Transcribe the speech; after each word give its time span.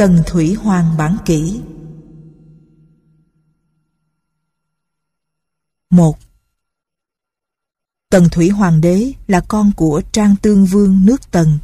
Tần 0.00 0.22
Thủy 0.26 0.54
Hoàng 0.54 0.96
Bản 0.98 1.16
Kỷ 1.24 1.60
một 5.90 6.18
Tần 8.10 8.28
Thủy 8.32 8.48
Hoàng 8.48 8.80
đế 8.80 9.12
là 9.26 9.40
con 9.48 9.72
của 9.76 10.02
Trang 10.12 10.34
Tương 10.42 10.66
Vương 10.66 11.06
nước 11.06 11.30
Tần. 11.30 11.58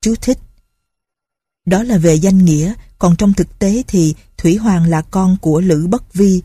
Chú 0.00 0.14
thích 0.20 0.38
Đó 1.66 1.82
là 1.82 1.98
về 1.98 2.14
danh 2.14 2.44
nghĩa, 2.44 2.74
còn 2.98 3.16
trong 3.16 3.32
thực 3.32 3.58
tế 3.58 3.82
thì 3.86 4.14
Thủy 4.36 4.56
Hoàng 4.56 4.88
là 4.88 5.02
con 5.02 5.36
của 5.40 5.60
Lữ 5.60 5.86
Bất 5.86 6.14
Vi. 6.14 6.42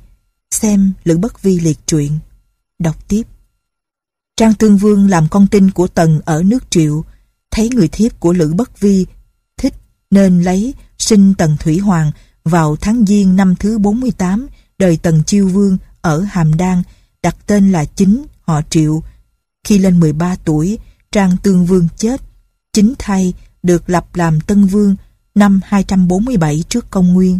Xem 0.52 0.93
Lữ 1.04 1.18
Bất 1.18 1.41
Vi 1.41 1.59
liệt 1.59 1.77
truyện. 1.86 2.20
Đọc 2.80 3.07
tiếp. 3.07 3.23
Trang 4.36 4.54
Tương 4.54 4.77
Vương 4.77 5.09
làm 5.09 5.27
con 5.32 5.48
tin 5.48 5.71
của 5.71 5.88
Tần 5.88 6.21
ở 6.25 6.43
nước 6.43 6.71
Triệu, 6.71 7.04
thấy 7.52 7.70
người 7.70 7.88
thiếp 7.88 8.20
của 8.20 8.34
Lữ 8.34 8.54
Bất 8.54 8.80
Vi 8.80 9.06
thích 9.58 9.74
nên 10.12 10.42
lấy 10.42 10.74
sinh 10.98 11.34
Tần 11.38 11.57
Thủy 11.60 11.80
Hoàng 11.80 12.12
vào 12.44 12.76
tháng 12.76 13.06
Giêng 13.06 13.36
năm 13.36 13.56
thứ 13.56 13.78
48 13.78 14.48
đời 14.80 14.98
Tần 15.02 15.24
Chiêu 15.24 15.48
Vương 15.48 15.78
ở 16.02 16.20
Hàm 16.20 16.57
Đan, 16.57 16.84
đặt 17.24 17.36
tên 17.46 17.71
là 17.71 17.86
Chính, 17.86 18.26
họ 18.42 18.62
Triệu. 18.70 19.04
Khi 19.64 19.78
lên 19.78 20.00
13 20.00 20.36
tuổi, 20.43 20.78
Trang 21.12 21.38
Tương 21.43 21.66
Vương 21.66 21.88
chết. 21.98 22.21
Chính 22.74 22.93
thay 23.00 23.34
được 23.64 23.90
lập 23.90 24.16
làm 24.16 24.42
Tân 24.42 24.66
Vương 24.66 24.96
năm 25.36 25.62
247 25.64 26.64
trước 26.70 26.90
công 26.90 27.14
nguyên. 27.14 27.40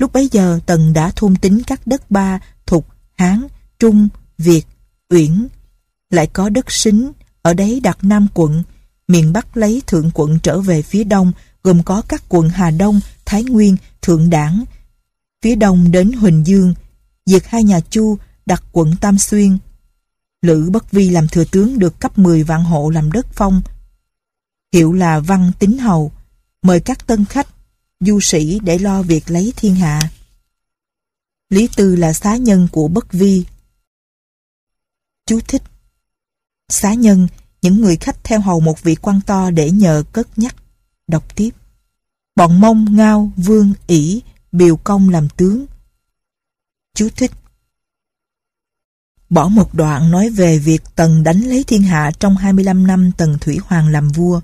Lúc 0.00 0.12
bấy 0.12 0.28
giờ 0.32 0.60
Tần 0.66 0.92
đã 0.92 1.12
thôn 1.16 1.36
tính 1.36 1.62
các 1.66 1.86
đất 1.86 2.10
Ba, 2.10 2.40
Thục, 2.66 2.86
Hán, 3.16 3.46
Trung, 3.78 4.08
Việt, 4.38 4.62
Uyển. 5.10 5.48
Lại 6.10 6.26
có 6.26 6.48
đất 6.48 6.72
Sính, 6.72 7.12
ở 7.42 7.54
đấy 7.54 7.80
đặt 7.80 7.98
Nam 8.02 8.26
quận, 8.34 8.62
miền 9.08 9.32
Bắc 9.32 9.56
lấy 9.56 9.82
Thượng 9.86 10.10
quận 10.14 10.38
trở 10.42 10.60
về 10.60 10.82
phía 10.82 11.04
Đông, 11.04 11.32
gồm 11.62 11.82
có 11.82 12.02
các 12.08 12.22
quận 12.28 12.48
Hà 12.48 12.70
Đông, 12.70 13.00
Thái 13.24 13.44
Nguyên, 13.44 13.76
Thượng 14.02 14.30
Đảng. 14.30 14.64
Phía 15.42 15.54
Đông 15.54 15.90
đến 15.90 16.12
Huỳnh 16.12 16.46
Dương, 16.46 16.74
diệt 17.26 17.42
hai 17.46 17.64
nhà 17.64 17.80
Chu, 17.80 18.18
đặt 18.46 18.62
quận 18.72 18.94
Tam 19.00 19.18
Xuyên. 19.18 19.58
Lữ 20.42 20.70
Bất 20.70 20.90
Vi 20.90 21.10
làm 21.10 21.28
thừa 21.28 21.44
tướng 21.44 21.78
được 21.78 22.00
cấp 22.00 22.18
10 22.18 22.42
vạn 22.42 22.64
hộ 22.64 22.90
làm 22.90 23.12
đất 23.12 23.26
phong. 23.32 23.62
Hiệu 24.72 24.92
là 24.92 25.20
Văn 25.20 25.52
tín 25.58 25.78
Hầu, 25.78 26.12
mời 26.62 26.80
các 26.80 27.06
tân 27.06 27.24
khách, 27.24 27.48
du 28.00 28.20
sĩ 28.20 28.60
để 28.62 28.78
lo 28.78 29.02
việc 29.02 29.30
lấy 29.30 29.52
thiên 29.56 29.74
hạ. 29.74 30.10
Lý 31.50 31.68
Tư 31.76 31.96
là 31.96 32.12
xá 32.12 32.36
nhân 32.36 32.68
của 32.72 32.88
Bất 32.88 33.12
Vi. 33.12 33.44
Chú 35.26 35.40
thích 35.48 35.62
Xá 36.68 36.94
nhân, 36.94 37.28
những 37.62 37.80
người 37.80 37.96
khách 37.96 38.24
theo 38.24 38.40
hầu 38.40 38.60
một 38.60 38.82
vị 38.82 38.94
quan 38.94 39.20
to 39.26 39.50
để 39.50 39.70
nhờ 39.70 40.02
cất 40.12 40.38
nhắc. 40.38 40.56
Đọc 41.06 41.36
tiếp. 41.36 41.50
Bọn 42.36 42.60
Mông, 42.60 42.96
Ngao, 42.96 43.30
Vương, 43.36 43.72
ỷ 43.86 44.22
Biều 44.52 44.76
Công 44.76 45.08
làm 45.08 45.28
tướng. 45.28 45.66
Chú 46.94 47.08
thích 47.16 47.32
Bỏ 49.30 49.48
một 49.48 49.74
đoạn 49.74 50.10
nói 50.10 50.30
về 50.30 50.58
việc 50.58 50.82
Tần 50.94 51.22
đánh 51.22 51.40
lấy 51.40 51.64
thiên 51.64 51.82
hạ 51.82 52.10
trong 52.20 52.36
25 52.36 52.86
năm 52.86 53.10
Tần 53.16 53.38
Thủy 53.40 53.58
Hoàng 53.64 53.88
làm 53.88 54.08
vua. 54.08 54.40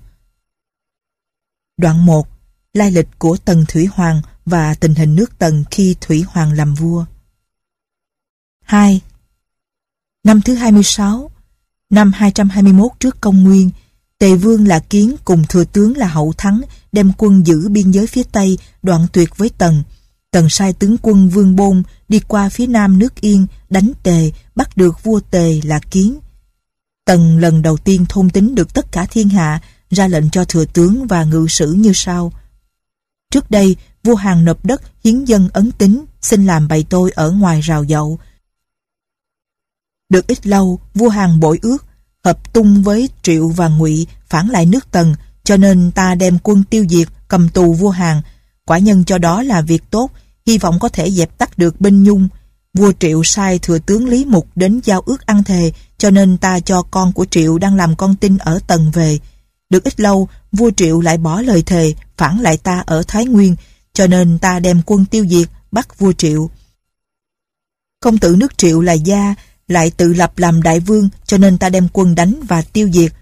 Đoạn 1.77 2.07
1. 2.07 2.29
Lai 2.73 2.91
lịch 2.91 3.09
của 3.19 3.37
Tần 3.45 3.65
Thủy 3.69 3.89
Hoàng 3.93 4.23
và 4.47 4.75
tình 4.75 4.95
hình 4.95 5.15
nước 5.15 5.39
Tần 5.39 5.65
khi 5.71 5.97
Thủy 6.01 6.25
Hoàng 6.29 6.53
làm 6.53 6.75
vua. 6.75 7.05
2. 8.61 9.01
Năm 10.25 10.41
thứ 10.43 10.55
26, 10.55 11.31
năm 11.91 12.13
221 12.13 12.91
trước 13.01 13.21
công 13.21 13.45
nguyên, 13.45 13.71
Tề 14.19 14.35
Vương 14.35 14.69
là 14.69 14.79
Kiến 14.79 15.17
cùng 15.25 15.45
thừa 15.49 15.65
tướng 15.65 15.97
là 15.97 16.07
Hậu 16.07 16.33
Thắng 16.39 16.61
đem 16.93 17.13
quân 17.19 17.47
giữ 17.47 17.69
biên 17.69 17.91
giới 17.91 18.07
phía 18.07 18.23
Tây 18.33 18.59
đoạn 18.83 19.07
tuyệt 19.13 19.37
với 19.37 19.51
Tần. 19.59 19.83
Tần 20.31 20.49
sai 20.49 20.73
tướng 20.73 20.97
quân 21.03 21.29
Vương 21.29 21.57
Bôn 21.57 21.83
đi 22.09 22.21
qua 22.21 22.49
phía 22.49 22.67
nam 22.67 22.99
nước 22.99 23.21
Yên 23.21 23.47
đánh 23.71 23.93
Tề 24.03 24.33
bắt 24.55 24.77
được 24.77 25.03
vua 25.03 25.21
Tề 25.21 25.61
là 25.65 25.79
Kiến. 25.91 26.19
Tần 27.05 27.39
lần 27.39 27.63
đầu 27.63 27.77
tiên 27.77 28.07
thôn 28.09 28.31
tính 28.31 28.55
được 28.55 28.75
tất 28.75 28.93
cả 28.93 29.07
thiên 29.11 29.29
hạ 29.29 29.61
ra 29.91 30.09
lệnh 30.09 30.31
cho 30.31 30.45
thừa 30.45 30.65
tướng 30.65 31.07
và 31.07 31.25
ngự 31.25 31.47
sử 31.49 31.73
như 31.73 31.93
sau. 31.95 32.33
Trước 33.31 33.51
đây, 33.51 33.77
vua 34.05 34.15
Hàn 34.15 34.45
nộp 34.45 34.65
đất 34.65 34.83
hiến 35.05 35.25
dân 35.25 35.49
ấn 35.53 35.73
tính 35.73 36.05
xin 36.21 36.47
làm 36.47 36.69
bày 36.69 36.85
tôi 36.91 37.11
ở 37.11 37.31
ngoài 37.31 37.61
rào 37.61 37.85
dậu. 37.85 38.19
Được 40.09 40.27
ít 40.27 40.47
lâu, 40.47 40.81
vua 40.95 41.09
hàng 41.09 41.41
bội 41.41 41.59
ước 41.63 41.85
hợp 42.25 42.53
tung 42.53 42.83
với 42.83 43.09
Triệu 43.23 43.49
và 43.49 43.69
Ngụy 43.69 44.07
phản 44.29 44.49
lại 44.49 44.67
nước 44.67 44.91
Tần, 44.91 45.15
cho 45.45 45.57
nên 45.57 45.91
ta 45.91 46.15
đem 46.15 46.39
quân 46.43 46.65
tiêu 46.71 46.87
diệt, 46.89 47.09
cầm 47.29 47.49
tù 47.49 47.73
vua 47.73 47.91
hàng 47.91 48.23
Quả 48.67 48.79
nhân 48.79 49.05
cho 49.05 49.19
đó 49.19 49.43
là 49.43 49.61
việc 49.61 49.83
tốt, 49.91 50.11
hy 50.47 50.59
vọng 50.59 50.79
có 50.81 50.89
thể 50.89 51.11
dẹp 51.11 51.39
tắt 51.39 51.59
được 51.59 51.81
binh 51.81 52.03
nhung. 52.03 52.29
Vua 52.75 52.93
Triệu 53.01 53.23
sai 53.25 53.59
thừa 53.59 53.79
tướng 53.79 54.09
Lý 54.09 54.25
Mục 54.25 54.49
đến 54.55 54.81
giao 54.85 55.01
ước 55.01 55.27
ăn 55.27 55.45
thề, 55.45 55.73
cho 55.99 56.11
nên 56.11 56.37
ta 56.37 56.61
cho 56.61 56.83
con 56.83 57.13
của 57.13 57.25
Triệu 57.25 57.59
đang 57.59 57.75
làm 57.75 57.97
con 57.97 58.17
tin 58.17 58.39
ở 58.39 58.59
Tần 58.67 58.91
về. 58.91 59.19
Được 59.71 59.85
ít 59.85 60.01
lâu, 60.01 60.29
vua 60.53 60.71
Triệu 60.77 61.01
lại 61.01 61.19
bỏ 61.19 61.41
lời 61.41 61.63
thề, 61.63 61.95
phản 62.17 62.41
lại 62.41 62.57
ta 62.57 62.83
ở 62.87 63.03
Thái 63.09 63.27
Nguyên, 63.27 63.57
cho 63.93 64.07
nên 64.07 64.39
ta 64.39 64.61
đem 64.61 64.83
quân 64.87 65.05
tiêu 65.05 65.27
diệt, 65.29 65.49
bắt 65.73 65.99
vua 65.99 66.13
Triệu. 66.13 66.51
Công 68.01 68.19
tử 68.19 68.37
nước 68.39 68.59
Triệu 68.59 68.81
là 68.81 68.93
Gia, 68.93 69.35
lại 69.69 69.91
tự 69.91 70.13
lập 70.13 70.39
làm 70.39 70.63
đại 70.63 70.81
vương 70.81 71.09
cho 71.27 71.39
nên 71.39 71.59
ta 71.59 71.69
đem 71.69 71.89
quân 71.93 72.15
đánh 72.15 72.41
và 72.49 72.63
tiêu 72.63 72.91
diệt. 72.93 73.13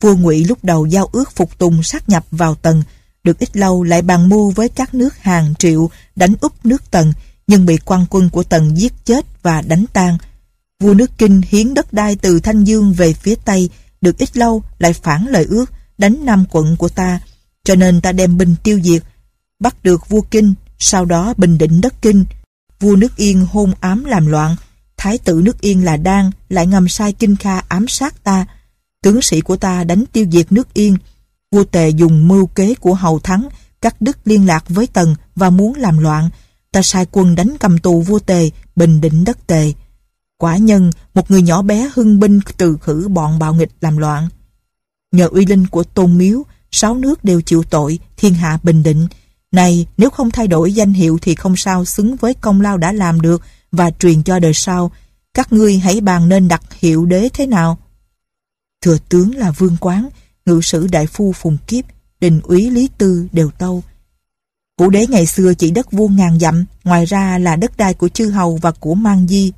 Vua 0.00 0.16
Ngụy 0.16 0.44
lúc 0.44 0.64
đầu 0.64 0.86
giao 0.86 1.08
ước 1.12 1.32
phục 1.32 1.58
tùng 1.58 1.82
sát 1.82 2.08
nhập 2.08 2.24
vào 2.30 2.54
Tần, 2.54 2.82
được 3.24 3.38
ít 3.38 3.56
lâu 3.56 3.82
lại 3.82 4.02
bàn 4.02 4.28
mưu 4.28 4.50
với 4.50 4.68
các 4.68 4.94
nước 4.94 5.18
hàng 5.18 5.54
Triệu 5.58 5.90
đánh 6.16 6.34
úp 6.40 6.66
nước 6.66 6.90
Tần, 6.90 7.12
nhưng 7.46 7.66
bị 7.66 7.78
quan 7.84 8.06
quân 8.10 8.30
của 8.30 8.42
Tần 8.42 8.78
giết 8.78 8.92
chết 9.04 9.42
và 9.42 9.62
đánh 9.62 9.84
tan. 9.92 10.18
Vua 10.80 10.94
nước 10.94 11.10
Kinh 11.18 11.40
hiến 11.48 11.74
đất 11.74 11.92
đai 11.92 12.16
từ 12.16 12.40
Thanh 12.40 12.64
Dương 12.64 12.92
về 12.92 13.12
phía 13.12 13.34
Tây, 13.44 13.70
được 14.00 14.18
ít 14.18 14.36
lâu 14.36 14.62
lại 14.78 14.92
phản 14.92 15.26
lời 15.26 15.46
ước, 15.48 15.66
đánh 15.98 16.24
Nam 16.24 16.44
quận 16.50 16.76
của 16.76 16.88
ta, 16.88 17.20
cho 17.64 17.74
nên 17.74 18.00
ta 18.00 18.12
đem 18.12 18.38
binh 18.38 18.54
tiêu 18.62 18.80
diệt, 18.84 19.02
bắt 19.60 19.84
được 19.84 20.08
vua 20.08 20.20
Kinh, 20.20 20.54
sau 20.78 21.04
đó 21.04 21.34
bình 21.36 21.58
định 21.58 21.80
đất 21.80 22.02
Kinh. 22.02 22.24
Vua 22.80 22.96
nước 22.96 23.16
Yên 23.16 23.46
hôn 23.52 23.72
ám 23.80 24.04
làm 24.04 24.26
loạn, 24.26 24.56
Thái 25.04 25.18
tử 25.18 25.40
nước 25.44 25.60
Yên 25.60 25.84
là 25.84 25.96
Đan 25.96 26.30
lại 26.48 26.66
ngầm 26.66 26.88
sai 26.88 27.12
Kinh 27.12 27.36
Kha 27.36 27.58
ám 27.58 27.88
sát 27.88 28.24
ta. 28.24 28.46
Tướng 29.02 29.22
sĩ 29.22 29.40
của 29.40 29.56
ta 29.56 29.84
đánh 29.84 30.04
tiêu 30.12 30.26
diệt 30.32 30.52
nước 30.52 30.74
Yên. 30.74 30.96
Vua 31.50 31.64
Tề 31.64 31.88
dùng 31.88 32.28
mưu 32.28 32.46
kế 32.46 32.74
của 32.74 32.94
hầu 32.94 33.18
thắng, 33.18 33.48
cắt 33.80 33.96
đứt 34.00 34.18
liên 34.24 34.46
lạc 34.46 34.64
với 34.68 34.86
Tần 34.86 35.14
và 35.36 35.50
muốn 35.50 35.74
làm 35.74 35.98
loạn. 35.98 36.30
Ta 36.72 36.82
sai 36.82 37.06
quân 37.12 37.34
đánh 37.34 37.56
cầm 37.60 37.78
tù 37.78 38.00
vua 38.00 38.18
Tề, 38.18 38.50
bình 38.76 39.00
định 39.00 39.24
đất 39.24 39.46
Tề. 39.46 39.72
Quả 40.38 40.56
nhân, 40.56 40.90
một 41.14 41.30
người 41.30 41.42
nhỏ 41.42 41.62
bé 41.62 41.90
hưng 41.94 42.20
binh 42.20 42.40
từ 42.56 42.76
khử 42.82 43.08
bọn 43.08 43.38
bạo 43.38 43.54
nghịch 43.54 43.70
làm 43.80 43.96
loạn. 43.96 44.28
Nhờ 45.12 45.28
uy 45.28 45.46
linh 45.46 45.66
của 45.66 45.84
tôn 45.84 46.18
miếu, 46.18 46.42
sáu 46.70 46.94
nước 46.94 47.24
đều 47.24 47.40
chịu 47.40 47.62
tội, 47.62 47.98
thiên 48.16 48.34
hạ 48.34 48.58
bình 48.62 48.82
định. 48.82 49.06
Này, 49.52 49.86
nếu 49.96 50.10
không 50.10 50.30
thay 50.30 50.46
đổi 50.46 50.72
danh 50.72 50.92
hiệu 50.92 51.18
thì 51.22 51.34
không 51.34 51.56
sao 51.56 51.84
xứng 51.84 52.16
với 52.16 52.34
công 52.34 52.60
lao 52.60 52.78
đã 52.78 52.92
làm 52.92 53.20
được 53.20 53.42
và 53.74 53.90
truyền 53.90 54.22
cho 54.22 54.38
đời 54.38 54.54
sau, 54.54 54.90
các 55.34 55.52
ngươi 55.52 55.78
hãy 55.78 56.00
bàn 56.00 56.28
nên 56.28 56.48
đặt 56.48 56.62
hiệu 56.72 57.06
đế 57.06 57.28
thế 57.32 57.46
nào. 57.46 57.78
Thừa 58.80 58.98
tướng 59.08 59.34
là 59.34 59.50
vương 59.50 59.76
quán, 59.80 60.08
ngự 60.46 60.60
sử 60.62 60.86
đại 60.86 61.06
phu 61.06 61.32
phùng 61.32 61.58
kiếp, 61.66 61.84
đình 62.20 62.40
úy 62.44 62.70
lý 62.70 62.88
tư 62.98 63.26
đều 63.32 63.50
tâu. 63.50 63.82
Vũ 64.78 64.90
đế 64.90 65.06
ngày 65.06 65.26
xưa 65.26 65.54
chỉ 65.54 65.70
đất 65.70 65.92
vuông 65.92 66.16
ngàn 66.16 66.38
dặm, 66.38 66.64
ngoài 66.84 67.04
ra 67.04 67.38
là 67.38 67.56
đất 67.56 67.76
đai 67.76 67.94
của 67.94 68.08
chư 68.08 68.30
hầu 68.30 68.56
và 68.56 68.70
của 68.70 68.94
mang 68.94 69.28
di. 69.28 69.52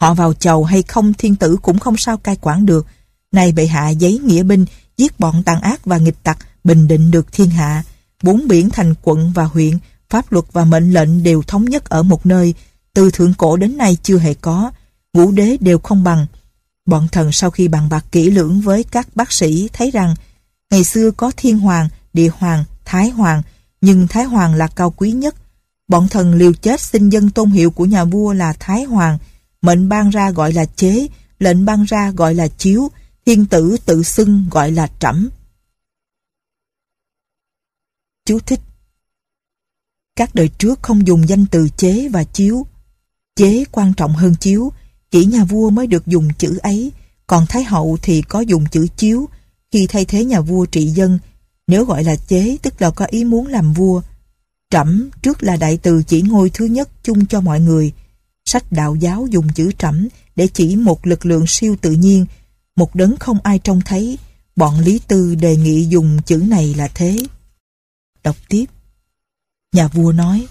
Họ 0.00 0.14
vào 0.14 0.32
chầu 0.34 0.64
hay 0.64 0.82
không 0.82 1.14
thiên 1.14 1.36
tử 1.36 1.56
cũng 1.62 1.78
không 1.78 1.96
sao 1.96 2.16
cai 2.16 2.36
quản 2.36 2.66
được. 2.66 2.86
nay 3.32 3.52
bệ 3.52 3.66
hạ 3.66 3.88
giấy 3.88 4.18
nghĩa 4.18 4.42
binh, 4.42 4.64
giết 4.96 5.20
bọn 5.20 5.42
tàn 5.42 5.60
ác 5.60 5.84
và 5.84 5.98
nghịch 5.98 6.22
tặc, 6.22 6.38
bình 6.64 6.88
định 6.88 7.10
được 7.10 7.32
thiên 7.32 7.50
hạ. 7.50 7.84
Bốn 8.22 8.48
biển 8.48 8.70
thành 8.70 8.94
quận 9.02 9.32
và 9.34 9.44
huyện, 9.44 9.78
pháp 10.10 10.32
luật 10.32 10.44
và 10.52 10.64
mệnh 10.64 10.92
lệnh 10.92 11.22
đều 11.22 11.42
thống 11.42 11.64
nhất 11.64 11.84
ở 11.84 12.02
một 12.02 12.26
nơi, 12.26 12.54
từ 12.94 13.10
thượng 13.10 13.34
cổ 13.34 13.56
đến 13.56 13.76
nay 13.76 13.96
chưa 14.02 14.18
hề 14.18 14.34
có, 14.34 14.70
ngũ 15.12 15.30
đế 15.30 15.56
đều 15.60 15.78
không 15.78 16.04
bằng. 16.04 16.26
Bọn 16.86 17.08
thần 17.12 17.32
sau 17.32 17.50
khi 17.50 17.68
bàn 17.68 17.88
bạc 17.88 18.04
kỹ 18.12 18.30
lưỡng 18.30 18.60
với 18.60 18.84
các 18.84 19.08
bác 19.14 19.32
sĩ 19.32 19.68
thấy 19.72 19.90
rằng 19.90 20.14
ngày 20.70 20.84
xưa 20.84 21.10
có 21.10 21.30
thiên 21.36 21.58
hoàng, 21.58 21.88
địa 22.12 22.30
hoàng, 22.38 22.64
thái 22.84 23.10
hoàng, 23.10 23.42
nhưng 23.80 24.08
thái 24.08 24.24
hoàng 24.24 24.54
là 24.54 24.66
cao 24.66 24.90
quý 24.90 25.12
nhất. 25.12 25.34
Bọn 25.88 26.08
thần 26.08 26.34
liều 26.34 26.52
chết 26.52 26.80
xin 26.80 27.08
dân 27.08 27.30
tôn 27.30 27.50
hiệu 27.50 27.70
của 27.70 27.84
nhà 27.84 28.04
vua 28.04 28.32
là 28.32 28.52
thái 28.52 28.84
hoàng, 28.84 29.18
mệnh 29.62 29.88
ban 29.88 30.10
ra 30.10 30.30
gọi 30.30 30.52
là 30.52 30.64
chế, 30.64 31.06
lệnh 31.38 31.64
ban 31.64 31.84
ra 31.84 32.10
gọi 32.10 32.34
là 32.34 32.48
chiếu, 32.48 32.90
thiên 33.26 33.46
tử 33.46 33.76
tự 33.86 34.02
xưng 34.02 34.46
gọi 34.50 34.72
là 34.72 34.88
trẫm. 34.98 35.28
Chú 38.24 38.38
thích 38.38 38.60
các 40.16 40.34
đời 40.34 40.48
trước 40.48 40.82
không 40.82 41.06
dùng 41.06 41.28
danh 41.28 41.46
từ 41.46 41.68
chế 41.76 42.08
và 42.08 42.24
chiếu. 42.24 42.66
Chế 43.36 43.64
quan 43.72 43.92
trọng 43.96 44.12
hơn 44.12 44.34
chiếu, 44.40 44.72
chỉ 45.10 45.24
nhà 45.24 45.44
vua 45.44 45.70
mới 45.70 45.86
được 45.86 46.06
dùng 46.06 46.28
chữ 46.38 46.58
ấy, 46.62 46.92
còn 47.26 47.46
Thái 47.48 47.64
Hậu 47.64 47.98
thì 48.02 48.22
có 48.22 48.40
dùng 48.40 48.66
chữ 48.66 48.86
chiếu. 48.96 49.28
Khi 49.72 49.86
thay 49.86 50.04
thế 50.04 50.24
nhà 50.24 50.40
vua 50.40 50.66
trị 50.66 50.86
dân, 50.86 51.18
nếu 51.66 51.84
gọi 51.84 52.04
là 52.04 52.16
chế 52.16 52.56
tức 52.62 52.82
là 52.82 52.90
có 52.90 53.06
ý 53.10 53.24
muốn 53.24 53.46
làm 53.46 53.72
vua. 53.72 54.02
Trẫm 54.70 55.10
trước 55.22 55.42
là 55.42 55.56
đại 55.56 55.76
từ 55.76 56.02
chỉ 56.02 56.22
ngôi 56.22 56.50
thứ 56.50 56.64
nhất 56.64 56.88
chung 57.02 57.26
cho 57.26 57.40
mọi 57.40 57.60
người. 57.60 57.92
Sách 58.44 58.72
đạo 58.72 58.96
giáo 58.96 59.26
dùng 59.30 59.48
chữ 59.54 59.70
trẫm 59.78 60.08
để 60.36 60.48
chỉ 60.52 60.76
một 60.76 61.06
lực 61.06 61.26
lượng 61.26 61.44
siêu 61.46 61.76
tự 61.80 61.90
nhiên, 61.90 62.26
một 62.76 62.94
đấng 62.94 63.16
không 63.16 63.38
ai 63.42 63.58
trông 63.58 63.80
thấy. 63.80 64.18
Bọn 64.56 64.80
Lý 64.80 65.00
Tư 65.08 65.34
đề 65.34 65.56
nghị 65.56 65.86
dùng 65.88 66.18
chữ 66.26 66.36
này 66.36 66.74
là 66.74 66.88
thế. 66.94 67.18
Đọc 68.22 68.36
tiếp. 68.48 68.66
Nhà 69.76 69.88
vua 69.88 70.12
nói, 70.12 70.46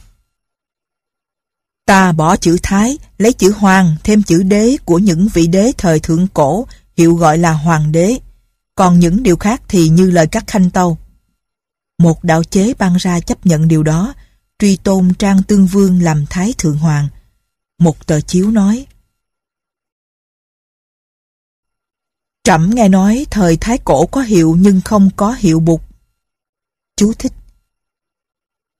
Ta 1.85 2.11
bỏ 2.11 2.35
chữ 2.37 2.57
Thái, 2.63 2.97
lấy 3.17 3.33
chữ 3.33 3.53
Hoàng, 3.57 3.95
thêm 4.03 4.23
chữ 4.23 4.43
đế 4.43 4.77
của 4.85 4.99
những 4.99 5.27
vị 5.33 5.47
đế 5.47 5.71
thời 5.77 5.99
thượng 5.99 6.27
cổ, 6.27 6.67
hiệu 6.97 7.15
gọi 7.15 7.37
là 7.37 7.53
Hoàng 7.53 7.91
đế. 7.91 8.19
Còn 8.75 8.99
những 8.99 9.23
điều 9.23 9.37
khác 9.37 9.61
thì 9.67 9.89
như 9.89 10.11
lời 10.11 10.27
các 10.27 10.43
khanh 10.47 10.69
tâu. 10.69 10.97
Một 11.99 12.23
đạo 12.23 12.43
chế 12.43 12.73
ban 12.73 12.95
ra 12.95 13.19
chấp 13.19 13.45
nhận 13.45 13.67
điều 13.67 13.83
đó, 13.83 14.13
truy 14.59 14.77
tôn 14.77 15.13
Trang 15.13 15.43
Tương 15.43 15.67
Vương 15.67 16.01
làm 16.01 16.25
Thái 16.29 16.53
Thượng 16.57 16.77
Hoàng. 16.77 17.07
Một 17.79 18.07
tờ 18.07 18.21
chiếu 18.21 18.51
nói, 18.51 18.85
Trẫm 22.43 22.69
nghe 22.73 22.89
nói 22.89 23.25
thời 23.31 23.57
Thái 23.57 23.77
Cổ 23.77 24.05
có 24.05 24.21
hiệu 24.21 24.55
nhưng 24.59 24.81
không 24.81 25.09
có 25.15 25.35
hiệu 25.39 25.59
bục. 25.59 25.81
Chú 26.95 27.13
thích 27.19 27.33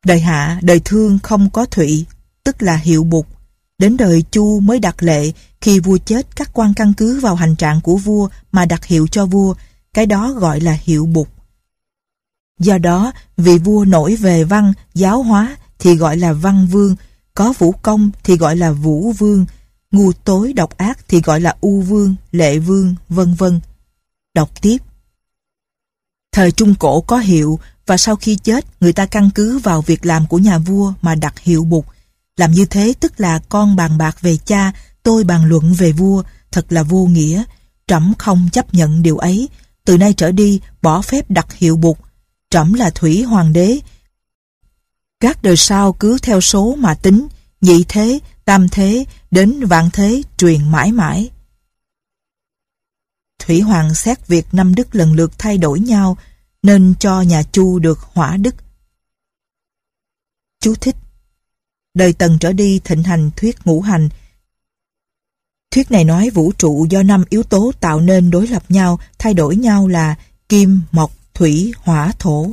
Đời 0.05 0.19
hạ, 0.19 0.59
đời 0.61 0.81
thương 0.85 1.19
không 1.23 1.49
có 1.49 1.65
thụy, 1.65 2.05
tức 2.43 2.61
là 2.61 2.75
hiệu 2.75 3.03
bục. 3.03 3.27
Đến 3.79 3.97
đời 3.97 4.23
Chu 4.31 4.59
mới 4.59 4.79
đặt 4.79 5.03
lệ, 5.03 5.31
khi 5.61 5.79
vua 5.79 5.97
chết 5.97 6.35
các 6.35 6.49
quan 6.53 6.73
căn 6.73 6.93
cứ 6.93 7.19
vào 7.19 7.35
hành 7.35 7.55
trạng 7.55 7.81
của 7.81 7.97
vua 7.97 8.29
mà 8.51 8.65
đặt 8.65 8.85
hiệu 8.85 9.07
cho 9.07 9.25
vua, 9.25 9.55
cái 9.93 10.05
đó 10.05 10.33
gọi 10.33 10.59
là 10.59 10.77
hiệu 10.83 11.05
bục. 11.05 11.29
Do 12.59 12.77
đó, 12.77 13.11
vị 13.37 13.57
vua 13.57 13.85
nổi 13.85 14.15
về 14.15 14.43
văn, 14.43 14.73
giáo 14.93 15.23
hóa 15.23 15.57
thì 15.79 15.95
gọi 15.95 16.17
là 16.17 16.33
văn 16.33 16.67
vương, 16.71 16.95
có 17.33 17.53
vũ 17.57 17.71
công 17.71 18.11
thì 18.23 18.37
gọi 18.37 18.55
là 18.55 18.71
vũ 18.71 19.11
vương, 19.11 19.45
ngu 19.91 20.11
tối 20.11 20.53
độc 20.53 20.77
ác 20.77 20.99
thì 21.07 21.21
gọi 21.21 21.41
là 21.41 21.55
u 21.61 21.81
vương, 21.81 22.15
lệ 22.31 22.59
vương, 22.59 22.95
vân 23.09 23.33
vân. 23.33 23.59
Đọc 24.35 24.61
tiếp. 24.61 24.77
Thời 26.35 26.51
Trung 26.51 26.75
Cổ 26.75 27.01
có 27.01 27.17
hiệu 27.17 27.59
và 27.85 27.97
sau 27.97 28.15
khi 28.15 28.35
chết 28.35 28.65
người 28.81 28.93
ta 28.93 29.05
căn 29.05 29.29
cứ 29.35 29.59
vào 29.59 29.81
việc 29.81 30.05
làm 30.05 30.27
của 30.27 30.37
nhà 30.37 30.57
vua 30.57 30.93
mà 31.01 31.15
đặt 31.15 31.39
hiệu 31.39 31.63
bục. 31.63 31.85
Làm 32.37 32.51
như 32.51 32.65
thế 32.65 32.93
tức 32.99 33.19
là 33.19 33.39
con 33.49 33.75
bàn 33.75 33.97
bạc 33.97 34.21
về 34.21 34.37
cha, 34.37 34.71
tôi 35.03 35.23
bàn 35.23 35.45
luận 35.45 35.73
về 35.73 35.91
vua, 35.91 36.23
thật 36.51 36.65
là 36.69 36.83
vô 36.83 37.05
nghĩa. 37.05 37.43
Trẫm 37.87 38.13
không 38.17 38.49
chấp 38.51 38.73
nhận 38.73 39.03
điều 39.03 39.17
ấy. 39.17 39.49
Từ 39.85 39.97
nay 39.97 40.13
trở 40.13 40.31
đi 40.31 40.59
bỏ 40.81 41.01
phép 41.01 41.29
đặt 41.29 41.53
hiệu 41.53 41.77
bục. 41.77 41.99
Trẫm 42.49 42.73
là 42.73 42.89
Thủy 42.89 43.23
Hoàng 43.23 43.53
đế. 43.53 43.79
Các 45.19 45.43
đời 45.43 45.57
sau 45.57 45.93
cứ 45.93 46.17
theo 46.21 46.41
số 46.41 46.75
mà 46.75 46.93
tính, 46.93 47.27
nhị 47.61 47.85
thế, 47.87 48.19
tam 48.45 48.69
thế, 48.69 49.05
đến 49.31 49.65
vạn 49.65 49.89
thế 49.93 50.21
truyền 50.37 50.71
mãi 50.71 50.91
mãi. 50.91 51.29
Thủy 53.39 53.61
Hoàng 53.61 53.93
xét 53.93 54.27
việc 54.27 54.45
năm 54.51 54.75
đức 54.75 54.95
lần 54.95 55.13
lượt 55.13 55.31
thay 55.37 55.57
đổi 55.57 55.79
nhau, 55.79 56.17
nên 56.63 56.93
cho 56.99 57.21
nhà 57.21 57.43
Chu 57.43 57.79
được 57.79 57.99
hỏa 57.99 58.37
đức. 58.37 58.55
Chú 60.61 60.75
thích 60.75 60.95
Đời 61.95 62.13
Tần 62.13 62.37
trở 62.39 62.53
đi 62.53 62.79
thịnh 62.83 63.03
hành 63.03 63.31
thuyết 63.35 63.55
ngũ 63.65 63.81
hành. 63.81 64.09
Thuyết 65.71 65.91
này 65.91 66.03
nói 66.03 66.29
vũ 66.29 66.51
trụ 66.57 66.85
do 66.89 67.03
năm 67.03 67.23
yếu 67.29 67.43
tố 67.43 67.71
tạo 67.79 68.01
nên 68.01 68.29
đối 68.29 68.47
lập 68.47 68.63
nhau, 68.69 68.99
thay 69.19 69.33
đổi 69.33 69.55
nhau 69.55 69.87
là 69.87 70.15
kim, 70.49 70.81
mộc, 70.91 71.11
thủy, 71.33 71.73
hỏa, 71.77 72.11
thổ. 72.19 72.49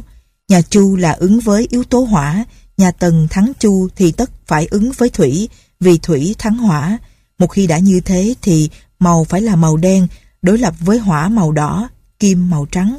Nhà 0.49 0.63
Chu 0.63 0.97
là 0.97 1.13
ứng 1.13 1.41
với 1.41 1.67
yếu 1.71 1.85
tố 1.85 2.01
hỏa, 2.01 2.45
nhà 2.77 2.91
Tần 2.91 3.29
thắng 3.31 3.53
Chu 3.59 3.89
thì 3.97 4.13
tất 4.13 4.31
phải 4.47 4.67
ứng 4.71 4.93
với 4.93 5.09
thủy, 5.09 5.49
vì 5.81 5.99
thủy 5.99 6.35
thắng 6.39 6.59
hỏa. 6.59 6.99
Một 7.39 7.47
khi 7.47 7.67
đã 7.67 7.79
như 7.79 8.01
thế 8.01 8.35
thì 8.43 8.71
màu 8.99 9.25
phải 9.25 9.41
là 9.41 9.57
màu 9.57 9.77
đen, 9.77 10.09
đối 10.43 10.59
lập 10.59 10.75
với 10.81 10.99
hỏa 10.99 11.29
màu 11.29 11.53
đỏ, 11.53 11.89
kim 12.19 12.51
màu 12.51 12.67
trắng. 12.67 12.99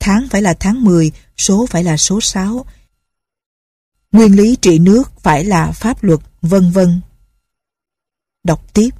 Tháng 0.00 0.28
phải 0.30 0.42
là 0.42 0.54
tháng 0.54 0.84
10, 0.84 1.12
số 1.36 1.66
phải 1.70 1.84
là 1.84 1.96
số 1.96 2.20
6. 2.20 2.64
Nguyên 4.12 4.36
lý 4.36 4.56
trị 4.56 4.78
nước 4.78 5.12
phải 5.20 5.44
là 5.44 5.72
pháp 5.72 6.02
luật, 6.02 6.20
vân 6.42 6.70
vân. 6.70 7.00
Đọc 8.44 8.74
tiếp. 8.74 8.90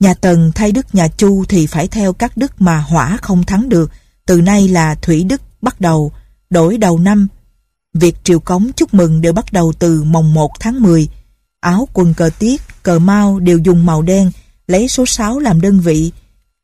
Nhà 0.00 0.14
Tần 0.14 0.52
thay 0.54 0.72
đức 0.72 0.94
nhà 0.94 1.08
Chu 1.08 1.44
thì 1.48 1.66
phải 1.66 1.88
theo 1.88 2.12
các 2.12 2.36
đức 2.36 2.60
mà 2.60 2.80
hỏa 2.80 3.16
không 3.22 3.44
thắng 3.44 3.68
được. 3.68 3.90
Từ 4.26 4.40
nay 4.40 4.68
là 4.68 4.94
thủy 4.94 5.24
đức 5.24 5.42
bắt 5.62 5.80
đầu, 5.80 6.12
đổi 6.50 6.78
đầu 6.78 6.98
năm. 6.98 7.28
Việc 7.94 8.16
triều 8.24 8.40
cống 8.40 8.70
chúc 8.76 8.94
mừng 8.94 9.20
đều 9.20 9.32
bắt 9.32 9.52
đầu 9.52 9.72
từ 9.78 10.02
mồng 10.04 10.34
1 10.34 10.50
tháng 10.60 10.82
10. 10.82 11.08
Áo 11.60 11.88
quần 11.92 12.14
cờ 12.14 12.30
tiết, 12.38 12.62
cờ 12.82 12.98
mau 12.98 13.40
đều 13.40 13.58
dùng 13.58 13.86
màu 13.86 14.02
đen, 14.02 14.30
lấy 14.66 14.88
số 14.88 15.06
6 15.06 15.38
làm 15.38 15.60
đơn 15.60 15.80
vị. 15.80 16.12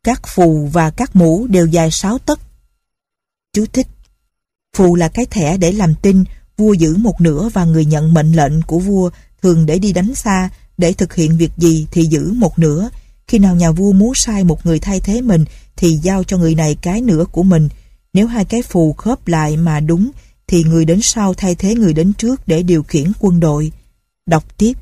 Các 0.04 0.22
phù 0.34 0.68
và 0.72 0.90
các 0.90 1.16
mũ 1.16 1.46
đều 1.46 1.66
dài 1.66 1.90
6 1.90 2.18
tấc. 2.18 2.40
Chú 3.52 3.64
thích. 3.72 3.86
Phù 4.76 4.96
là 4.96 5.08
cái 5.08 5.26
thẻ 5.26 5.56
để 5.56 5.72
làm 5.72 5.94
tin, 6.02 6.24
vua 6.56 6.72
giữ 6.72 6.96
một 6.96 7.20
nửa 7.20 7.48
và 7.48 7.64
người 7.64 7.84
nhận 7.84 8.14
mệnh 8.14 8.32
lệnh 8.32 8.62
của 8.62 8.78
vua 8.78 9.10
thường 9.42 9.66
để 9.66 9.78
đi 9.78 9.92
đánh 9.92 10.14
xa, 10.14 10.50
để 10.78 10.92
thực 10.92 11.14
hiện 11.14 11.36
việc 11.36 11.50
gì 11.56 11.86
thì 11.90 12.04
giữ 12.04 12.32
một 12.32 12.58
nửa. 12.58 12.90
Khi 13.26 13.38
nào 13.38 13.56
nhà 13.56 13.70
vua 13.70 13.92
muốn 13.92 14.14
sai 14.14 14.44
một 14.44 14.66
người 14.66 14.78
thay 14.78 15.00
thế 15.00 15.20
mình 15.20 15.44
thì 15.76 15.96
giao 16.02 16.24
cho 16.24 16.38
người 16.38 16.54
này 16.54 16.76
cái 16.82 17.00
nửa 17.00 17.24
của 17.32 17.42
mình. 17.42 17.68
Nếu 18.12 18.26
hai 18.26 18.44
cái 18.44 18.62
phù 18.62 18.92
khớp 18.92 19.28
lại 19.28 19.56
mà 19.56 19.80
đúng 19.80 20.10
thì 20.46 20.64
người 20.64 20.84
đến 20.84 21.00
sau 21.02 21.34
thay 21.34 21.54
thế 21.54 21.74
người 21.74 21.92
đến 21.92 22.12
trước 22.12 22.48
để 22.48 22.62
điều 22.62 22.82
khiển 22.82 23.12
quân 23.20 23.40
đội. 23.40 23.72
Đọc 24.26 24.58
tiếp. 24.58 24.72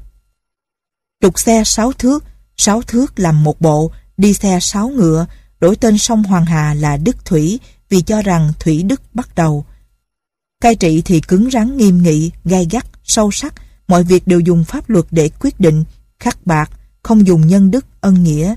Trục 1.22 1.38
xe 1.38 1.62
sáu 1.64 1.92
thước, 1.92 2.24
sáu 2.56 2.82
thước 2.82 3.18
làm 3.18 3.44
một 3.44 3.60
bộ, 3.60 3.92
đi 4.18 4.34
xe 4.34 4.58
sáu 4.60 4.88
ngựa, 4.88 5.26
đổi 5.60 5.76
tên 5.76 5.98
sông 5.98 6.22
Hoàng 6.22 6.46
Hà 6.46 6.74
là 6.74 6.96
Đức 6.96 7.24
Thủy 7.24 7.60
vì 7.88 8.02
cho 8.02 8.22
rằng 8.22 8.52
Thủy 8.60 8.82
Đức 8.82 9.00
bắt 9.14 9.34
đầu. 9.34 9.64
Cai 10.60 10.74
trị 10.74 11.02
thì 11.04 11.20
cứng 11.20 11.50
rắn 11.50 11.76
nghiêm 11.76 12.02
nghị, 12.02 12.30
gai 12.44 12.66
gắt, 12.70 12.86
sâu 13.04 13.30
sắc, 13.30 13.54
mọi 13.88 14.04
việc 14.04 14.26
đều 14.26 14.40
dùng 14.40 14.64
pháp 14.64 14.90
luật 14.90 15.04
để 15.10 15.30
quyết 15.40 15.60
định, 15.60 15.84
khắc 16.18 16.46
bạc, 16.46 16.70
không 17.02 17.26
dùng 17.26 17.46
nhân 17.46 17.70
đức, 17.70 17.86
ân 18.00 18.22
nghĩa. 18.22 18.54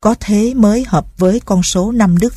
Có 0.00 0.14
thế 0.20 0.54
mới 0.54 0.84
hợp 0.88 1.18
với 1.18 1.40
con 1.40 1.62
số 1.62 1.92
năm 1.92 2.18
đức. 2.18 2.34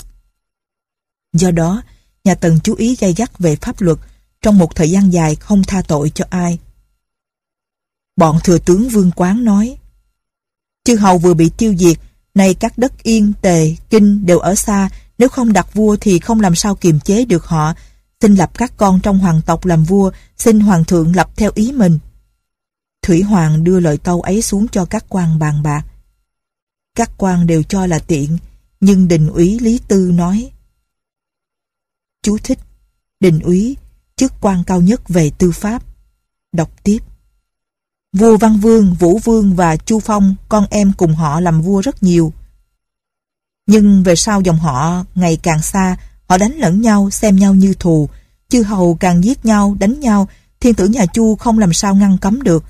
Do 1.33 1.51
đó, 1.51 1.81
nhà 2.23 2.35
Tần 2.35 2.59
chú 2.63 2.75
ý 2.75 2.95
gay 2.95 3.13
gắt 3.13 3.39
về 3.39 3.55
pháp 3.55 3.81
luật, 3.81 3.97
trong 4.41 4.57
một 4.57 4.75
thời 4.75 4.91
gian 4.91 5.13
dài 5.13 5.35
không 5.35 5.63
tha 5.63 5.81
tội 5.87 6.11
cho 6.15 6.25
ai. 6.29 6.59
Bọn 8.15 8.39
thừa 8.43 8.57
tướng 8.57 8.89
Vương 8.89 9.11
Quán 9.15 9.43
nói, 9.43 9.77
Chư 10.83 10.95
hầu 10.95 11.17
vừa 11.17 11.33
bị 11.33 11.51
tiêu 11.57 11.75
diệt, 11.77 11.97
nay 12.35 12.53
các 12.53 12.77
đất 12.77 13.03
yên, 13.03 13.33
tề, 13.41 13.75
kinh 13.89 14.25
đều 14.25 14.39
ở 14.39 14.55
xa, 14.55 14.89
nếu 15.17 15.29
không 15.29 15.53
đặt 15.53 15.73
vua 15.73 15.97
thì 16.01 16.19
không 16.19 16.39
làm 16.39 16.55
sao 16.55 16.75
kiềm 16.75 16.99
chế 16.99 17.25
được 17.25 17.45
họ, 17.45 17.73
xin 18.21 18.35
lập 18.35 18.51
các 18.57 18.73
con 18.77 18.99
trong 18.99 19.19
hoàng 19.19 19.41
tộc 19.45 19.65
làm 19.65 19.83
vua, 19.83 20.11
xin 20.37 20.59
hoàng 20.59 20.83
thượng 20.83 21.15
lập 21.15 21.29
theo 21.35 21.51
ý 21.55 21.71
mình. 21.71 21.99
Thủy 23.01 23.21
Hoàng 23.21 23.63
đưa 23.63 23.79
lời 23.79 23.97
tâu 23.97 24.21
ấy 24.21 24.41
xuống 24.41 24.67
cho 24.67 24.85
các 24.85 25.05
quan 25.09 25.39
bàn 25.39 25.63
bạc. 25.63 25.83
Các 26.95 27.11
quan 27.17 27.47
đều 27.47 27.63
cho 27.63 27.85
là 27.85 27.99
tiện, 27.99 28.37
nhưng 28.79 29.07
đình 29.07 29.27
úy 29.27 29.59
Lý 29.59 29.79
Tư 29.87 30.11
nói. 30.13 30.51
Chú 32.23 32.37
thích, 32.43 32.59
đình 33.19 33.39
úy, 33.39 33.77
chức 34.15 34.33
quan 34.41 34.63
cao 34.67 34.81
nhất 34.81 35.09
về 35.09 35.31
tư 35.37 35.51
pháp. 35.51 35.83
Đọc 36.51 36.83
tiếp. 36.83 36.99
Vua 38.13 38.37
Văn 38.37 38.57
Vương, 38.57 38.93
Vũ 38.93 39.19
Vương 39.23 39.55
và 39.55 39.77
Chu 39.77 39.99
Phong, 39.99 40.35
con 40.49 40.65
em 40.69 40.91
cùng 40.97 41.15
họ 41.15 41.39
làm 41.39 41.61
vua 41.61 41.81
rất 41.81 42.03
nhiều. 42.03 42.33
Nhưng 43.67 44.03
về 44.03 44.15
sau 44.15 44.41
dòng 44.41 44.57
họ 44.57 45.05
ngày 45.15 45.37
càng 45.43 45.61
xa, 45.61 45.97
Họ 46.31 46.37
đánh 46.37 46.57
lẫn 46.57 46.81
nhau, 46.81 47.09
xem 47.09 47.35
nhau 47.35 47.55
như 47.55 47.73
thù. 47.79 48.09
Chư 48.49 48.63
hầu 48.63 48.95
càng 48.95 49.23
giết 49.23 49.45
nhau, 49.45 49.75
đánh 49.79 49.99
nhau, 49.99 50.27
thiên 50.59 50.73
tử 50.73 50.87
nhà 50.87 51.05
Chu 51.05 51.35
không 51.35 51.59
làm 51.59 51.73
sao 51.73 51.95
ngăn 51.95 52.17
cấm 52.17 52.41
được. 52.41 52.63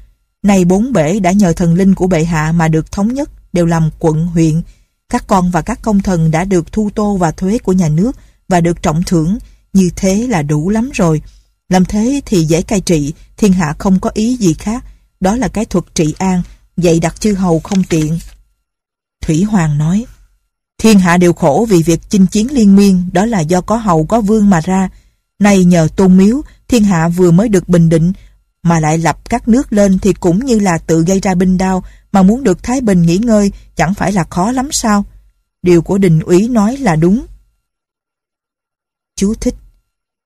Này 0.44 0.66
bốn 0.66 0.94
bể 0.94 1.20
đã 1.20 1.32
nhờ 1.32 1.54
thần 1.54 1.74
linh 1.74 1.96
của 1.96 2.08
bệ 2.08 2.24
hạ 2.24 2.52
mà 2.52 2.68
được 2.68 2.92
thống 2.92 3.14
nhất, 3.14 3.30
đều 3.54 3.66
làm 3.66 3.90
quận, 4.00 4.28
huyện. 4.28 4.62
Các 5.10 5.28
con 5.28 5.52
và 5.52 5.62
các 5.62 5.80
công 5.82 6.00
thần 6.00 6.32
đã 6.32 6.44
được 6.44 6.72
thu 6.72 6.90
tô 6.96 7.18
và 7.18 7.32
thuế 7.32 7.58
của 7.58 7.74
nhà 7.74 7.90
nước 7.90 8.12
và 8.48 8.62
được 8.62 8.82
trọng 8.82 9.04
thưởng. 9.04 9.38
Như 9.74 9.90
thế 9.96 10.28
là 10.28 10.42
đủ 10.42 10.70
lắm 10.70 10.90
rồi. 10.94 11.22
Làm 11.70 11.86
thế 11.86 12.22
thì 12.26 12.46
dễ 12.46 12.62
cai 12.62 12.82
trị, 12.82 13.14
thiên 13.38 13.54
hạ 13.54 13.76
không 13.78 14.00
có 14.00 14.10
ý 14.14 14.38
gì 14.38 14.54
khác. 14.54 14.84
Đó 15.22 15.36
là 15.36 15.48
cái 15.48 15.66
thuật 15.66 15.86
trị 15.94 16.16
an, 16.18 16.42
dạy 16.78 17.00
đặt 17.00 17.22
chư 17.22 17.34
hầu 17.34 17.60
không 17.60 17.84
tiện. 17.84 18.20
Thủy 19.22 19.44
Hoàng 19.44 19.78
nói, 19.78 20.06
Thiên 20.82 21.00
hạ 21.00 21.18
đều 21.18 21.34
khổ 21.34 21.66
vì 21.70 21.84
việc 21.84 22.00
chinh 22.10 22.28
chiến 22.28 22.48
liên 22.52 22.76
miên, 22.76 23.10
đó 23.14 23.26
là 23.26 23.40
do 23.40 23.62
có 23.62 23.76
hầu 23.76 24.06
có 24.06 24.22
vương 24.22 24.50
mà 24.50 24.62
ra. 24.62 24.90
Nay 25.40 25.64
nhờ 25.64 25.88
tôn 25.96 26.18
miếu, 26.18 26.42
thiên 26.68 26.84
hạ 26.84 27.08
vừa 27.08 27.32
mới 27.32 27.50
được 27.50 27.70
bình 27.70 27.90
định, 27.90 28.14
mà 28.64 28.80
lại 28.80 28.98
lập 28.98 29.30
các 29.30 29.48
nước 29.48 29.74
lên 29.74 30.00
thì 30.00 30.14
cũng 30.14 30.46
như 30.46 30.60
là 30.60 30.78
tự 30.78 31.04
gây 31.04 31.20
ra 31.20 31.36
binh 31.36 31.58
đao, 31.58 31.84
mà 32.12 32.24
muốn 32.24 32.44
được 32.44 32.64
Thái 32.64 32.82
Bình 32.82 33.02
nghỉ 33.02 33.18
ngơi 33.18 33.52
chẳng 33.76 33.94
phải 33.94 34.12
là 34.12 34.24
khó 34.24 34.52
lắm 34.52 34.72
sao? 34.72 35.06
Điều 35.62 35.82
của 35.82 35.98
đình 35.98 36.20
úy 36.20 36.48
nói 36.48 36.78
là 36.78 36.96
đúng. 36.96 37.26
Chú 39.16 39.34
thích. 39.34 39.56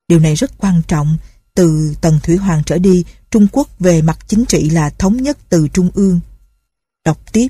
Điều 0.07 0.19
này 0.19 0.35
rất 0.35 0.51
quan 0.57 0.81
trọng. 0.87 1.17
Từ 1.55 1.95
Tần 2.01 2.19
Thủy 2.23 2.35
Hoàng 2.37 2.61
trở 2.65 2.77
đi, 2.77 3.03
Trung 3.31 3.47
Quốc 3.51 3.79
về 3.79 4.01
mặt 4.01 4.19
chính 4.27 4.45
trị 4.45 4.69
là 4.69 4.89
thống 4.89 5.17
nhất 5.17 5.37
từ 5.49 5.67
Trung 5.67 5.89
ương. 5.93 6.19
Đọc 7.05 7.33
tiếp. 7.33 7.47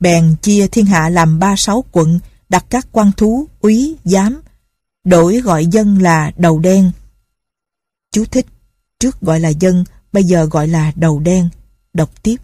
Bèn 0.00 0.36
chia 0.42 0.66
thiên 0.68 0.86
hạ 0.86 1.08
làm 1.08 1.38
ba 1.38 1.56
sáu 1.56 1.84
quận, 1.92 2.20
đặt 2.48 2.64
các 2.70 2.86
quan 2.92 3.12
thú, 3.16 3.48
úy, 3.60 3.96
giám, 4.04 4.40
đổi 5.04 5.40
gọi 5.40 5.66
dân 5.66 6.02
là 6.02 6.32
đầu 6.36 6.58
đen. 6.58 6.90
Chú 8.12 8.24
thích, 8.24 8.46
trước 8.98 9.20
gọi 9.20 9.40
là 9.40 9.48
dân, 9.48 9.84
bây 10.12 10.24
giờ 10.24 10.44
gọi 10.44 10.68
là 10.68 10.92
đầu 10.96 11.20
đen. 11.20 11.48
Đọc 11.92 12.22
tiếp. 12.22 12.36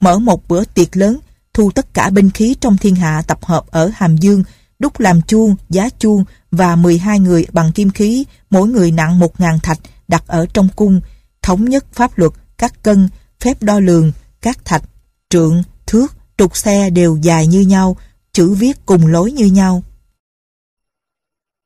Mở 0.00 0.18
một 0.18 0.48
bữa 0.48 0.64
tiệc 0.64 0.96
lớn, 0.96 1.18
thu 1.54 1.70
tất 1.70 1.94
cả 1.94 2.10
binh 2.10 2.30
khí 2.30 2.56
trong 2.60 2.76
thiên 2.76 2.94
hạ 2.94 3.22
tập 3.26 3.44
hợp 3.44 3.66
ở 3.70 3.90
Hàm 3.94 4.16
Dương, 4.16 4.44
đúc 4.82 5.00
làm 5.00 5.22
chuông, 5.22 5.56
giá 5.70 5.88
chuông 5.98 6.24
và 6.50 6.76
12 6.76 7.18
người 7.18 7.46
bằng 7.52 7.72
kim 7.72 7.90
khí, 7.90 8.24
mỗi 8.50 8.68
người 8.68 8.90
nặng 8.90 9.20
1.000 9.20 9.58
thạch 9.58 9.78
đặt 10.08 10.24
ở 10.26 10.46
trong 10.54 10.68
cung, 10.76 11.00
thống 11.42 11.64
nhất 11.64 11.84
pháp 11.92 12.18
luật, 12.18 12.32
các 12.58 12.82
cân, 12.82 13.08
phép 13.40 13.62
đo 13.62 13.80
lường, 13.80 14.12
các 14.40 14.64
thạch, 14.64 14.82
trượng, 15.30 15.62
thước, 15.86 16.16
trục 16.38 16.56
xe 16.56 16.90
đều 16.90 17.16
dài 17.22 17.46
như 17.46 17.60
nhau, 17.60 17.96
chữ 18.32 18.54
viết 18.54 18.86
cùng 18.86 19.06
lối 19.06 19.32
như 19.32 19.46
nhau. 19.46 19.82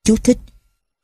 Chú 0.04 0.16
thích 0.16 0.38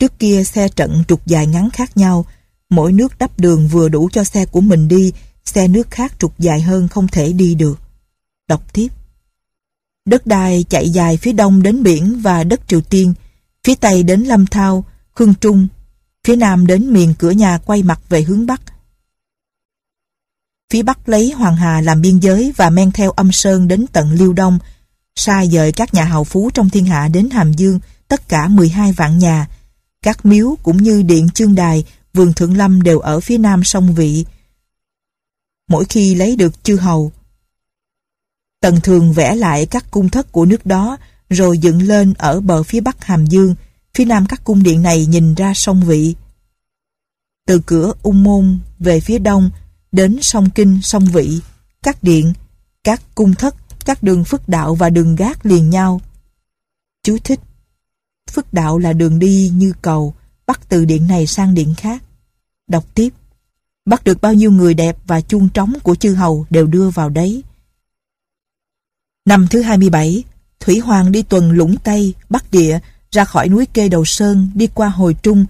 Trước 0.02 0.18
kia 0.18 0.44
xe 0.44 0.68
trận 0.68 1.04
trục 1.08 1.26
dài 1.26 1.46
ngắn 1.46 1.70
khác 1.70 1.96
nhau, 1.96 2.24
mỗi 2.70 2.92
nước 2.92 3.18
đắp 3.18 3.40
đường 3.40 3.68
vừa 3.68 3.88
đủ 3.88 4.08
cho 4.12 4.24
xe 4.24 4.46
của 4.46 4.60
mình 4.60 4.88
đi, 4.88 5.12
xe 5.44 5.68
nước 5.68 5.90
khác 5.90 6.12
trục 6.18 6.38
dài 6.38 6.60
hơn 6.62 6.88
không 6.88 7.08
thể 7.08 7.32
đi 7.32 7.54
được. 7.54 7.80
Đọc 8.48 8.72
tiếp 8.72 8.88
Đất 10.04 10.26
đai 10.26 10.64
chạy 10.68 10.90
dài 10.90 11.16
phía 11.16 11.32
đông 11.32 11.62
đến 11.62 11.82
biển 11.82 12.20
và 12.22 12.44
đất 12.44 12.60
Triều 12.68 12.80
Tiên, 12.80 13.14
phía 13.64 13.74
tây 13.74 14.02
đến 14.02 14.20
Lâm 14.20 14.46
Thao, 14.46 14.84
Khương 15.14 15.34
Trung, 15.34 15.68
phía 16.24 16.36
nam 16.36 16.66
đến 16.66 16.92
miền 16.92 17.14
cửa 17.18 17.30
nhà 17.30 17.58
quay 17.58 17.82
mặt 17.82 18.00
về 18.08 18.22
hướng 18.22 18.46
bắc. 18.46 18.60
Phía 20.72 20.82
bắc 20.82 21.08
lấy 21.08 21.30
Hoàng 21.30 21.56
Hà 21.56 21.80
làm 21.80 22.00
biên 22.00 22.18
giới 22.18 22.52
và 22.56 22.70
men 22.70 22.92
theo 22.92 23.10
âm 23.10 23.32
sơn 23.32 23.68
đến 23.68 23.86
tận 23.92 24.12
Liêu 24.12 24.32
Đông, 24.32 24.58
xa 25.16 25.44
dời 25.46 25.72
các 25.72 25.94
nhà 25.94 26.04
hào 26.04 26.24
phú 26.24 26.50
trong 26.54 26.70
thiên 26.70 26.86
hạ 26.86 27.08
đến 27.08 27.30
Hàm 27.30 27.52
Dương, 27.52 27.80
tất 28.08 28.28
cả 28.28 28.48
12 28.48 28.92
vạn 28.92 29.18
nhà. 29.18 29.48
Các 30.02 30.26
miếu 30.26 30.56
cũng 30.62 30.76
như 30.76 31.02
điện 31.02 31.28
chương 31.28 31.54
đài, 31.54 31.84
vườn 32.14 32.32
thượng 32.32 32.56
lâm 32.56 32.82
đều 32.82 32.98
ở 32.98 33.20
phía 33.20 33.38
nam 33.38 33.64
sông 33.64 33.94
Vị. 33.94 34.24
Mỗi 35.68 35.84
khi 35.84 36.14
lấy 36.14 36.36
được 36.36 36.64
chư 36.64 36.76
hầu, 36.76 37.12
Tần 38.62 38.80
thường 38.80 39.12
vẽ 39.12 39.34
lại 39.34 39.66
các 39.66 39.90
cung 39.90 40.08
thất 40.08 40.32
của 40.32 40.44
nước 40.44 40.66
đó, 40.66 40.96
rồi 41.30 41.58
dựng 41.58 41.82
lên 41.82 42.14
ở 42.18 42.40
bờ 42.40 42.62
phía 42.62 42.80
bắc 42.80 43.04
Hàm 43.04 43.26
Dương, 43.26 43.54
phía 43.94 44.04
nam 44.04 44.26
các 44.28 44.44
cung 44.44 44.62
điện 44.62 44.82
này 44.82 45.06
nhìn 45.06 45.34
ra 45.34 45.54
sông 45.54 45.82
Vị. 45.82 46.14
Từ 47.46 47.60
cửa 47.66 47.92
Ung 48.02 48.22
Môn 48.22 48.58
về 48.78 49.00
phía 49.00 49.18
đông, 49.18 49.50
đến 49.92 50.18
sông 50.22 50.50
Kinh, 50.50 50.82
sông 50.82 51.04
Vị, 51.04 51.40
các 51.82 52.02
điện, 52.02 52.32
các 52.84 53.02
cung 53.14 53.34
thất, 53.34 53.54
các 53.84 54.02
đường 54.02 54.24
phức 54.24 54.48
đạo 54.48 54.74
và 54.74 54.90
đường 54.90 55.16
gác 55.16 55.46
liền 55.46 55.70
nhau. 55.70 56.00
Chú 57.02 57.16
thích 57.24 57.40
Phức 58.30 58.52
đạo 58.52 58.78
là 58.78 58.92
đường 58.92 59.18
đi 59.18 59.52
như 59.54 59.72
cầu, 59.82 60.14
bắt 60.46 60.60
từ 60.68 60.84
điện 60.84 61.06
này 61.06 61.26
sang 61.26 61.54
điện 61.54 61.74
khác. 61.76 62.02
Đọc 62.68 62.84
tiếp 62.94 63.08
Bắt 63.86 64.04
được 64.04 64.20
bao 64.20 64.34
nhiêu 64.34 64.50
người 64.50 64.74
đẹp 64.74 64.96
và 65.06 65.20
chuông 65.20 65.48
trống 65.48 65.72
của 65.82 65.94
chư 65.94 66.14
hầu 66.14 66.46
đều 66.50 66.66
đưa 66.66 66.90
vào 66.90 67.08
đấy. 67.08 67.42
Năm 69.24 69.46
thứ 69.50 69.62
27, 69.62 70.24
Thủy 70.60 70.78
Hoàng 70.78 71.12
đi 71.12 71.22
tuần 71.22 71.52
Lũng 71.52 71.76
Tây, 71.84 72.14
Bắc 72.30 72.50
Địa, 72.50 72.78
ra 73.10 73.24
khỏi 73.24 73.48
núi 73.48 73.66
Kê 73.66 73.88
Đầu 73.88 74.04
Sơn, 74.04 74.50
đi 74.54 74.68
qua 74.74 74.88
Hồi 74.88 75.14
Trung, 75.22 75.46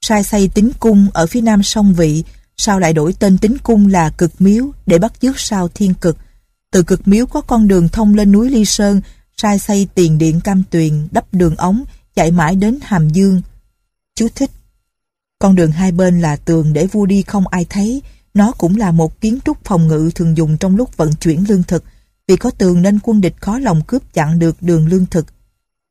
sai 0.00 0.24
xây 0.24 0.48
tính 0.48 0.70
cung 0.80 1.06
ở 1.14 1.26
phía 1.26 1.40
nam 1.40 1.62
sông 1.62 1.94
Vị, 1.94 2.24
sau 2.56 2.78
lại 2.78 2.92
đổi 2.92 3.12
tên 3.18 3.38
tính 3.38 3.56
cung 3.62 3.86
là 3.86 4.10
Cực 4.10 4.32
Miếu 4.38 4.64
để 4.86 4.98
bắt 4.98 5.12
chước 5.20 5.40
sao 5.40 5.68
Thiên 5.68 5.94
Cực. 5.94 6.16
Từ 6.70 6.82
Cực 6.82 7.08
Miếu 7.08 7.26
có 7.26 7.40
con 7.40 7.68
đường 7.68 7.88
thông 7.88 8.14
lên 8.14 8.32
núi 8.32 8.50
Ly 8.50 8.64
Sơn, 8.64 9.00
sai 9.36 9.58
xây 9.58 9.88
tiền 9.94 10.18
điện 10.18 10.40
cam 10.40 10.62
tuyền, 10.70 11.08
đắp 11.10 11.24
đường 11.32 11.56
ống, 11.56 11.84
chạy 12.14 12.30
mãi 12.30 12.56
đến 12.56 12.78
Hàm 12.82 13.10
Dương. 13.10 13.42
Chú 14.14 14.28
thích 14.34 14.50
Con 15.38 15.54
đường 15.54 15.72
hai 15.72 15.92
bên 15.92 16.20
là 16.20 16.36
tường 16.36 16.72
để 16.72 16.86
vua 16.86 17.06
đi 17.06 17.22
không 17.22 17.48
ai 17.48 17.66
thấy, 17.68 18.02
nó 18.34 18.52
cũng 18.52 18.76
là 18.76 18.90
một 18.90 19.20
kiến 19.20 19.38
trúc 19.44 19.64
phòng 19.64 19.88
ngự 19.88 20.10
thường 20.14 20.36
dùng 20.36 20.56
trong 20.56 20.76
lúc 20.76 20.96
vận 20.96 21.12
chuyển 21.12 21.44
lương 21.48 21.62
thực, 21.62 21.84
vì 22.32 22.36
có 22.36 22.50
tường 22.50 22.82
nên 22.82 22.98
quân 23.02 23.20
địch 23.20 23.34
khó 23.40 23.58
lòng 23.58 23.82
cướp 23.86 24.14
chặn 24.14 24.38
được 24.38 24.56
đường 24.60 24.86
lương 24.86 25.06
thực. 25.06 25.26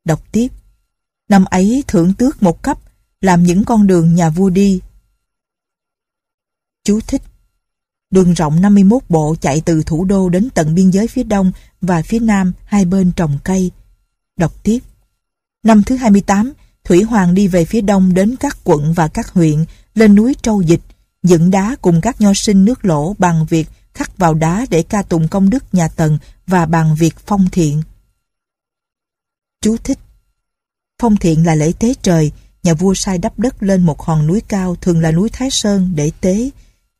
Đọc 0.05 0.23
tiếp 0.31 0.47
Năm 1.29 1.45
ấy 1.45 1.83
thưởng 1.87 2.13
tước 2.13 2.43
một 2.43 2.63
cấp, 2.63 2.77
làm 3.21 3.43
những 3.43 3.63
con 3.63 3.87
đường 3.87 4.15
nhà 4.15 4.29
vua 4.29 4.49
đi. 4.49 4.81
Chú 6.83 6.99
thích 7.07 7.21
Đường 8.11 8.33
rộng 8.33 8.61
51 8.61 9.03
bộ 9.09 9.35
chạy 9.41 9.61
từ 9.65 9.83
thủ 9.83 10.05
đô 10.05 10.29
đến 10.29 10.49
tận 10.53 10.75
biên 10.75 10.89
giới 10.89 11.07
phía 11.07 11.23
đông 11.23 11.51
và 11.81 12.01
phía 12.01 12.19
nam 12.19 12.53
hai 12.65 12.85
bên 12.85 13.11
trồng 13.15 13.37
cây. 13.43 13.71
Đọc 14.37 14.63
tiếp 14.63 14.79
Năm 15.63 15.83
thứ 15.83 15.95
28, 15.95 16.53
Thủy 16.83 17.03
Hoàng 17.03 17.33
đi 17.33 17.47
về 17.47 17.65
phía 17.65 17.81
đông 17.81 18.13
đến 18.13 18.35
các 18.39 18.57
quận 18.63 18.93
và 18.93 19.07
các 19.07 19.27
huyện, 19.27 19.65
lên 19.95 20.15
núi 20.15 20.35
Trâu 20.41 20.61
Dịch, 20.61 20.81
dựng 21.23 21.51
đá 21.51 21.75
cùng 21.81 22.01
các 22.01 22.21
nho 22.21 22.33
sinh 22.33 22.65
nước 22.65 22.85
lỗ 22.85 23.15
bằng 23.17 23.45
việc 23.49 23.67
khắc 23.93 24.17
vào 24.17 24.33
đá 24.33 24.65
để 24.69 24.83
ca 24.83 25.01
tụng 25.01 25.27
công 25.27 25.49
đức 25.49 25.63
nhà 25.71 25.87
Tần 25.87 26.17
và 26.47 26.65
bằng 26.65 26.95
việc 26.95 27.15
phong 27.25 27.49
thiện. 27.51 27.81
Chú 29.61 29.77
thích 29.77 29.99
Phong 31.01 31.17
thiện 31.17 31.45
là 31.45 31.55
lễ 31.55 31.71
tế 31.79 31.93
trời, 32.01 32.31
nhà 32.63 32.73
vua 32.73 32.93
sai 32.93 33.17
đắp 33.17 33.39
đất 33.39 33.63
lên 33.63 33.83
một 33.83 34.01
hòn 34.01 34.27
núi 34.27 34.41
cao 34.47 34.75
thường 34.75 34.99
là 34.99 35.11
núi 35.11 35.29
Thái 35.33 35.49
Sơn 35.51 35.91
để 35.95 36.11
tế. 36.21 36.49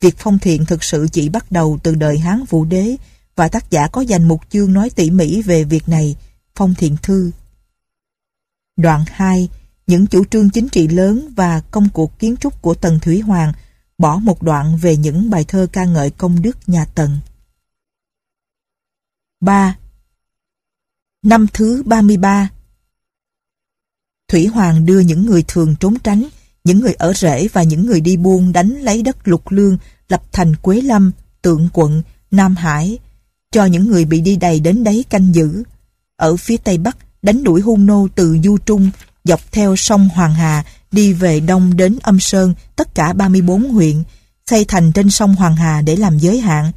Việc 0.02 0.16
phong 0.18 0.40
thiện 0.40 0.66
thực 0.66 0.84
sự 0.84 1.08
chỉ 1.12 1.30
bắt 1.30 1.52
đầu 1.52 1.80
từ 1.84 1.96
đời 1.96 2.18
Hán 2.18 2.44
Vũ 2.50 2.66
Đế 2.66 2.96
và 3.36 3.48
tác 3.48 3.72
giả 3.72 3.88
có 3.88 4.02
dành 4.02 4.28
một 4.28 4.40
chương 4.50 4.74
nói 4.74 4.90
tỉ 4.90 5.10
mỉ 5.10 5.42
về 5.42 5.64
việc 5.64 5.90
này, 5.90 6.16
phong 6.56 6.76
thiện 6.76 6.98
thư. 7.04 7.32
Đoạn 8.78 9.04
2. 9.08 9.50
Những 9.88 10.08
chủ 10.08 10.26
trương 10.26 10.50
chính 10.50 10.70
trị 10.70 10.88
lớn 10.88 11.34
và 11.36 11.62
công 11.72 11.90
cuộc 11.90 12.20
kiến 12.20 12.36
trúc 12.38 12.62
của 12.62 12.74
Tần 12.74 13.00
Thủy 13.00 13.20
Hoàng 13.20 13.54
bỏ 14.01 14.20
một 14.20 14.43
đoạn 14.43 14.77
về 14.77 14.98
những 14.98 15.29
bài 15.29 15.43
thơ 15.48 15.67
ca 15.72 15.86
ngợi 15.86 16.10
công 16.10 16.41
đức 16.41 16.58
nhà 16.67 16.86
Tần. 16.86 17.20
3. 19.41 19.75
Năm 21.24 21.46
thứ 21.53 21.84
33 21.86 22.50
Thủy 24.27 24.48
Hoàng 24.48 24.86
đưa 24.86 25.00
những 25.00 25.25
người 25.25 25.43
thường 25.48 25.75
trốn 25.79 26.00
tránh, 26.00 26.24
những 26.63 26.79
người 26.79 26.93
ở 26.93 27.13
rễ 27.13 27.48
và 27.48 27.63
những 27.63 27.86
người 27.86 28.01
đi 28.01 28.17
buôn 28.17 28.53
đánh 28.53 28.70
lấy 28.70 29.01
đất 29.01 29.27
lục 29.27 29.51
lương, 29.51 29.77
lập 30.10 30.22
thành 30.31 30.55
Quế 30.55 30.81
Lâm, 30.81 31.12
Tượng 31.41 31.70
Quận, 31.74 32.01
Nam 32.31 32.55
Hải, 32.55 33.00
cho 33.51 33.65
những 33.65 33.88
người 33.88 34.05
bị 34.05 34.22
đi 34.22 34.36
đầy 34.36 34.60
đến 34.60 34.84
đấy 34.84 35.05
canh 35.10 35.36
giữ. 35.36 35.63
Ở 36.15 36.36
phía 36.38 36.58
Tây 36.58 36.77
Bắc, 36.77 36.98
đánh 37.22 37.43
đuổi 37.43 37.62
hung 37.62 37.86
nô 37.86 38.08
từ 38.15 38.38
Du 38.43 38.58
Trung, 38.58 38.89
dọc 39.24 39.51
theo 39.51 39.75
sông 39.75 40.10
Hoàng 40.10 40.34
Hà, 40.34 40.65
đi 40.92 41.14
về 41.14 41.40
đông 41.40 41.78
đến 41.78 41.98
Âm 42.02 42.20
Sơn, 42.20 42.54
tất 42.76 42.96
cả 42.96 43.14
34 43.14 43.70
huyện, 43.70 44.04
xây 44.46 44.66
thành 44.66 44.92
trên 44.92 45.10
sông 45.10 45.36
Hoàng 45.36 45.56
Hà 45.56 45.82
để 45.82 45.96
làm 45.96 46.18
giới 46.18 46.40
hạn. 46.40 46.72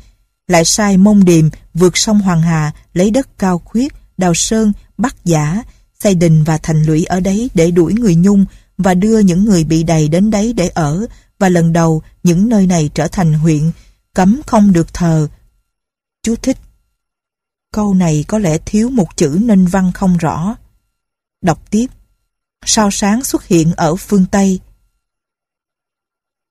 Lại 0.49 0.65
sai 0.65 0.97
mông 0.97 1.25
điềm 1.25 1.49
vượt 1.75 1.97
sông 1.97 2.21
Hoàng 2.21 2.43
Hà, 2.43 2.73
lấy 2.93 3.11
đất 3.11 3.39
cao 3.39 3.59
khuyết, 3.59 3.93
đào 4.17 4.35
sơn, 4.35 4.73
bắt 4.99 5.17
giả, 5.25 5.63
xây 6.01 6.15
đình 6.15 6.45
và 6.45 6.59
thành 6.59 6.83
lũy 6.83 7.05
ở 7.05 7.21
đấy 7.21 7.51
để 7.55 7.71
đuổi 7.71 7.95
người 7.95 8.15
Nhung 8.15 8.45
và 8.79 8.95
đưa 8.95 9.19
những 9.19 9.45
người 9.45 9.65
bị 9.65 9.83
đầy 9.83 10.09
đến 10.09 10.31
đấy 10.31 10.53
để 10.53 10.69
ở 10.69 11.07
và 11.39 11.49
lần 11.49 11.73
đầu 11.73 12.03
những 12.23 12.49
nơi 12.49 12.67
này 12.67 12.91
trở 12.95 13.09
thành 13.09 13.33
huyện, 13.33 13.71
cấm 14.15 14.41
không 14.47 14.73
được 14.73 14.95
thờ. 14.95 15.29
Chú 16.23 16.35
thích 16.43 16.59
Câu 17.73 17.95
này 17.95 18.25
có 18.29 18.39
lẽ 18.39 18.59
thiếu 18.67 18.91
một 18.91 19.17
chữ 19.17 19.39
nên 19.43 19.67
văn 19.67 19.93
không 19.95 20.17
rõ. 20.17 20.57
Đọc 21.43 21.71
tiếp 21.71 21.87
sao 22.67 22.91
sáng 22.91 23.25
xuất 23.25 23.47
hiện 23.47 23.73
ở 23.73 23.97
phương 23.97 24.27
Tây. 24.31 24.61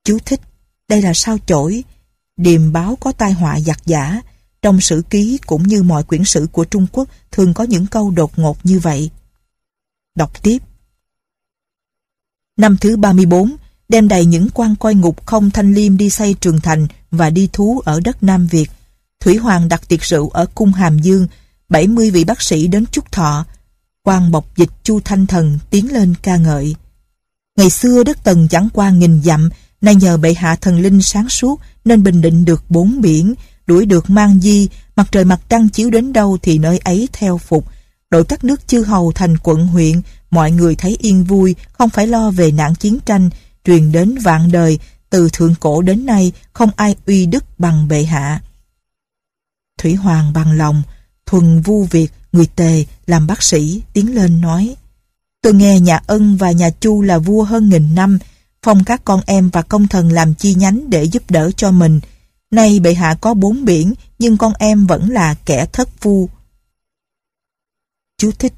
Chú 0.04 0.18
thích, 0.26 0.42
đây 0.88 1.02
là 1.02 1.14
sao 1.14 1.38
chổi, 1.46 1.84
điềm 2.38 2.74
báo 2.74 2.96
có 2.96 3.12
tai 3.12 3.34
họa 3.34 3.60
giặc 3.60 3.80
giả, 3.86 4.22
trong 4.62 4.82
sử 4.82 5.04
ký 5.10 5.40
cũng 5.46 5.64
như 5.64 5.84
mọi 5.84 6.04
quyển 6.04 6.24
sử 6.24 6.48
của 6.52 6.66
Trung 6.66 6.88
Quốc 6.92 7.10
thường 7.32 7.54
có 7.54 7.64
những 7.64 7.88
câu 7.88 8.12
đột 8.12 8.40
ngột 8.40 8.58
như 8.64 8.80
vậy. 8.80 9.10
Đọc 10.16 10.44
tiếp. 10.44 10.58
Năm 12.58 12.78
thứ 12.78 12.98
34, 12.98 13.56
đem 13.90 14.08
đầy 14.08 14.26
những 14.26 14.48
quan 14.54 14.76
coi 14.76 14.96
ngục 14.96 15.26
không 15.26 15.50
thanh 15.52 15.74
liêm 15.74 15.98
đi 15.98 16.10
xây 16.10 16.34
trường 16.34 16.62
thành 16.62 16.88
và 17.12 17.30
đi 17.30 17.50
thú 17.54 17.82
ở 17.86 18.00
đất 18.00 18.24
Nam 18.24 18.48
Việt. 18.48 18.72
Thủy 19.20 19.38
Hoàng 19.38 19.70
đặt 19.70 19.88
tiệc 19.88 20.02
rượu 20.02 20.30
ở 20.30 20.46
cung 20.56 20.72
Hàm 20.72 21.00
Dương, 21.00 21.28
70 21.70 22.12
vị 22.12 22.24
bác 22.24 22.42
sĩ 22.42 22.68
đến 22.68 22.86
chúc 22.92 23.12
thọ, 23.12 23.46
quan 24.04 24.32
bọc 24.32 24.58
dịch 24.58 24.70
chu 24.84 25.00
thanh 25.06 25.28
thần 25.28 25.60
tiến 25.70 25.94
lên 25.94 26.14
ca 26.22 26.38
ngợi. 26.38 26.76
Ngày 27.58 27.70
xưa 27.70 28.04
đất 28.04 28.24
Tần 28.24 28.48
chẳng 28.48 28.70
qua 28.74 28.90
nghìn 28.90 29.22
dặm, 29.24 29.50
nay 29.82 29.96
nhờ 29.96 30.18
bệ 30.18 30.34
hạ 30.34 30.56
thần 30.56 30.80
linh 30.80 31.02
sáng 31.02 31.30
suốt 31.30 31.60
nên 31.86 32.04
bình 32.04 32.22
định 32.22 32.46
được 32.46 32.64
bốn 32.70 33.02
biển, 33.02 33.34
đuổi 33.68 33.86
được 33.86 34.10
mang 34.10 34.40
di, 34.40 34.70
mặt 34.96 35.08
trời 35.12 35.26
mặt 35.26 35.40
trăng 35.50 35.70
chiếu 35.70 35.90
đến 35.90 36.14
đâu 36.14 36.38
thì 36.42 36.58
nơi 36.58 36.78
ấy 36.78 37.10
theo 37.14 37.38
phục, 37.38 37.66
đổi 38.10 38.26
các 38.26 38.44
nước 38.44 38.68
chư 38.68 38.84
hầu 38.84 39.12
thành 39.12 39.38
quận 39.38 39.68
huyện 39.68 40.02
mọi 40.34 40.52
người 40.52 40.76
thấy 40.76 40.98
yên 41.02 41.24
vui, 41.24 41.56
không 41.72 41.90
phải 41.90 42.08
lo 42.08 42.32
về 42.32 42.52
nạn 42.52 42.76
chiến 42.76 43.00
tranh, 43.06 43.30
truyền 43.66 43.92
đến 43.92 44.18
vạn 44.18 44.52
đời, 44.52 44.80
từ 45.10 45.30
thượng 45.34 45.56
cổ 45.60 45.82
đến 45.82 46.06
nay 46.06 46.32
không 46.54 46.70
ai 46.76 46.96
uy 47.06 47.26
đức 47.26 47.60
bằng 47.60 47.88
bệ 47.88 48.04
hạ. 48.04 48.42
Thủy 49.78 49.96
Hoàng 49.96 50.34
bằng 50.34 50.52
lòng, 50.52 50.84
thuần 51.26 51.62
vu 51.62 51.84
việc, 51.84 52.12
người 52.34 52.48
tề, 52.56 52.86
làm 53.08 53.28
bác 53.28 53.44
sĩ, 53.44 53.82
tiến 53.94 54.16
lên 54.16 54.42
nói. 54.42 54.76
Tôi 55.42 55.54
nghe 55.54 55.80
nhà 55.80 56.00
ân 56.08 56.38
và 56.38 56.52
nhà 56.52 56.70
chu 56.70 57.02
là 57.02 57.18
vua 57.18 57.44
hơn 57.44 57.70
nghìn 57.70 57.96
năm, 57.96 58.20
phong 58.62 58.84
các 58.84 59.02
con 59.06 59.22
em 59.26 59.50
và 59.50 59.62
công 59.62 59.88
thần 59.88 60.12
làm 60.12 60.36
chi 60.36 60.54
nhánh 60.54 60.90
để 60.90 61.04
giúp 61.04 61.24
đỡ 61.30 61.52
cho 61.52 61.72
mình. 61.72 62.00
Nay 62.52 62.80
bệ 62.80 62.94
hạ 62.94 63.16
có 63.22 63.34
bốn 63.34 63.66
biển, 63.66 63.94
nhưng 64.20 64.38
con 64.38 64.54
em 64.60 64.88
vẫn 64.88 65.10
là 65.10 65.36
kẻ 65.46 65.66
thất 65.66 65.90
phu. 66.00 66.30
Chú 68.18 68.32
thích 68.32 68.54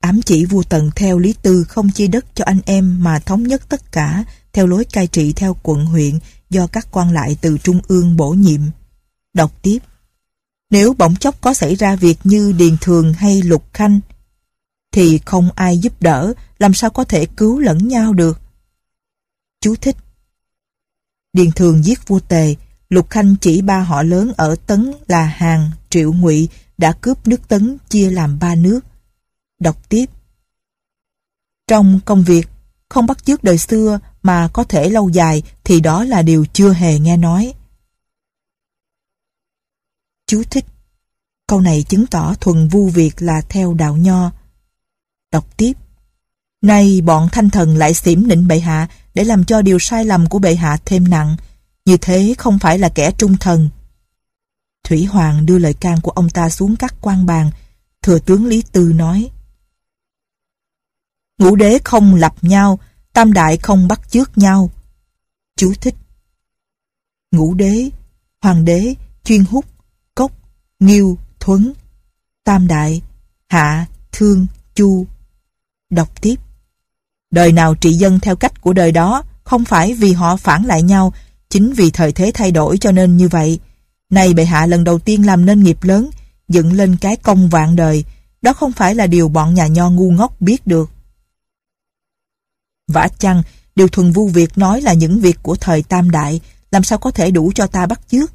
Ám 0.00 0.22
chỉ 0.22 0.44
vua 0.44 0.62
Tần 0.62 0.90
theo 0.96 1.18
Lý 1.18 1.34
Tư 1.42 1.64
không 1.64 1.90
chia 1.90 2.06
đất 2.06 2.26
cho 2.34 2.44
anh 2.44 2.60
em 2.66 3.04
mà 3.04 3.18
thống 3.18 3.42
nhất 3.42 3.68
tất 3.68 3.92
cả 3.92 4.24
theo 4.52 4.66
lối 4.66 4.84
cai 4.84 5.06
trị 5.06 5.32
theo 5.32 5.56
quận 5.62 5.86
huyện 5.86 6.18
do 6.50 6.66
các 6.66 6.88
quan 6.90 7.12
lại 7.12 7.36
từ 7.40 7.58
trung 7.58 7.80
ương 7.88 8.16
bổ 8.16 8.30
nhiệm. 8.30 8.60
Đọc 9.34 9.62
tiếp 9.62 9.78
nếu 10.70 10.94
bỗng 10.98 11.16
chốc 11.16 11.40
có 11.40 11.54
xảy 11.54 11.74
ra 11.74 11.96
việc 11.96 12.18
như 12.24 12.52
Điền 12.52 12.76
Thường 12.80 13.12
hay 13.12 13.42
Lục 13.42 13.64
Khanh 13.72 14.00
thì 14.92 15.18
không 15.26 15.50
ai 15.54 15.78
giúp 15.78 16.02
đỡ 16.02 16.32
làm 16.58 16.74
sao 16.74 16.90
có 16.90 17.04
thể 17.04 17.26
cứu 17.26 17.58
lẫn 17.58 17.88
nhau 17.88 18.12
được. 18.12 18.40
Chú 19.60 19.74
thích 19.80 19.96
Điền 21.32 21.52
Thường 21.52 21.84
giết 21.84 22.08
vua 22.08 22.20
Tề 22.20 22.54
Lục 22.88 23.10
Khanh 23.10 23.36
chỉ 23.40 23.62
ba 23.62 23.80
họ 23.80 24.02
lớn 24.02 24.32
ở 24.36 24.56
Tấn 24.66 24.92
là 25.06 25.24
hàng 25.24 25.70
Triệu 25.90 26.12
Ngụy 26.12 26.48
đã 26.78 26.92
cướp 26.92 27.26
nước 27.26 27.48
Tấn 27.48 27.76
chia 27.88 28.10
làm 28.10 28.38
ba 28.38 28.54
nước. 28.54 28.80
Đọc 29.60 29.88
tiếp. 29.88 30.06
Trong 31.68 32.00
công 32.04 32.24
việc, 32.24 32.48
không 32.88 33.06
bắt 33.06 33.24
chước 33.24 33.44
đời 33.44 33.58
xưa 33.58 34.00
mà 34.22 34.48
có 34.52 34.64
thể 34.64 34.90
lâu 34.90 35.08
dài 35.08 35.42
thì 35.64 35.80
đó 35.80 36.04
là 36.04 36.22
điều 36.22 36.46
chưa 36.52 36.72
hề 36.72 36.98
nghe 36.98 37.16
nói. 37.16 37.54
Chú 40.30 40.42
thích. 40.50 40.64
Câu 41.46 41.60
này 41.60 41.84
chứng 41.88 42.06
tỏ 42.06 42.34
thuần 42.40 42.68
vu 42.68 42.88
việc 42.88 43.22
là 43.22 43.40
theo 43.48 43.74
đạo 43.74 43.96
nho. 43.96 44.32
Đọc 45.32 45.56
tiếp. 45.56 45.72
Nay 46.62 47.00
bọn 47.00 47.28
thanh 47.32 47.50
thần 47.50 47.76
lại 47.76 47.94
xỉm 47.94 48.28
nịnh 48.28 48.48
bệ 48.48 48.60
hạ 48.60 48.88
để 49.14 49.24
làm 49.24 49.44
cho 49.44 49.62
điều 49.62 49.78
sai 49.78 50.04
lầm 50.04 50.26
của 50.26 50.38
bệ 50.38 50.54
hạ 50.54 50.78
thêm 50.84 51.08
nặng. 51.08 51.36
Như 51.84 51.96
thế 51.96 52.34
không 52.38 52.58
phải 52.58 52.78
là 52.78 52.88
kẻ 52.88 53.12
trung 53.18 53.36
thần. 53.36 53.68
Thủy 54.84 55.04
Hoàng 55.04 55.46
đưa 55.46 55.58
lời 55.58 55.74
can 55.74 56.00
của 56.00 56.10
ông 56.10 56.30
ta 56.30 56.50
xuống 56.50 56.76
các 56.76 56.94
quan 57.00 57.26
bàn. 57.26 57.50
Thừa 58.02 58.18
tướng 58.18 58.46
Lý 58.46 58.62
Tư 58.72 58.92
nói 58.94 59.30
Ngũ 61.38 61.56
đế 61.56 61.78
không 61.84 62.14
lập 62.14 62.34
nhau, 62.42 62.78
tam 63.12 63.32
đại 63.32 63.56
không 63.56 63.88
bắt 63.88 64.10
chước 64.10 64.38
nhau. 64.38 64.70
Chú 65.56 65.72
thích 65.80 65.94
Ngũ 67.32 67.54
đế, 67.54 67.90
hoàng 68.40 68.64
đế, 68.64 68.94
chuyên 69.24 69.44
hút, 69.44 69.64
nghiêu, 70.80 71.18
thuấn. 71.40 71.72
Tam 72.44 72.66
đại, 72.66 73.02
hạ, 73.48 73.86
thương, 74.12 74.46
chu. 74.74 75.06
Đọc 75.90 76.22
tiếp 76.22 76.36
Đời 77.30 77.52
nào 77.52 77.74
trị 77.74 77.92
dân 77.92 78.20
theo 78.20 78.36
cách 78.36 78.60
của 78.60 78.72
đời 78.72 78.92
đó 78.92 79.22
không 79.44 79.64
phải 79.64 79.94
vì 79.94 80.12
họ 80.12 80.36
phản 80.36 80.64
lại 80.64 80.82
nhau, 80.82 81.12
chính 81.48 81.72
vì 81.72 81.90
thời 81.90 82.12
thế 82.12 82.30
thay 82.34 82.50
đổi 82.50 82.78
cho 82.78 82.92
nên 82.92 83.16
như 83.16 83.28
vậy. 83.28 83.58
Này 84.10 84.34
bệ 84.34 84.44
hạ 84.44 84.66
lần 84.66 84.84
đầu 84.84 84.98
tiên 84.98 85.26
làm 85.26 85.46
nên 85.46 85.62
nghiệp 85.62 85.78
lớn, 85.82 86.10
dựng 86.48 86.72
lên 86.72 86.96
cái 87.00 87.16
công 87.16 87.48
vạn 87.48 87.76
đời, 87.76 88.04
đó 88.42 88.52
không 88.52 88.72
phải 88.72 88.94
là 88.94 89.06
điều 89.06 89.28
bọn 89.28 89.54
nhà 89.54 89.66
nho 89.66 89.90
ngu 89.90 90.10
ngốc 90.10 90.40
biết 90.40 90.66
được. 90.66 90.90
Vả 92.88 93.08
chăng, 93.18 93.42
điều 93.76 93.88
thuần 93.88 94.12
vu 94.12 94.28
việc 94.28 94.58
nói 94.58 94.82
là 94.82 94.92
những 94.92 95.20
việc 95.20 95.38
của 95.42 95.56
thời 95.56 95.82
tam 95.82 96.10
đại, 96.10 96.40
làm 96.70 96.82
sao 96.82 96.98
có 96.98 97.10
thể 97.10 97.30
đủ 97.30 97.52
cho 97.54 97.66
ta 97.66 97.86
bắt 97.86 98.00
chước. 98.08 98.32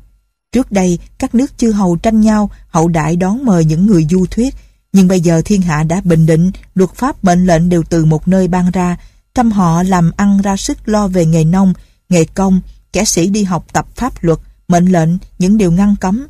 Trước 0.56 0.72
đây, 0.72 1.00
các 1.18 1.36
nước 1.36 1.58
chư 1.58 1.72
hầu 1.72 1.96
tranh 1.96 2.22
nhau, 2.22 2.50
hậu 2.68 2.88
đại 2.88 3.16
đón 3.16 3.46
mời 3.46 3.66
những 3.66 3.86
người 3.86 4.08
du 4.10 4.26
thuyết, 4.26 4.56
nhưng 4.94 5.08
bây 5.08 5.20
giờ 5.20 5.42
thiên 5.46 5.62
hạ 5.62 5.84
đã 5.84 6.02
bình 6.04 6.26
định, 6.26 6.52
luật 6.76 6.90
pháp 6.96 7.24
mệnh 7.24 7.46
lệnh 7.46 7.70
đều 7.70 7.84
từ 7.84 8.06
một 8.06 8.28
nơi 8.28 8.48
ban 8.48 8.72
ra, 8.72 8.98
trăm 9.34 9.52
họ 9.52 9.84
làm 9.84 10.12
ăn 10.18 10.42
ra 10.42 10.58
sức 10.58 10.78
lo 10.86 11.08
về 11.08 11.26
nghề 11.26 11.44
nông, 11.44 11.74
nghề 12.10 12.26
công, 12.26 12.62
kẻ 12.94 13.06
sĩ 13.06 13.30
đi 13.30 13.44
học 13.44 13.66
tập 13.74 13.88
pháp 13.96 14.24
luật, 14.24 14.40
mệnh 14.68 14.86
lệnh, 14.86 15.10
những 15.40 15.58
điều 15.58 15.72
ngăn 15.72 15.96
cấm. 15.96 16.28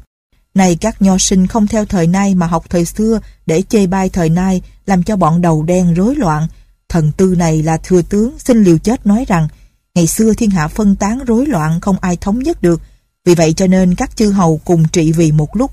Này 0.53 0.75
các 0.75 1.01
nho 1.01 1.17
sinh 1.17 1.47
không 1.47 1.67
theo 1.67 1.85
thời 1.85 2.07
nay 2.07 2.35
mà 2.35 2.47
học 2.47 2.65
thời 2.69 2.85
xưa 2.85 3.19
để 3.45 3.61
chê 3.69 3.87
bai 3.87 4.09
thời 4.09 4.29
nay, 4.29 4.61
làm 4.85 5.03
cho 5.03 5.15
bọn 5.15 5.41
đầu 5.41 5.63
đen 5.63 5.93
rối 5.93 6.15
loạn. 6.15 6.47
Thần 6.89 7.11
tư 7.17 7.35
này 7.37 7.63
là 7.63 7.77
thừa 7.77 8.01
tướng 8.01 8.39
xin 8.39 8.63
liều 8.63 8.77
chết 8.77 9.07
nói 9.07 9.25
rằng, 9.27 9.47
ngày 9.95 10.07
xưa 10.07 10.33
thiên 10.33 10.49
hạ 10.49 10.67
phân 10.67 10.95
tán 10.95 11.19
rối 11.25 11.45
loạn 11.45 11.81
không 11.81 11.97
ai 12.01 12.17
thống 12.17 12.39
nhất 12.39 12.61
được, 12.61 12.81
vì 13.25 13.35
vậy 13.35 13.53
cho 13.53 13.67
nên 13.67 13.95
các 13.95 14.15
chư 14.15 14.31
hầu 14.31 14.61
cùng 14.65 14.87
trị 14.91 15.11
vì 15.11 15.31
một 15.31 15.55
lúc. 15.55 15.71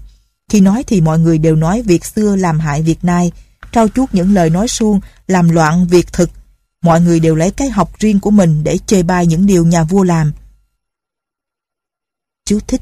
Khi 0.49 0.61
nói 0.61 0.85
thì 0.87 1.01
mọi 1.01 1.19
người 1.19 1.39
đều 1.39 1.57
nói 1.57 1.83
việc 1.83 2.05
xưa 2.05 2.37
làm 2.37 2.61
hại 2.61 2.83
việc 2.83 3.05
nay, 3.05 3.33
trao 3.73 3.89
chuốt 3.89 4.15
những 4.15 4.35
lời 4.35 4.51
nói 4.51 4.69
suông, 4.69 5.01
làm 5.27 5.49
loạn 5.49 5.87
việc 5.87 6.13
thực. 6.13 6.31
Mọi 6.83 7.01
người 7.01 7.21
đều 7.21 7.35
lấy 7.35 7.51
cái 7.51 7.71
học 7.71 7.99
riêng 7.99 8.21
của 8.21 8.31
mình 8.31 8.65
để 8.65 8.79
chê 8.87 9.03
bai 9.03 9.27
những 9.27 9.47
điều 9.47 9.67
nhà 9.67 9.85
vua 9.85 10.03
làm. 10.03 10.33
Chú 12.45 12.59
thích 12.67 12.81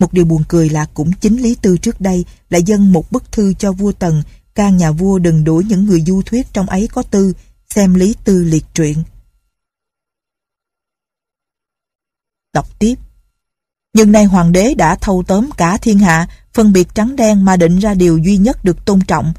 Một 0.00 0.12
điều 0.12 0.24
buồn 0.24 0.42
cười 0.48 0.68
là 0.68 0.86
cũng 0.94 1.12
chính 1.12 1.42
Lý 1.42 1.54
Tư 1.54 1.78
trước 1.78 2.00
đây 2.00 2.24
lại 2.50 2.62
dâng 2.62 2.92
một 2.92 3.12
bức 3.12 3.32
thư 3.32 3.54
cho 3.54 3.72
vua 3.72 3.92
Tần 3.92 4.22
can 4.54 4.76
nhà 4.76 4.92
vua 4.92 5.18
đừng 5.18 5.44
đuổi 5.44 5.64
những 5.64 5.84
người 5.84 6.00
du 6.00 6.22
thuyết 6.22 6.46
trong 6.52 6.66
ấy 6.66 6.88
có 6.92 7.02
tư 7.02 7.32
xem 7.68 7.94
Lý 7.94 8.14
Tư 8.24 8.44
liệt 8.44 8.64
truyện. 8.74 9.02
Đọc 12.52 12.78
tiếp 12.78 12.94
nhưng 13.96 14.12
nay 14.12 14.24
hoàng 14.24 14.52
đế 14.52 14.74
đã 14.74 14.94
thâu 14.94 15.24
tóm 15.26 15.50
cả 15.56 15.76
thiên 15.76 15.98
hạ 15.98 16.28
phân 16.54 16.72
biệt 16.72 16.94
trắng 16.94 17.16
đen 17.16 17.44
mà 17.44 17.56
định 17.56 17.78
ra 17.78 17.94
điều 17.94 18.18
duy 18.18 18.36
nhất 18.36 18.64
được 18.64 18.84
tôn 18.84 19.00
trọng. 19.00 19.32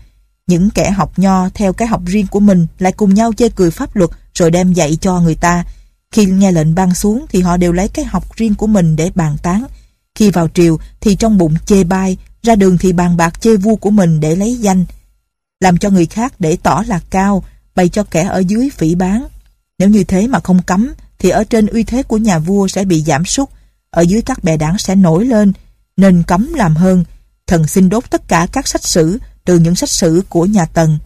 Những 0.48 0.70
kẻ 0.70 0.92
học 0.92 1.20
nho 1.20 1.50
theo 1.50 1.74
cái 1.74 1.88
học 1.88 2.02
riêng 2.06 2.28
của 2.28 2.40
mình 2.40 2.68
lại 2.80 2.92
cùng 2.92 3.14
nhau 3.14 3.34
chê 3.34 3.50
cười 3.50 3.72
pháp 3.72 3.96
luật 3.96 4.10
rồi 4.34 4.52
đem 4.52 4.74
dạy 4.74 4.98
cho 5.02 5.20
người 5.20 5.36
ta 5.36 5.64
khi 6.12 6.26
nghe 6.26 6.52
lệnh 6.52 6.76
ban 6.76 6.94
xuống 6.94 7.26
thì 7.30 7.42
họ 7.42 7.58
đều 7.58 7.72
lấy 7.72 7.88
cái 7.88 8.06
học 8.06 8.36
riêng 8.36 8.56
của 8.56 8.68
mình 8.68 8.96
để 8.96 9.12
bàn 9.16 9.38
tán. 9.44 9.64
Khi 10.16 10.30
vào 10.30 10.48
triều 10.54 10.80
thì 11.02 11.16
trong 11.16 11.38
bụng 11.38 11.56
chê 11.66 11.84
bai, 11.84 12.18
ra 12.44 12.56
đường 12.56 12.78
thì 12.78 12.94
bàn 12.94 13.18
bạc 13.18 13.42
chê 13.42 13.56
vua 13.56 13.76
của 13.76 13.92
mình 13.92 14.20
để 14.20 14.36
lấy 14.36 14.56
danh. 14.56 14.86
Làm 15.60 15.78
cho 15.78 15.90
người 15.90 16.06
khác 16.06 16.34
để 16.40 16.58
tỏ 16.64 16.84
là 16.88 17.00
cao, 17.10 17.44
bày 17.76 17.90
cho 17.90 18.04
kẻ 18.04 18.24
ở 18.24 18.40
dưới 18.40 18.70
phỉ 18.70 18.96
bán. 18.96 19.28
Nếu 19.80 19.90
như 19.90 20.04
thế 20.04 20.28
mà 20.28 20.40
không 20.40 20.62
cấm, 20.62 20.94
thì 21.20 21.30
ở 21.30 21.44
trên 21.44 21.68
uy 21.68 21.84
thế 21.84 22.04
của 22.04 22.18
nhà 22.18 22.40
vua 22.40 22.68
sẽ 22.68 22.86
bị 22.86 23.02
giảm 23.02 23.26
sút, 23.26 23.50
ở 23.90 24.02
dưới 24.02 24.22
các 24.22 24.44
bè 24.44 24.58
đảng 24.58 24.78
sẽ 24.78 24.96
nổi 24.96 25.26
lên, 25.26 25.54
nên 25.98 26.24
cấm 26.28 26.54
làm 26.54 26.76
hơn. 26.76 27.04
Thần 27.48 27.68
xin 27.68 27.90
đốt 27.90 28.10
tất 28.10 28.28
cả 28.28 28.48
các 28.52 28.68
sách 28.68 28.84
sử, 28.84 29.20
từ 29.46 29.60
những 29.60 29.76
sách 29.76 29.90
sử 29.90 30.24
của 30.30 30.46
nhà 30.46 30.66
Tần. 30.66 31.00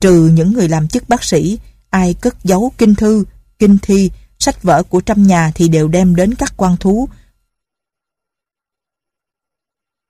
Trừ 0.00 0.30
những 0.32 0.52
người 0.52 0.68
làm 0.68 0.88
chức 0.88 1.08
bác 1.08 1.24
sĩ, 1.24 1.58
ai 1.90 2.14
cất 2.14 2.44
giấu 2.44 2.72
kinh 2.78 2.94
thư, 2.94 3.24
kinh 3.58 3.78
thi, 3.82 4.10
sách 4.38 4.62
vở 4.62 4.82
của 4.82 5.00
trăm 5.00 5.26
nhà 5.26 5.52
thì 5.54 5.68
đều 5.68 5.88
đem 5.88 6.16
đến 6.16 6.34
các 6.34 6.52
quan 6.56 6.76
thú. 6.76 7.08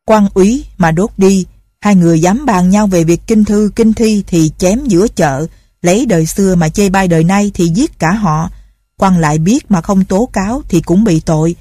Quan 0.07 0.29
úy 0.35 0.65
mà 0.79 0.91
đốt 0.91 1.11
đi, 1.17 1.47
hai 1.81 1.95
người 1.95 2.21
dám 2.21 2.47
bàn 2.47 2.71
nhau 2.71 2.87
về 2.87 3.05
việc 3.05 3.21
kinh 3.27 3.45
thư, 3.45 3.71
kinh 3.77 3.93
thi 3.93 4.25
thì 4.27 4.51
chém 4.59 4.87
giữa 4.87 5.09
chợ, 5.09 5.47
lấy 5.83 6.07
đời 6.07 6.27
xưa 6.27 6.55
mà 6.55 6.69
chê 6.69 6.89
bai 6.89 7.09
đời 7.09 7.25
nay 7.25 7.51
thì 7.55 7.69
giết 7.69 7.99
cả 7.99 8.13
họ. 8.13 8.51
Quan 8.97 9.19
lại 9.19 9.39
biết 9.39 9.71
mà 9.71 9.81
không 9.81 10.05
tố 10.05 10.29
cáo 10.33 10.63
thì 10.69 10.81
cũng 10.81 11.05
bị 11.05 11.21
tội. 11.21 11.57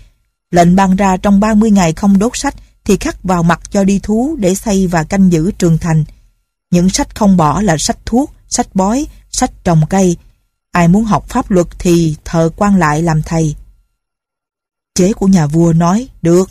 Lệnh 0.56 0.76
ban 0.76 0.96
ra 0.96 1.18
trong 1.18 1.40
30 1.40 1.72
ngày 1.72 1.94
không 1.94 2.20
đốt 2.20 2.32
sách 2.36 2.56
thì 2.86 2.98
khắc 2.98 3.24
vào 3.24 3.44
mặt 3.44 3.62
cho 3.72 3.84
đi 3.84 4.00
thú 4.04 4.36
để 4.40 4.56
xây 4.56 4.88
và 4.88 5.04
canh 5.04 5.32
giữ 5.32 5.52
trường 5.52 5.78
thành. 5.78 6.04
Những 6.72 6.90
sách 6.90 7.16
không 7.16 7.38
bỏ 7.38 7.62
là 7.62 7.78
sách 7.78 7.98
thuốc, 8.06 8.32
sách 8.48 8.76
bói, 8.76 9.08
sách 9.30 9.52
trồng 9.64 9.82
cây, 9.90 10.18
Ai 10.72 10.88
muốn 10.88 11.04
học 11.04 11.26
pháp 11.30 11.52
luật 11.52 11.68
thì 11.80 12.16
thờ 12.26 12.50
quan 12.56 12.76
lại 12.76 13.02
làm 13.02 13.22
thầy. 13.22 13.56
Chế 14.96 15.14
của 15.14 15.28
nhà 15.28 15.48
vua 15.48 15.74
nói, 15.74 16.10
được. 16.22 16.50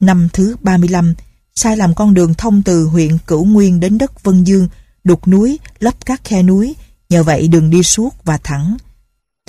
Năm 0.00 0.28
thứ 0.32 0.56
35, 0.60 1.14
sai 1.54 1.76
làm 1.76 1.94
con 1.94 2.14
đường 2.14 2.34
thông 2.34 2.62
từ 2.62 2.84
huyện 2.84 3.18
Cửu 3.26 3.44
Nguyên 3.44 3.80
đến 3.80 3.98
đất 3.98 4.24
Vân 4.24 4.44
Dương, 4.44 4.68
đục 5.04 5.28
núi, 5.28 5.58
lấp 5.78 5.94
các 6.06 6.20
khe 6.24 6.42
núi, 6.42 6.74
nhờ 7.08 7.22
vậy 7.22 7.48
đường 7.48 7.70
đi 7.70 7.82
suốt 7.82 8.24
và 8.24 8.38
thẳng. 8.44 8.76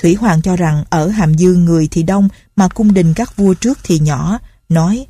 Thủy 0.01 0.15
Hoàng 0.15 0.41
cho 0.41 0.55
rằng 0.55 0.83
ở 0.89 1.07
Hàm 1.07 1.33
Dương 1.33 1.65
người 1.65 1.87
thì 1.91 2.03
đông 2.03 2.29
mà 2.55 2.67
cung 2.67 2.93
đình 2.93 3.13
các 3.13 3.37
vua 3.37 3.53
trước 3.53 3.79
thì 3.83 3.99
nhỏ, 3.99 4.39
nói 4.69 5.05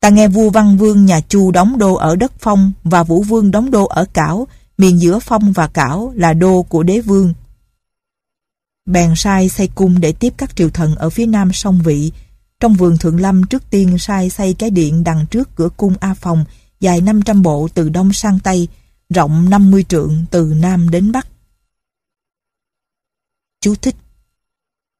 Ta 0.00 0.08
nghe 0.08 0.28
vua 0.28 0.50
Văn 0.50 0.76
Vương 0.76 1.06
nhà 1.06 1.20
Chu 1.20 1.50
đóng 1.50 1.78
đô 1.78 1.94
ở 1.94 2.16
đất 2.16 2.32
Phong 2.38 2.72
và 2.84 3.02
Vũ 3.02 3.22
Vương 3.22 3.50
đóng 3.50 3.70
đô 3.70 3.84
ở 3.86 4.04
Cảo, 4.12 4.46
miền 4.78 5.00
giữa 5.00 5.18
Phong 5.18 5.52
và 5.52 5.66
Cảo 5.66 6.12
là 6.16 6.32
đô 6.32 6.62
của 6.62 6.82
đế 6.82 7.00
vương 7.00 7.34
bèn 8.90 9.12
sai 9.16 9.48
xây 9.48 9.68
cung 9.74 10.00
để 10.00 10.12
tiếp 10.12 10.34
các 10.36 10.56
triều 10.56 10.70
thần 10.70 10.96
ở 10.96 11.10
phía 11.10 11.26
nam 11.26 11.52
sông 11.52 11.80
Vị. 11.84 12.12
Trong 12.60 12.74
vườn 12.74 12.98
Thượng 12.98 13.20
Lâm 13.20 13.46
trước 13.46 13.70
tiên 13.70 13.98
sai 13.98 14.30
xây 14.30 14.54
cái 14.54 14.70
điện 14.70 15.04
đằng 15.04 15.26
trước 15.30 15.48
cửa 15.56 15.68
cung 15.76 15.94
A 16.00 16.14
Phòng 16.14 16.44
dài 16.80 17.00
500 17.00 17.42
bộ 17.42 17.68
từ 17.74 17.88
đông 17.88 18.12
sang 18.12 18.38
tây, 18.40 18.68
rộng 19.08 19.50
50 19.50 19.84
trượng 19.88 20.24
từ 20.30 20.54
Nam 20.60 20.90
đến 20.90 21.12
Bắc. 21.12 21.26
Chú 23.60 23.74
thích 23.74 23.96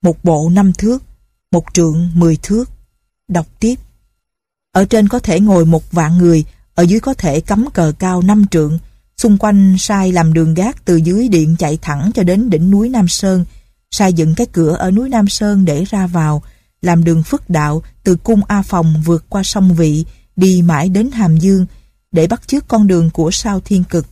một 0.03 0.25
bộ 0.25 0.51
năm 0.53 0.73
thước, 0.73 1.03
một 1.51 1.65
trượng 1.73 2.11
10 2.15 2.37
thước. 2.37 2.71
Đọc 3.29 3.47
tiếp. 3.61 3.75
Ở 4.73 4.85
trên 4.85 5.09
có 5.09 5.19
thể 5.19 5.41
ngồi 5.41 5.65
một 5.65 5.93
vạn 5.93 6.19
người, 6.19 6.45
ở 6.75 6.83
dưới 6.83 7.01
có 7.01 7.15
thể 7.15 7.41
cắm 7.41 7.71
cờ 7.71 7.93
cao 7.99 8.23
năm 8.23 8.47
trượng, 8.51 8.79
xung 9.17 9.39
quanh 9.39 9.77
sai 9.79 10.13
làm 10.13 10.33
đường 10.33 10.55
gác 10.55 10.85
từ 10.85 10.97
dưới 10.97 11.29
điện 11.29 11.57
chạy 11.59 11.79
thẳng 11.83 12.11
cho 12.15 12.23
đến 12.23 12.51
đỉnh 12.51 12.71
núi 12.71 12.89
Nam 12.89 13.09
Sơn, 13.09 13.45
sai 13.91 14.13
dựng 14.13 14.35
cái 14.35 14.47
cửa 14.53 14.77
ở 14.77 14.91
núi 14.91 15.09
Nam 15.09 15.29
Sơn 15.29 15.65
để 15.65 15.85
ra 15.85 16.07
vào, 16.07 16.43
làm 16.83 17.05
đường 17.05 17.23
phức 17.23 17.51
đạo 17.51 17.83
từ 18.05 18.17
cung 18.17 18.45
A 18.45 18.63
Phòng 18.63 19.03
vượt 19.05 19.25
qua 19.29 19.43
sông 19.43 19.75
Vị, 19.75 20.05
đi 20.37 20.63
mãi 20.63 20.89
đến 20.89 21.11
Hàm 21.11 21.37
Dương, 21.37 21.67
để 22.13 22.27
bắt 22.27 22.49
chước 22.49 22.69
con 22.69 22.87
đường 22.87 23.11
của 23.11 23.31
sao 23.31 23.61
thiên 23.61 23.85
cực. 23.85 24.07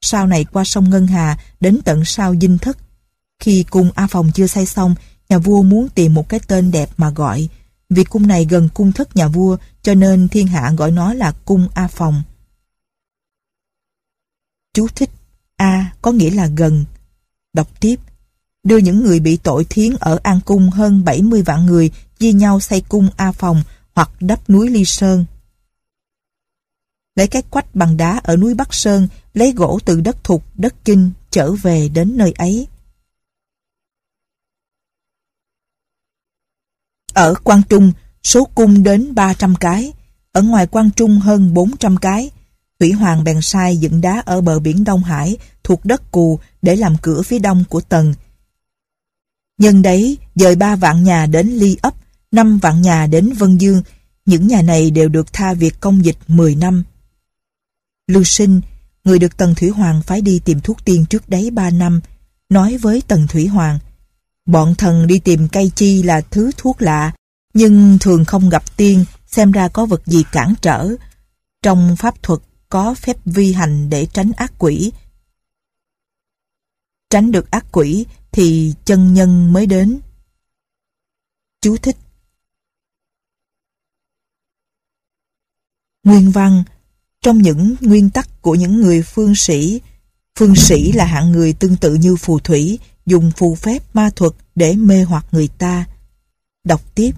Sau 0.00 0.26
này 0.26 0.44
qua 0.44 0.64
sông 0.64 0.90
Ngân 0.90 1.06
Hà 1.06 1.38
đến 1.60 1.78
tận 1.84 2.04
sao 2.04 2.34
Dinh 2.40 2.58
Thất. 2.58 2.78
Khi 3.38 3.64
cung 3.70 3.90
A 3.94 4.06
Phòng 4.06 4.30
chưa 4.34 4.46
xây 4.46 4.66
xong, 4.66 4.94
nhà 5.28 5.38
vua 5.38 5.62
muốn 5.62 5.88
tìm 5.88 6.14
một 6.14 6.28
cái 6.28 6.40
tên 6.46 6.70
đẹp 6.70 6.90
mà 6.96 7.10
gọi. 7.10 7.48
Vì 7.90 8.04
cung 8.04 8.26
này 8.26 8.44
gần 8.50 8.68
cung 8.74 8.92
thất 8.92 9.16
nhà 9.16 9.28
vua, 9.28 9.56
cho 9.82 9.94
nên 9.94 10.28
thiên 10.28 10.46
hạ 10.46 10.72
gọi 10.76 10.90
nó 10.90 11.14
là 11.14 11.32
cung 11.44 11.68
A 11.74 11.88
Phòng. 11.88 12.22
Chú 14.74 14.88
thích 14.88 15.10
A 15.56 15.92
có 16.02 16.12
nghĩa 16.12 16.30
là 16.30 16.46
gần. 16.46 16.84
Đọc 17.52 17.80
tiếp. 17.80 17.96
Đưa 18.62 18.78
những 18.78 19.04
người 19.04 19.20
bị 19.20 19.36
tội 19.36 19.64
thiến 19.64 19.96
ở 20.00 20.18
An 20.22 20.40
Cung 20.44 20.70
hơn 20.70 21.04
70 21.04 21.42
vạn 21.42 21.66
người 21.66 21.90
chia 22.18 22.32
nhau 22.32 22.60
xây 22.60 22.80
cung 22.80 23.08
A 23.16 23.32
Phòng 23.32 23.62
hoặc 23.94 24.10
đắp 24.20 24.50
núi 24.50 24.70
Ly 24.70 24.84
Sơn. 24.84 25.24
Lấy 27.16 27.26
cái 27.26 27.42
quách 27.42 27.74
bằng 27.74 27.96
đá 27.96 28.20
ở 28.22 28.36
núi 28.36 28.54
Bắc 28.54 28.74
Sơn, 28.74 29.08
lấy 29.34 29.52
gỗ 29.52 29.78
từ 29.84 30.00
đất 30.00 30.24
thục, 30.24 30.44
đất 30.54 30.74
kinh, 30.84 31.10
trở 31.30 31.52
về 31.52 31.88
đến 31.88 32.16
nơi 32.16 32.32
ấy. 32.32 32.66
Ở 37.12 37.34
Quang 37.34 37.62
Trung, 37.68 37.92
số 38.22 38.44
cung 38.54 38.82
đến 38.82 39.14
300 39.14 39.54
cái, 39.54 39.92
ở 40.32 40.42
ngoài 40.42 40.66
Quang 40.66 40.90
Trung 40.90 41.18
hơn 41.18 41.54
400 41.54 41.96
cái. 41.96 42.30
Thủy 42.80 42.92
Hoàng 42.92 43.24
bèn 43.24 43.40
sai 43.42 43.76
dựng 43.76 44.00
đá 44.00 44.22
ở 44.26 44.40
bờ 44.40 44.58
biển 44.58 44.84
Đông 44.84 45.04
Hải 45.04 45.36
thuộc 45.64 45.84
đất 45.84 46.12
cù 46.12 46.40
để 46.62 46.76
làm 46.76 46.96
cửa 47.02 47.22
phía 47.22 47.38
đông 47.38 47.64
của 47.68 47.80
tầng. 47.80 48.14
Nhân 49.58 49.82
đấy, 49.82 50.18
dời 50.34 50.56
ba 50.56 50.76
vạn 50.76 51.04
nhà 51.04 51.26
đến 51.26 51.48
Ly 51.48 51.76
ấp, 51.82 51.94
năm 52.32 52.58
vạn 52.58 52.82
nhà 52.82 53.06
đến 53.06 53.32
Vân 53.32 53.58
Dương, 53.58 53.82
những 54.26 54.46
nhà 54.46 54.62
này 54.62 54.90
đều 54.90 55.08
được 55.08 55.32
tha 55.32 55.54
việc 55.54 55.80
công 55.80 56.04
dịch 56.04 56.16
10 56.28 56.54
năm. 56.54 56.84
Lưu 58.06 58.24
Sinh, 58.24 58.60
người 59.04 59.18
được 59.18 59.36
Tần 59.36 59.54
Thủy 59.54 59.68
Hoàng 59.68 60.02
phái 60.02 60.20
đi 60.20 60.40
tìm 60.44 60.60
thuốc 60.60 60.84
tiên 60.84 61.04
trước 61.10 61.28
đấy 61.28 61.50
3 61.50 61.70
năm, 61.70 62.00
nói 62.48 62.76
với 62.78 63.02
Tần 63.08 63.26
Thủy 63.26 63.46
Hoàng, 63.46 63.78
bọn 64.48 64.74
thần 64.74 65.06
đi 65.06 65.18
tìm 65.18 65.48
cây 65.52 65.70
chi 65.76 66.02
là 66.02 66.20
thứ 66.20 66.50
thuốc 66.56 66.82
lạ, 66.82 67.12
nhưng 67.54 67.98
thường 68.00 68.24
không 68.24 68.48
gặp 68.48 68.76
tiên, 68.76 69.04
xem 69.26 69.52
ra 69.52 69.68
có 69.68 69.86
vật 69.86 70.06
gì 70.06 70.24
cản 70.32 70.54
trở. 70.62 70.88
Trong 71.62 71.96
pháp 71.98 72.22
thuật 72.22 72.40
có 72.68 72.94
phép 72.94 73.16
vi 73.24 73.52
hành 73.52 73.90
để 73.90 74.06
tránh 74.06 74.32
ác 74.36 74.52
quỷ. 74.58 74.92
Tránh 77.10 77.32
được 77.32 77.50
ác 77.50 77.66
quỷ 77.72 78.06
thì 78.32 78.74
chân 78.84 79.14
nhân 79.14 79.52
mới 79.52 79.66
đến. 79.66 80.00
Chú 81.60 81.76
thích 81.76 81.96
Nguyên 86.04 86.30
văn 86.30 86.64
Trong 87.22 87.38
những 87.38 87.76
nguyên 87.80 88.10
tắc 88.10 88.42
của 88.42 88.54
những 88.54 88.80
người 88.80 89.02
phương 89.02 89.34
sĩ, 89.34 89.80
phương 90.38 90.54
sĩ 90.56 90.92
là 90.92 91.04
hạng 91.04 91.32
người 91.32 91.52
tương 91.52 91.76
tự 91.76 91.94
như 91.94 92.16
phù 92.16 92.38
thủy, 92.38 92.78
dùng 93.08 93.30
phù 93.36 93.54
phép 93.54 93.82
ma 93.94 94.10
thuật 94.16 94.32
để 94.54 94.74
mê 94.74 95.02
hoặc 95.02 95.26
người 95.32 95.48
ta. 95.58 95.84
Đọc 96.64 96.80
tiếp 96.94 97.14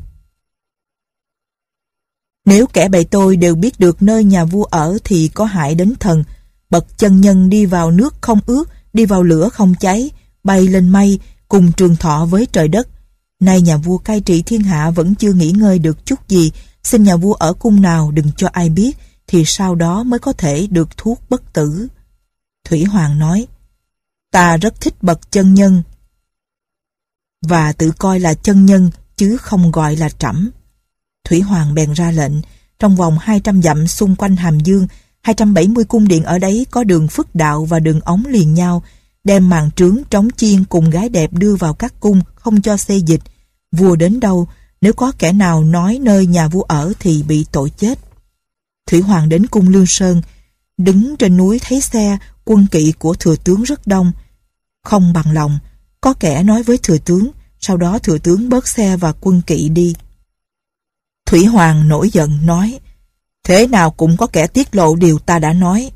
nếu 2.50 2.66
kẻ 2.66 2.88
bậy 2.88 3.04
tôi 3.04 3.36
đều 3.36 3.54
biết 3.54 3.80
được 3.80 4.02
nơi 4.02 4.24
nhà 4.24 4.44
vua 4.44 4.64
ở 4.64 4.98
thì 5.04 5.28
có 5.28 5.44
hại 5.44 5.74
đến 5.74 5.94
thần. 6.00 6.24
Bậc 6.70 6.98
chân 6.98 7.20
nhân 7.20 7.48
đi 7.48 7.66
vào 7.66 7.90
nước 7.90 8.14
không 8.20 8.40
ướt, 8.46 8.64
đi 8.92 9.06
vào 9.06 9.22
lửa 9.22 9.48
không 9.48 9.74
cháy, 9.80 10.10
bay 10.44 10.68
lên 10.68 10.88
mây, 10.88 11.18
cùng 11.48 11.72
trường 11.72 11.96
thọ 11.96 12.26
với 12.26 12.46
trời 12.52 12.68
đất. 12.68 12.88
Nay 13.40 13.60
nhà 13.60 13.76
vua 13.76 13.98
cai 13.98 14.20
trị 14.20 14.42
thiên 14.42 14.60
hạ 14.60 14.90
vẫn 14.90 15.14
chưa 15.14 15.32
nghỉ 15.32 15.52
ngơi 15.52 15.78
được 15.78 16.06
chút 16.06 16.28
gì, 16.28 16.52
xin 16.82 17.02
nhà 17.02 17.16
vua 17.16 17.32
ở 17.32 17.52
cung 17.52 17.82
nào 17.82 18.10
đừng 18.10 18.30
cho 18.36 18.48
ai 18.52 18.68
biết, 18.68 18.96
thì 19.26 19.44
sau 19.46 19.74
đó 19.74 20.02
mới 20.02 20.20
có 20.20 20.32
thể 20.32 20.66
được 20.70 20.96
thuốc 20.96 21.20
bất 21.30 21.52
tử. 21.52 21.86
Thủy 22.64 22.84
Hoàng 22.84 23.18
nói, 23.18 23.46
ta 24.30 24.56
rất 24.56 24.80
thích 24.80 25.02
bậc 25.02 25.32
chân 25.32 25.54
nhân, 25.54 25.82
và 27.46 27.72
tự 27.72 27.92
coi 27.98 28.20
là 28.20 28.34
chân 28.34 28.66
nhân 28.66 28.90
chứ 29.16 29.36
không 29.36 29.70
gọi 29.70 29.96
là 29.96 30.08
trẫm. 30.08 30.50
Thủy 31.24 31.40
Hoàng 31.40 31.74
bèn 31.74 31.92
ra 31.92 32.10
lệnh, 32.10 32.32
trong 32.78 32.96
vòng 32.96 33.18
200 33.18 33.62
dặm 33.62 33.86
xung 33.86 34.16
quanh 34.16 34.36
Hàm 34.36 34.60
Dương, 34.60 34.86
270 35.20 35.84
cung 35.84 36.08
điện 36.08 36.24
ở 36.24 36.38
đấy 36.38 36.66
có 36.70 36.84
đường 36.84 37.08
phức 37.08 37.34
đạo 37.34 37.64
và 37.64 37.80
đường 37.80 38.00
ống 38.00 38.22
liền 38.28 38.54
nhau, 38.54 38.82
đem 39.24 39.50
màn 39.50 39.70
trướng 39.70 39.98
trống 40.10 40.28
chiên 40.36 40.64
cùng 40.64 40.90
gái 40.90 41.08
đẹp 41.08 41.32
đưa 41.32 41.56
vào 41.56 41.74
các 41.74 41.94
cung, 42.00 42.20
không 42.34 42.62
cho 42.62 42.76
xê 42.76 42.96
dịch. 42.96 43.20
Vua 43.72 43.96
đến 43.96 44.20
đâu, 44.20 44.48
nếu 44.80 44.92
có 44.92 45.12
kẻ 45.18 45.32
nào 45.32 45.64
nói 45.64 45.98
nơi 46.02 46.26
nhà 46.26 46.48
vua 46.48 46.62
ở 46.62 46.92
thì 47.00 47.22
bị 47.22 47.46
tội 47.52 47.70
chết. 47.70 47.98
Thủy 48.86 49.00
Hoàng 49.00 49.28
đến 49.28 49.46
cung 49.46 49.68
Lương 49.68 49.86
Sơn, 49.86 50.22
đứng 50.78 51.16
trên 51.16 51.36
núi 51.36 51.60
thấy 51.68 51.80
xe, 51.80 52.18
quân 52.50 52.66
kỵ 52.70 52.92
của 52.98 53.14
thừa 53.14 53.36
tướng 53.36 53.62
rất 53.62 53.86
đông. 53.86 54.12
Không 54.84 55.12
bằng 55.12 55.32
lòng, 55.32 55.58
có 56.00 56.14
kẻ 56.14 56.42
nói 56.42 56.62
với 56.62 56.78
thừa 56.78 56.98
tướng, 56.98 57.30
sau 57.60 57.76
đó 57.76 57.98
thừa 57.98 58.18
tướng 58.18 58.48
bớt 58.48 58.68
xe 58.68 58.96
và 58.96 59.12
quân 59.20 59.42
kỵ 59.46 59.68
đi. 59.68 59.94
Thủy 61.26 61.44
Hoàng 61.44 61.88
nổi 61.88 62.10
giận 62.10 62.46
nói 62.46 62.80
Thế 63.44 63.66
nào 63.66 63.90
cũng 63.90 64.16
có 64.16 64.26
kẻ 64.26 64.46
tiết 64.46 64.74
lộ 64.74 64.96
điều 64.96 65.18
ta 65.18 65.38
đã 65.38 65.52
nói 65.52 65.90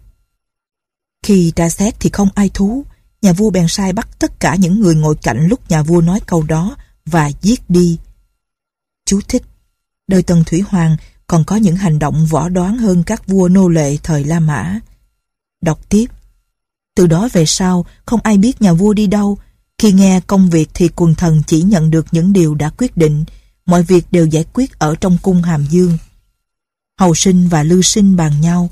Khi 1.23 1.53
tra 1.57 1.69
xét 1.69 1.95
thì 2.01 2.11
không 2.13 2.29
ai 2.35 2.51
thú 2.55 2.85
Nhà 3.23 3.33
vua 3.33 3.51
bèn 3.51 3.69
sai 3.69 3.93
bắt 3.93 4.09
tất 4.19 4.41
cả 4.41 4.55
những 4.55 4.81
người 4.81 4.95
ngồi 4.95 5.17
cạnh 5.17 5.47
lúc 5.47 5.71
nhà 5.71 5.83
vua 5.83 6.01
nói 6.01 6.21
câu 6.27 6.43
đó 6.43 6.77
Và 7.07 7.31
giết 7.43 7.71
đi 7.71 7.99
Chú 9.07 9.21
thích 9.29 9.43
Đời 10.07 10.23
Tần 10.23 10.45
Thủy 10.47 10.61
Hoàng 10.61 10.97
còn 11.27 11.45
có 11.45 11.57
những 11.57 11.77
hành 11.77 11.99
động 11.99 12.27
võ 12.27 12.49
đoán 12.49 12.79
hơn 12.79 13.03
các 13.03 13.27
vua 13.27 13.49
nô 13.49 13.69
lệ 13.69 13.97
thời 14.03 14.25
La 14.25 14.41
Mã 14.41 14.81
Đọc 15.63 15.89
tiếp 15.89 16.07
từ 16.95 17.07
đó 17.07 17.29
về 17.33 17.47
sau 17.47 17.87
không 18.07 18.21
ai 18.23 18.39
biết 18.39 18.63
nhà 18.63 18.73
vua 18.73 18.93
đi 18.93 19.07
đâu 19.07 19.39
Khi 19.79 19.93
nghe 19.93 20.21
công 20.27 20.51
việc 20.51 20.71
thì 20.75 20.89
quần 20.97 21.15
thần 21.15 21.43
chỉ 21.47 21.63
nhận 21.63 21.91
được 21.91 22.07
những 22.13 22.33
điều 22.33 22.55
đã 22.55 22.71
quyết 22.71 22.97
định 22.97 23.25
mọi 23.67 23.83
việc 23.83 24.07
đều 24.11 24.27
giải 24.27 24.45
quyết 24.53 24.79
ở 24.79 24.95
trong 25.01 25.19
cung 25.23 25.43
Hàm 25.43 25.67
Dương. 25.71 25.99
Hầu 26.99 27.15
sinh 27.15 27.49
và 27.49 27.63
lưu 27.63 27.83
sinh 27.83 28.17
bàn 28.17 28.41
nhau. 28.41 28.71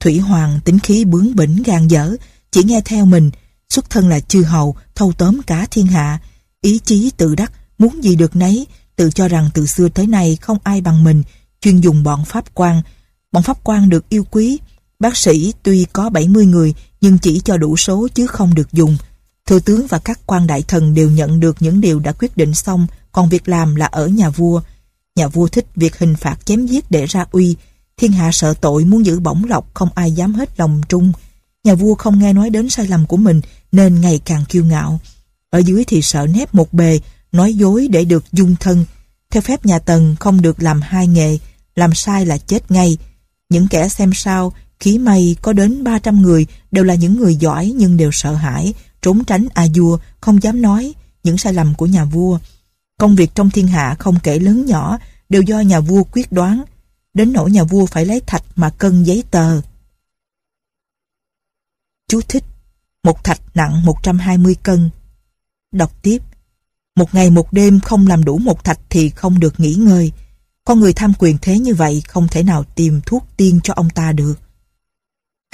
Thủy 0.00 0.18
Hoàng 0.18 0.60
tính 0.64 0.78
khí 0.78 1.04
bướng 1.04 1.36
bỉnh 1.36 1.62
gan 1.62 1.88
dở, 1.88 2.16
chỉ 2.50 2.64
nghe 2.64 2.80
theo 2.84 3.06
mình, 3.06 3.30
xuất 3.68 3.90
thân 3.90 4.08
là 4.08 4.20
chư 4.20 4.42
hầu, 4.42 4.76
thâu 4.94 5.12
tóm 5.12 5.40
cả 5.46 5.66
thiên 5.70 5.86
hạ, 5.86 6.20
ý 6.60 6.78
chí 6.84 7.10
tự 7.16 7.34
đắc, 7.34 7.52
muốn 7.78 8.04
gì 8.04 8.16
được 8.16 8.36
nấy, 8.36 8.66
tự 8.96 9.10
cho 9.10 9.28
rằng 9.28 9.50
từ 9.54 9.66
xưa 9.66 9.88
tới 9.88 10.06
nay 10.06 10.38
không 10.40 10.58
ai 10.62 10.80
bằng 10.80 11.04
mình, 11.04 11.22
chuyên 11.60 11.80
dùng 11.80 12.02
bọn 12.02 12.24
pháp 12.24 12.54
quan. 12.54 12.82
Bọn 13.32 13.42
pháp 13.42 13.64
quan 13.64 13.88
được 13.88 14.08
yêu 14.08 14.24
quý, 14.30 14.58
bác 14.98 15.16
sĩ 15.16 15.52
tuy 15.62 15.86
có 15.92 16.10
70 16.10 16.46
người 16.46 16.74
nhưng 17.06 17.18
chỉ 17.18 17.40
cho 17.44 17.56
đủ 17.56 17.76
số 17.76 18.08
chứ 18.14 18.26
không 18.26 18.54
được 18.54 18.72
dùng. 18.72 18.96
Thừa 19.46 19.60
tướng 19.60 19.86
và 19.86 19.98
các 19.98 20.20
quan 20.26 20.46
đại 20.46 20.62
thần 20.62 20.94
đều 20.94 21.10
nhận 21.10 21.40
được 21.40 21.56
những 21.60 21.80
điều 21.80 22.00
đã 22.00 22.12
quyết 22.12 22.36
định 22.36 22.54
xong 22.54 22.86
còn 23.12 23.28
việc 23.28 23.48
làm 23.48 23.74
là 23.74 23.86
ở 23.86 24.06
nhà 24.06 24.30
vua. 24.30 24.60
Nhà 25.16 25.28
vua 25.28 25.48
thích 25.48 25.66
việc 25.76 25.98
hình 25.98 26.16
phạt 26.16 26.46
chém 26.46 26.66
giết 26.66 26.90
để 26.90 27.06
ra 27.06 27.26
uy, 27.30 27.56
thiên 27.96 28.12
hạ 28.12 28.30
sợ 28.32 28.54
tội 28.60 28.84
muốn 28.84 29.06
giữ 29.06 29.20
bổng 29.20 29.44
lọc 29.44 29.74
không 29.74 29.88
ai 29.94 30.12
dám 30.12 30.34
hết 30.34 30.60
lòng 30.60 30.80
trung. 30.88 31.12
Nhà 31.64 31.74
vua 31.74 31.94
không 31.94 32.18
nghe 32.18 32.32
nói 32.32 32.50
đến 32.50 32.70
sai 32.70 32.86
lầm 32.86 33.06
của 33.06 33.16
mình 33.16 33.40
nên 33.72 34.00
ngày 34.00 34.20
càng 34.24 34.44
kiêu 34.48 34.64
ngạo. 34.64 35.00
Ở 35.50 35.58
dưới 35.58 35.84
thì 35.84 36.02
sợ 36.02 36.26
nép 36.26 36.54
một 36.54 36.72
bề, 36.72 37.00
nói 37.32 37.54
dối 37.54 37.88
để 37.90 38.04
được 38.04 38.24
dung 38.32 38.56
thân. 38.60 38.84
Theo 39.30 39.40
phép 39.40 39.66
nhà 39.66 39.78
Tần 39.78 40.16
không 40.20 40.42
được 40.42 40.62
làm 40.62 40.80
hai 40.80 41.06
nghề, 41.06 41.38
làm 41.74 41.94
sai 41.94 42.26
là 42.26 42.38
chết 42.38 42.70
ngay. 42.70 42.98
Những 43.48 43.68
kẻ 43.68 43.88
xem 43.88 44.10
sao, 44.14 44.52
khí 44.80 44.98
mây 44.98 45.36
có 45.42 45.52
đến 45.52 45.84
300 45.84 46.22
người 46.22 46.46
đều 46.70 46.84
là 46.84 46.94
những 46.94 47.16
người 47.16 47.36
giỏi 47.36 47.72
nhưng 47.76 47.96
đều 47.96 48.10
sợ 48.12 48.34
hãi, 48.34 48.74
trốn 49.02 49.24
tránh 49.24 49.46
a 49.54 49.66
vua, 49.76 49.98
không 50.20 50.42
dám 50.42 50.62
nói 50.62 50.94
những 51.22 51.38
sai 51.38 51.52
lầm 51.52 51.74
của 51.74 51.86
nhà 51.86 52.04
vua. 52.04 52.38
Công 52.98 53.16
việc 53.16 53.34
trong 53.34 53.50
thiên 53.50 53.68
hạ 53.68 53.96
không 53.98 54.18
kể 54.22 54.38
lớn 54.38 54.66
nhỏ 54.66 54.98
đều 55.28 55.42
do 55.42 55.60
nhà 55.60 55.80
vua 55.80 56.02
quyết 56.12 56.32
đoán. 56.32 56.64
Đến 57.14 57.32
nỗi 57.32 57.50
nhà 57.50 57.64
vua 57.64 57.86
phải 57.86 58.06
lấy 58.06 58.20
thạch 58.20 58.42
mà 58.56 58.70
cân 58.70 59.04
giấy 59.04 59.24
tờ. 59.30 59.60
Chú 62.08 62.20
thích 62.28 62.44
Một 63.04 63.24
thạch 63.24 63.40
nặng 63.54 63.84
120 63.84 64.54
cân. 64.62 64.90
Đọc 65.72 66.02
tiếp 66.02 66.22
Một 66.96 67.14
ngày 67.14 67.30
một 67.30 67.52
đêm 67.52 67.80
không 67.80 68.06
làm 68.06 68.24
đủ 68.24 68.38
một 68.38 68.64
thạch 68.64 68.80
thì 68.90 69.08
không 69.08 69.40
được 69.40 69.60
nghỉ 69.60 69.74
ngơi. 69.74 70.12
Con 70.64 70.80
người 70.80 70.92
tham 70.92 71.12
quyền 71.18 71.38
thế 71.42 71.58
như 71.58 71.74
vậy 71.74 72.02
không 72.08 72.28
thể 72.28 72.42
nào 72.42 72.64
tìm 72.64 73.00
thuốc 73.06 73.24
tiên 73.36 73.60
cho 73.62 73.74
ông 73.76 73.90
ta 73.90 74.12
được. 74.12 74.45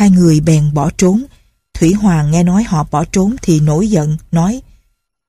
Hai 0.03 0.11
người 0.11 0.41
bèn 0.41 0.75
bỏ 0.75 0.91
trốn. 0.99 1.25
Thủy 1.75 1.93
Hoàng 1.93 2.31
nghe 2.31 2.43
nói 2.43 2.63
họ 2.63 2.87
bỏ 2.91 3.05
trốn 3.05 3.37
thì 3.43 3.61
nổi 3.61 3.89
giận, 3.89 4.17
nói 4.33 4.63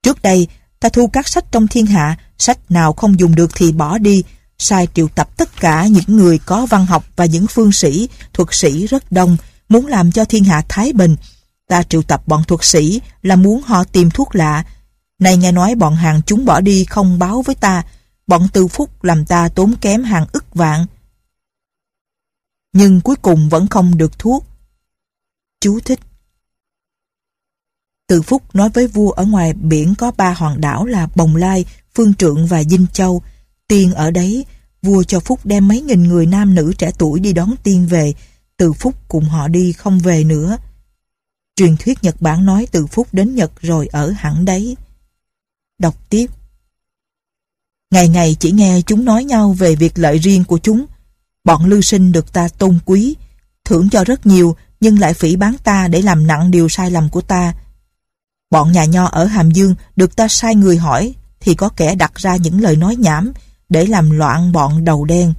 Trước 0.03 0.21
đây, 0.21 0.47
ta 0.79 0.89
thu 0.89 1.07
các 1.07 1.27
sách 1.27 1.45
trong 1.51 1.67
thiên 1.67 1.85
hạ, 1.85 2.17
sách 2.37 2.71
nào 2.71 2.93
không 2.93 3.19
dùng 3.19 3.35
được 3.35 3.51
thì 3.55 3.71
bỏ 3.71 3.97
đi, 3.97 4.23
sai 4.57 4.87
triệu 4.93 5.07
tập 5.07 5.37
tất 5.37 5.59
cả 5.59 5.87
những 5.87 6.03
người 6.07 6.37
có 6.37 6.65
văn 6.65 6.85
học 6.85 7.05
và 7.15 7.25
những 7.25 7.47
phương 7.47 7.71
sĩ, 7.71 8.09
thuật 8.33 8.47
sĩ 8.51 8.87
rất 8.87 9.11
đông, 9.11 9.37
muốn 9.69 9.87
làm 9.87 10.11
cho 10.11 10.25
thiên 10.25 10.43
hạ 10.43 10.63
thái 10.69 10.93
bình. 10.93 11.15
Ta 11.67 11.83
triệu 11.83 12.01
tập 12.01 12.23
bọn 12.27 12.43
thuật 12.43 12.63
sĩ 12.63 13.01
là 13.21 13.35
muốn 13.35 13.61
họ 13.61 13.83
tìm 13.83 14.09
thuốc 14.09 14.35
lạ. 14.35 14.65
Này 15.19 15.37
nghe 15.37 15.51
nói 15.51 15.75
bọn 15.75 15.95
hàng 15.95 16.21
chúng 16.25 16.45
bỏ 16.45 16.61
đi 16.61 16.85
không 16.85 17.19
báo 17.19 17.41
với 17.41 17.55
ta, 17.55 17.83
bọn 18.27 18.47
tư 18.53 18.67
phúc 18.67 19.03
làm 19.03 19.25
ta 19.25 19.49
tốn 19.49 19.75
kém 19.81 20.03
hàng 20.03 20.25
ức 20.31 20.55
vạn. 20.55 20.85
Nhưng 22.73 23.01
cuối 23.01 23.15
cùng 23.15 23.49
vẫn 23.49 23.67
không 23.67 23.97
được 23.97 24.19
thuốc. 24.19 24.45
Chú 25.63 25.79
thích 25.79 25.99
Từ 28.07 28.21
Phúc 28.21 28.55
nói 28.55 28.69
với 28.69 28.87
vua 28.87 29.11
ở 29.11 29.25
ngoài 29.25 29.53
biển 29.53 29.95
có 29.97 30.11
ba 30.11 30.33
hòn 30.33 30.61
đảo 30.61 30.85
là 30.85 31.07
Bồng 31.15 31.35
Lai, 31.35 31.65
Phương 31.95 32.13
Trượng 32.13 32.47
và 32.47 32.63
Dinh 32.63 32.87
Châu. 32.93 33.23
Tiên 33.67 33.93
ở 33.93 34.11
đấy, 34.11 34.45
vua 34.81 35.03
cho 35.03 35.19
Phúc 35.19 35.39
đem 35.43 35.67
mấy 35.67 35.81
nghìn 35.81 36.03
người 36.03 36.25
nam 36.25 36.55
nữ 36.55 36.73
trẻ 36.77 36.91
tuổi 36.97 37.19
đi 37.19 37.33
đón 37.33 37.55
tiên 37.63 37.87
về. 37.87 38.13
Từ 38.57 38.73
Phúc 38.73 38.95
cùng 39.07 39.23
họ 39.23 39.47
đi 39.47 39.71
không 39.71 39.99
về 39.99 40.23
nữa. 40.23 40.57
Truyền 41.55 41.77
thuyết 41.77 42.03
Nhật 42.03 42.15
Bản 42.21 42.45
nói 42.45 42.67
từ 42.71 42.87
Phúc 42.87 43.07
đến 43.11 43.35
Nhật 43.35 43.51
rồi 43.61 43.87
ở 43.87 44.09
hẳn 44.09 44.45
đấy. 44.45 44.77
Đọc 45.79 46.09
tiếp. 46.09 46.27
Ngày 47.91 48.09
ngày 48.09 48.35
chỉ 48.39 48.51
nghe 48.51 48.81
chúng 48.85 49.05
nói 49.05 49.23
nhau 49.23 49.53
về 49.53 49.75
việc 49.75 49.99
lợi 49.99 50.17
riêng 50.17 50.43
của 50.43 50.57
chúng. 50.57 50.85
Bọn 51.43 51.65
lưu 51.65 51.81
sinh 51.81 52.11
được 52.11 52.33
ta 52.33 52.47
tôn 52.47 52.79
quý, 52.85 53.15
thưởng 53.65 53.89
cho 53.89 54.03
rất 54.03 54.25
nhiều 54.25 54.55
nhưng 54.83 54.99
lại 54.99 55.13
phỉ 55.13 55.35
bán 55.35 55.55
ta 55.63 55.87
để 55.87 56.01
làm 56.01 56.27
nặng 56.27 56.51
điều 56.51 56.69
sai 56.69 56.91
lầm 56.91 57.09
của 57.09 57.21
ta. 57.21 57.53
Bọn 58.51 58.71
nhà 58.71 58.85
nho 58.85 59.05
ở 59.05 59.25
Hàm 59.25 59.51
Dương 59.51 59.75
được 59.95 60.15
ta 60.15 60.27
sai 60.27 60.55
người 60.55 60.77
hỏi 60.77 61.13
thì 61.39 61.55
có 61.55 61.69
kẻ 61.69 61.95
đặt 61.95 62.15
ra 62.15 62.35
những 62.35 62.61
lời 62.61 62.75
nói 62.75 62.95
nhảm 62.95 63.31
để 63.69 63.85
làm 63.85 64.11
loạn 64.11 64.51
bọn 64.51 64.85
đầu 64.85 65.05
đen. 65.05 65.33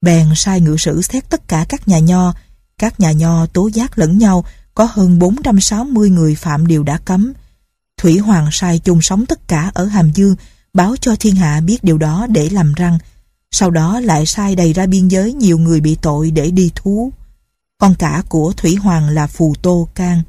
Bèn 0.00 0.26
sai 0.36 0.60
ngự 0.60 0.76
sử 0.76 1.02
xét 1.02 1.30
tất 1.30 1.48
cả 1.48 1.66
các 1.68 1.88
nhà 1.88 1.98
nho, 1.98 2.34
các 2.78 3.00
nhà 3.00 3.12
nho 3.12 3.46
tố 3.46 3.66
giác 3.66 3.98
lẫn 3.98 4.18
nhau 4.18 4.44
có 4.74 4.88
hơn 4.92 5.18
460 5.18 6.10
người 6.10 6.34
phạm 6.34 6.66
điều 6.66 6.82
đã 6.82 6.98
cấm. 7.04 7.32
Thủy 7.96 8.18
Hoàng 8.18 8.48
sai 8.52 8.78
chung 8.78 9.02
sống 9.02 9.26
tất 9.26 9.48
cả 9.48 9.70
ở 9.74 9.84
Hàm 9.84 10.10
Dương 10.10 10.36
báo 10.74 10.94
cho 11.00 11.16
thiên 11.20 11.36
hạ 11.36 11.60
biết 11.60 11.84
điều 11.84 11.98
đó 11.98 12.26
để 12.30 12.50
làm 12.50 12.72
răng. 12.74 12.98
Sau 13.50 13.70
đó 13.70 14.00
lại 14.00 14.26
sai 14.26 14.56
đầy 14.56 14.72
ra 14.72 14.86
biên 14.86 15.08
giới 15.08 15.32
nhiều 15.32 15.58
người 15.58 15.80
bị 15.80 15.96
tội 16.02 16.30
để 16.30 16.50
đi 16.50 16.70
thú. 16.74 17.12
Con 17.82 17.94
cả 17.94 18.22
của 18.28 18.52
Thủy 18.56 18.74
Hoàng 18.74 19.08
là 19.08 19.26
Phù 19.26 19.54
Tô 19.62 19.88
Can. 19.94 20.22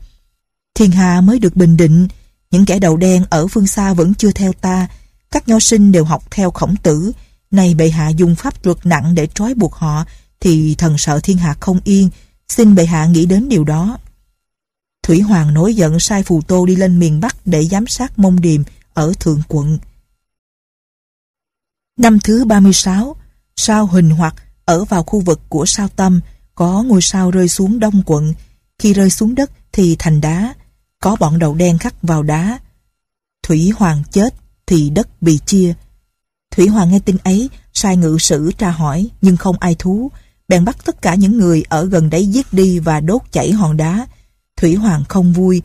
Thiên 0.75 0.91
hạ 0.91 1.21
mới 1.21 1.39
được 1.39 1.55
bình 1.55 1.77
định, 1.77 2.07
những 2.51 2.65
kẻ 2.65 2.79
đầu 2.79 2.97
đen 2.97 3.25
ở 3.29 3.47
phương 3.47 3.67
xa 3.67 3.93
vẫn 3.93 4.13
chưa 4.13 4.31
theo 4.31 4.53
ta. 4.53 4.87
Các 5.31 5.47
nho 5.47 5.59
sinh 5.59 5.91
đều 5.91 6.03
học 6.03 6.23
theo 6.31 6.51
khổng 6.51 6.75
tử. 6.75 7.11
nay 7.51 7.73
bệ 7.73 7.89
hạ 7.89 8.09
dùng 8.09 8.35
pháp 8.35 8.65
luật 8.65 8.85
nặng 8.85 9.15
để 9.15 9.27
trói 9.27 9.53
buộc 9.53 9.73
họ, 9.73 10.05
thì 10.39 10.75
thần 10.75 10.97
sợ 10.97 11.19
thiên 11.23 11.37
hạ 11.37 11.55
không 11.59 11.79
yên. 11.83 12.09
Xin 12.47 12.75
bệ 12.75 12.85
hạ 12.85 13.05
nghĩ 13.05 13.25
đến 13.25 13.49
điều 13.49 13.63
đó. 13.63 13.97
Thủy 15.03 15.21
Hoàng 15.21 15.53
nổi 15.53 15.75
giận 15.75 15.99
sai 15.99 16.23
Phù 16.23 16.41
Tô 16.41 16.65
đi 16.65 16.75
lên 16.75 16.99
miền 16.99 17.19
Bắc 17.19 17.35
để 17.45 17.65
giám 17.65 17.87
sát 17.87 18.19
mông 18.19 18.41
điềm 18.41 18.63
ở 18.93 19.13
Thượng 19.19 19.41
quận. 19.47 19.77
Năm 21.97 22.19
thứ 22.19 22.45
36, 22.45 23.15
sao 23.55 23.85
Huỳnh 23.85 24.09
Hoặc 24.09 24.35
ở 24.65 24.83
vào 24.83 25.03
khu 25.03 25.19
vực 25.19 25.41
của 25.49 25.65
sao 25.65 25.87
Tâm, 25.87 26.19
có 26.55 26.83
ngôi 26.83 27.01
sao 27.01 27.31
rơi 27.31 27.47
xuống 27.47 27.79
đông 27.79 28.03
quận. 28.05 28.33
Khi 28.79 28.93
rơi 28.93 29.09
xuống 29.09 29.35
đất 29.35 29.51
thì 29.71 29.95
thành 29.99 30.21
đá, 30.21 30.53
có 30.99 31.15
bọn 31.19 31.39
đầu 31.39 31.55
đen 31.55 31.77
khắc 31.77 31.95
vào 32.01 32.23
đá. 32.23 32.59
Thủy 33.43 33.71
Hoàng 33.77 34.03
chết 34.11 34.33
thì 34.65 34.89
đất 34.89 35.21
bị 35.21 35.39
chia. 35.45 35.73
Thủy 36.51 36.67
Hoàng 36.67 36.91
nghe 36.91 36.99
tin 36.99 37.17
ấy, 37.23 37.49
sai 37.73 37.97
ngự 37.97 38.17
sử 38.19 38.51
tra 38.57 38.71
hỏi 38.71 39.09
nhưng 39.21 39.37
không 39.37 39.55
ai 39.59 39.75
thú. 39.79 40.11
Bèn 40.47 40.65
bắt 40.65 40.77
tất 40.85 41.01
cả 41.01 41.15
những 41.15 41.37
người 41.37 41.63
ở 41.69 41.85
gần 41.85 42.09
đấy 42.09 42.27
giết 42.27 42.53
đi 42.53 42.79
và 42.79 42.99
đốt 42.99 43.21
chảy 43.31 43.51
hòn 43.51 43.77
đá. 43.77 44.07
Thủy 44.57 44.75
Hoàng 44.75 45.03
không 45.09 45.33
vui, 45.33 45.61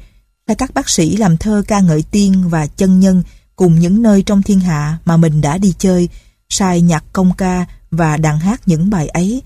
sai 0.46 0.54
các 0.54 0.74
bác 0.74 0.88
sĩ 0.88 1.16
làm 1.16 1.36
thơ 1.36 1.62
ca 1.68 1.80
ngợi 1.80 2.02
tiên 2.02 2.48
và 2.48 2.66
chân 2.66 3.00
nhân 3.00 3.22
cùng 3.56 3.78
những 3.78 4.02
nơi 4.02 4.22
trong 4.22 4.42
thiên 4.42 4.60
hạ 4.60 4.98
mà 5.04 5.16
mình 5.16 5.40
đã 5.40 5.58
đi 5.58 5.74
chơi, 5.78 6.08
sai 6.48 6.80
nhạc 6.80 7.04
công 7.12 7.32
ca 7.36 7.66
và 7.90 8.16
đàn 8.16 8.38
hát 8.38 8.60
những 8.66 8.90
bài 8.90 9.08
ấy. 9.08 9.42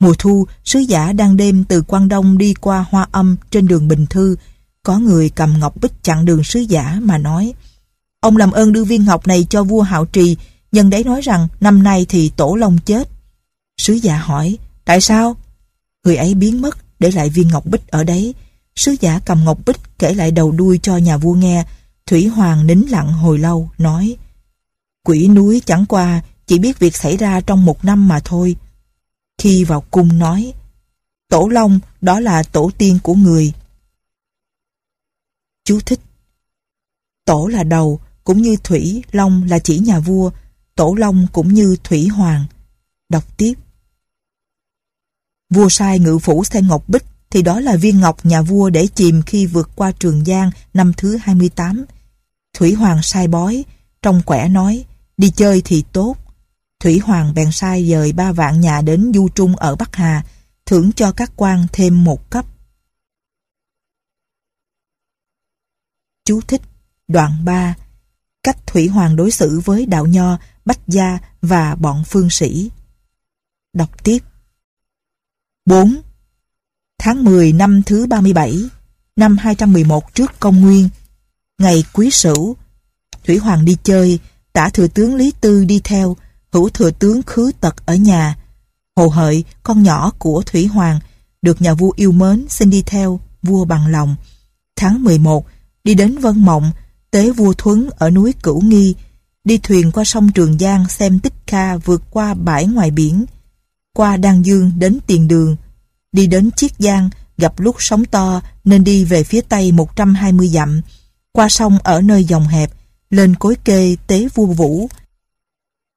Mùa 0.00 0.14
thu, 0.18 0.46
sứ 0.64 0.78
giả 0.78 1.12
đang 1.12 1.36
đêm 1.36 1.64
từ 1.64 1.82
Quang 1.82 2.08
Đông 2.08 2.38
đi 2.38 2.54
qua 2.54 2.84
Hoa 2.90 3.06
Âm 3.12 3.36
trên 3.50 3.68
đường 3.68 3.88
Bình 3.88 4.06
Thư, 4.06 4.36
có 4.82 4.98
người 4.98 5.30
cầm 5.30 5.58
ngọc 5.58 5.76
bích 5.80 6.02
chặn 6.02 6.24
đường 6.24 6.44
sứ 6.44 6.60
giả 6.60 6.98
mà 7.02 7.18
nói 7.18 7.54
Ông 8.20 8.36
làm 8.36 8.50
ơn 8.50 8.72
đưa 8.72 8.84
viên 8.84 9.04
ngọc 9.04 9.26
này 9.26 9.46
cho 9.50 9.64
vua 9.64 9.82
Hạo 9.82 10.04
Trì, 10.04 10.36
nhân 10.72 10.90
đấy 10.90 11.04
nói 11.04 11.20
rằng 11.20 11.48
năm 11.60 11.82
nay 11.82 12.06
thì 12.08 12.28
tổ 12.36 12.54
long 12.54 12.78
chết. 12.78 13.08
Sứ 13.78 13.92
giả 13.92 14.18
hỏi, 14.18 14.58
tại 14.84 15.00
sao? 15.00 15.36
Người 16.04 16.16
ấy 16.16 16.34
biến 16.34 16.62
mất, 16.62 16.78
để 16.98 17.10
lại 17.10 17.28
viên 17.28 17.48
ngọc 17.48 17.66
bích 17.66 17.88
ở 17.88 18.04
đấy. 18.04 18.34
Sứ 18.76 18.96
giả 19.00 19.20
cầm 19.24 19.44
ngọc 19.44 19.58
bích 19.66 19.76
kể 19.98 20.14
lại 20.14 20.30
đầu 20.30 20.52
đuôi 20.52 20.80
cho 20.82 20.96
nhà 20.96 21.16
vua 21.16 21.34
nghe, 21.34 21.64
Thủy 22.06 22.26
Hoàng 22.26 22.66
nín 22.66 22.80
lặng 22.80 23.12
hồi 23.12 23.38
lâu, 23.38 23.70
nói 23.78 24.16
Quỷ 25.04 25.28
núi 25.28 25.62
chẳng 25.66 25.86
qua 25.86 26.20
chỉ 26.46 26.58
biết 26.58 26.78
việc 26.78 26.96
xảy 26.96 27.16
ra 27.16 27.40
trong 27.40 27.64
một 27.64 27.84
năm 27.84 28.08
mà 28.08 28.20
thôi. 28.24 28.56
Khi 29.46 29.64
vào 29.64 29.80
cung 29.80 30.18
nói 30.18 30.52
Tổ 31.28 31.48
Long 31.48 31.78
đó 32.00 32.20
là 32.20 32.42
tổ 32.42 32.70
tiên 32.78 32.98
của 33.02 33.14
người. 33.14 33.52
Chú 35.64 35.80
thích 35.86 36.00
Tổ 37.24 37.46
là 37.46 37.62
đầu, 37.62 38.00
cũng 38.24 38.42
như 38.42 38.56
Thủy, 38.64 39.02
Long 39.12 39.42
là 39.44 39.58
chỉ 39.58 39.78
nhà 39.78 40.00
vua, 40.00 40.30
Tổ 40.74 40.94
Long 40.94 41.26
cũng 41.32 41.54
như 41.54 41.76
Thủy 41.84 42.08
Hoàng. 42.08 42.44
Đọc 43.08 43.36
tiếp. 43.36 43.54
Vua 45.50 45.68
sai 45.68 45.98
ngự 45.98 46.18
phủ 46.18 46.44
xem 46.44 46.68
ngọc 46.68 46.88
bích 46.88 47.04
thì 47.30 47.42
đó 47.42 47.60
là 47.60 47.76
viên 47.76 48.00
ngọc 48.00 48.26
nhà 48.26 48.42
vua 48.42 48.70
để 48.70 48.86
chìm 48.94 49.22
khi 49.22 49.46
vượt 49.46 49.70
qua 49.76 49.92
Trường 49.92 50.24
Giang 50.24 50.50
năm 50.74 50.92
thứ 50.96 51.18
28. 51.22 51.84
Thủy 52.54 52.74
Hoàng 52.74 53.02
sai 53.02 53.28
bói, 53.28 53.64
trong 54.02 54.22
quẻ 54.22 54.48
nói, 54.48 54.84
đi 55.16 55.30
chơi 55.30 55.62
thì 55.64 55.84
tốt. 55.92 56.25
Thủy 56.80 56.98
Hoàng 56.98 57.34
bèn 57.34 57.52
sai 57.52 57.88
dời 57.88 58.12
ba 58.12 58.32
vạn 58.32 58.60
nhà 58.60 58.80
đến 58.80 59.12
Du 59.14 59.28
Trung 59.28 59.56
ở 59.56 59.76
Bắc 59.76 59.96
Hà, 59.96 60.24
thưởng 60.66 60.92
cho 60.92 61.12
các 61.12 61.32
quan 61.36 61.66
thêm 61.72 62.04
một 62.04 62.30
cấp. 62.30 62.46
Chú 66.24 66.40
thích 66.40 66.62
Đoạn 67.08 67.44
3 67.44 67.74
Cách 68.42 68.66
Thủy 68.66 68.88
Hoàng 68.88 69.16
đối 69.16 69.30
xử 69.30 69.60
với 69.64 69.86
đạo 69.86 70.06
nho, 70.06 70.38
bách 70.64 70.80
gia 70.86 71.18
và 71.42 71.74
bọn 71.74 72.04
phương 72.06 72.30
sĩ. 72.30 72.70
Đọc 73.72 74.04
tiếp 74.04 74.18
4. 75.64 76.00
Tháng 76.98 77.24
10 77.24 77.52
năm 77.52 77.82
thứ 77.86 78.06
37, 78.06 78.64
năm 79.16 79.36
211 79.36 80.14
trước 80.14 80.32
công 80.40 80.60
nguyên, 80.60 80.88
ngày 81.58 81.84
Quý 81.92 82.10
Sửu, 82.10 82.56
Thủy 83.24 83.36
Hoàng 83.36 83.64
đi 83.64 83.76
chơi, 83.82 84.18
tả 84.52 84.68
thừa 84.68 84.88
tướng 84.88 85.14
Lý 85.14 85.32
Tư 85.40 85.64
đi 85.64 85.80
theo, 85.84 86.16
hữu 86.56 86.68
thừa 86.68 86.90
tướng 86.90 87.22
Khứ 87.22 87.52
Tật 87.60 87.86
ở 87.86 87.94
nhà. 87.94 88.36
Hồ 88.96 89.08
Hợi, 89.08 89.44
con 89.62 89.82
nhỏ 89.82 90.12
của 90.18 90.42
Thủy 90.46 90.66
Hoàng, 90.66 91.00
được 91.42 91.62
nhà 91.62 91.74
vua 91.74 91.92
yêu 91.96 92.12
mến 92.12 92.46
xin 92.48 92.70
đi 92.70 92.82
theo, 92.86 93.20
vua 93.42 93.64
bằng 93.64 93.86
lòng. 93.86 94.16
Tháng 94.76 95.04
11, 95.04 95.46
đi 95.84 95.94
đến 95.94 96.18
Vân 96.18 96.38
Mộng, 96.38 96.70
tế 97.10 97.30
vua 97.30 97.52
Thuấn 97.52 97.90
ở 97.96 98.10
núi 98.10 98.32
Cửu 98.42 98.60
Nghi, 98.62 98.94
đi 99.44 99.58
thuyền 99.58 99.92
qua 99.92 100.04
sông 100.04 100.32
Trường 100.32 100.58
Giang 100.58 100.88
xem 100.88 101.18
Tích 101.18 101.32
Kha 101.46 101.76
vượt 101.76 102.02
qua 102.10 102.34
bãi 102.34 102.66
ngoài 102.66 102.90
biển, 102.90 103.24
qua 103.94 104.16
Đan 104.16 104.42
Dương 104.42 104.72
đến 104.78 104.98
Tiền 105.06 105.28
Đường, 105.28 105.56
đi 106.12 106.26
đến 106.26 106.50
Chiết 106.50 106.72
Giang, 106.78 107.10
gặp 107.38 107.60
lúc 107.60 107.76
sóng 107.78 108.04
to 108.04 108.40
nên 108.64 108.84
đi 108.84 109.04
về 109.04 109.24
phía 109.24 109.40
tây 109.40 109.72
120 109.72 110.48
dặm, 110.48 110.80
qua 111.32 111.48
sông 111.48 111.78
ở 111.78 112.00
nơi 112.00 112.24
dòng 112.24 112.46
hẹp, 112.46 112.70
lên 113.10 113.34
cối 113.34 113.56
kê 113.64 113.96
tế 114.06 114.28
vua 114.34 114.46
Vũ. 114.46 114.88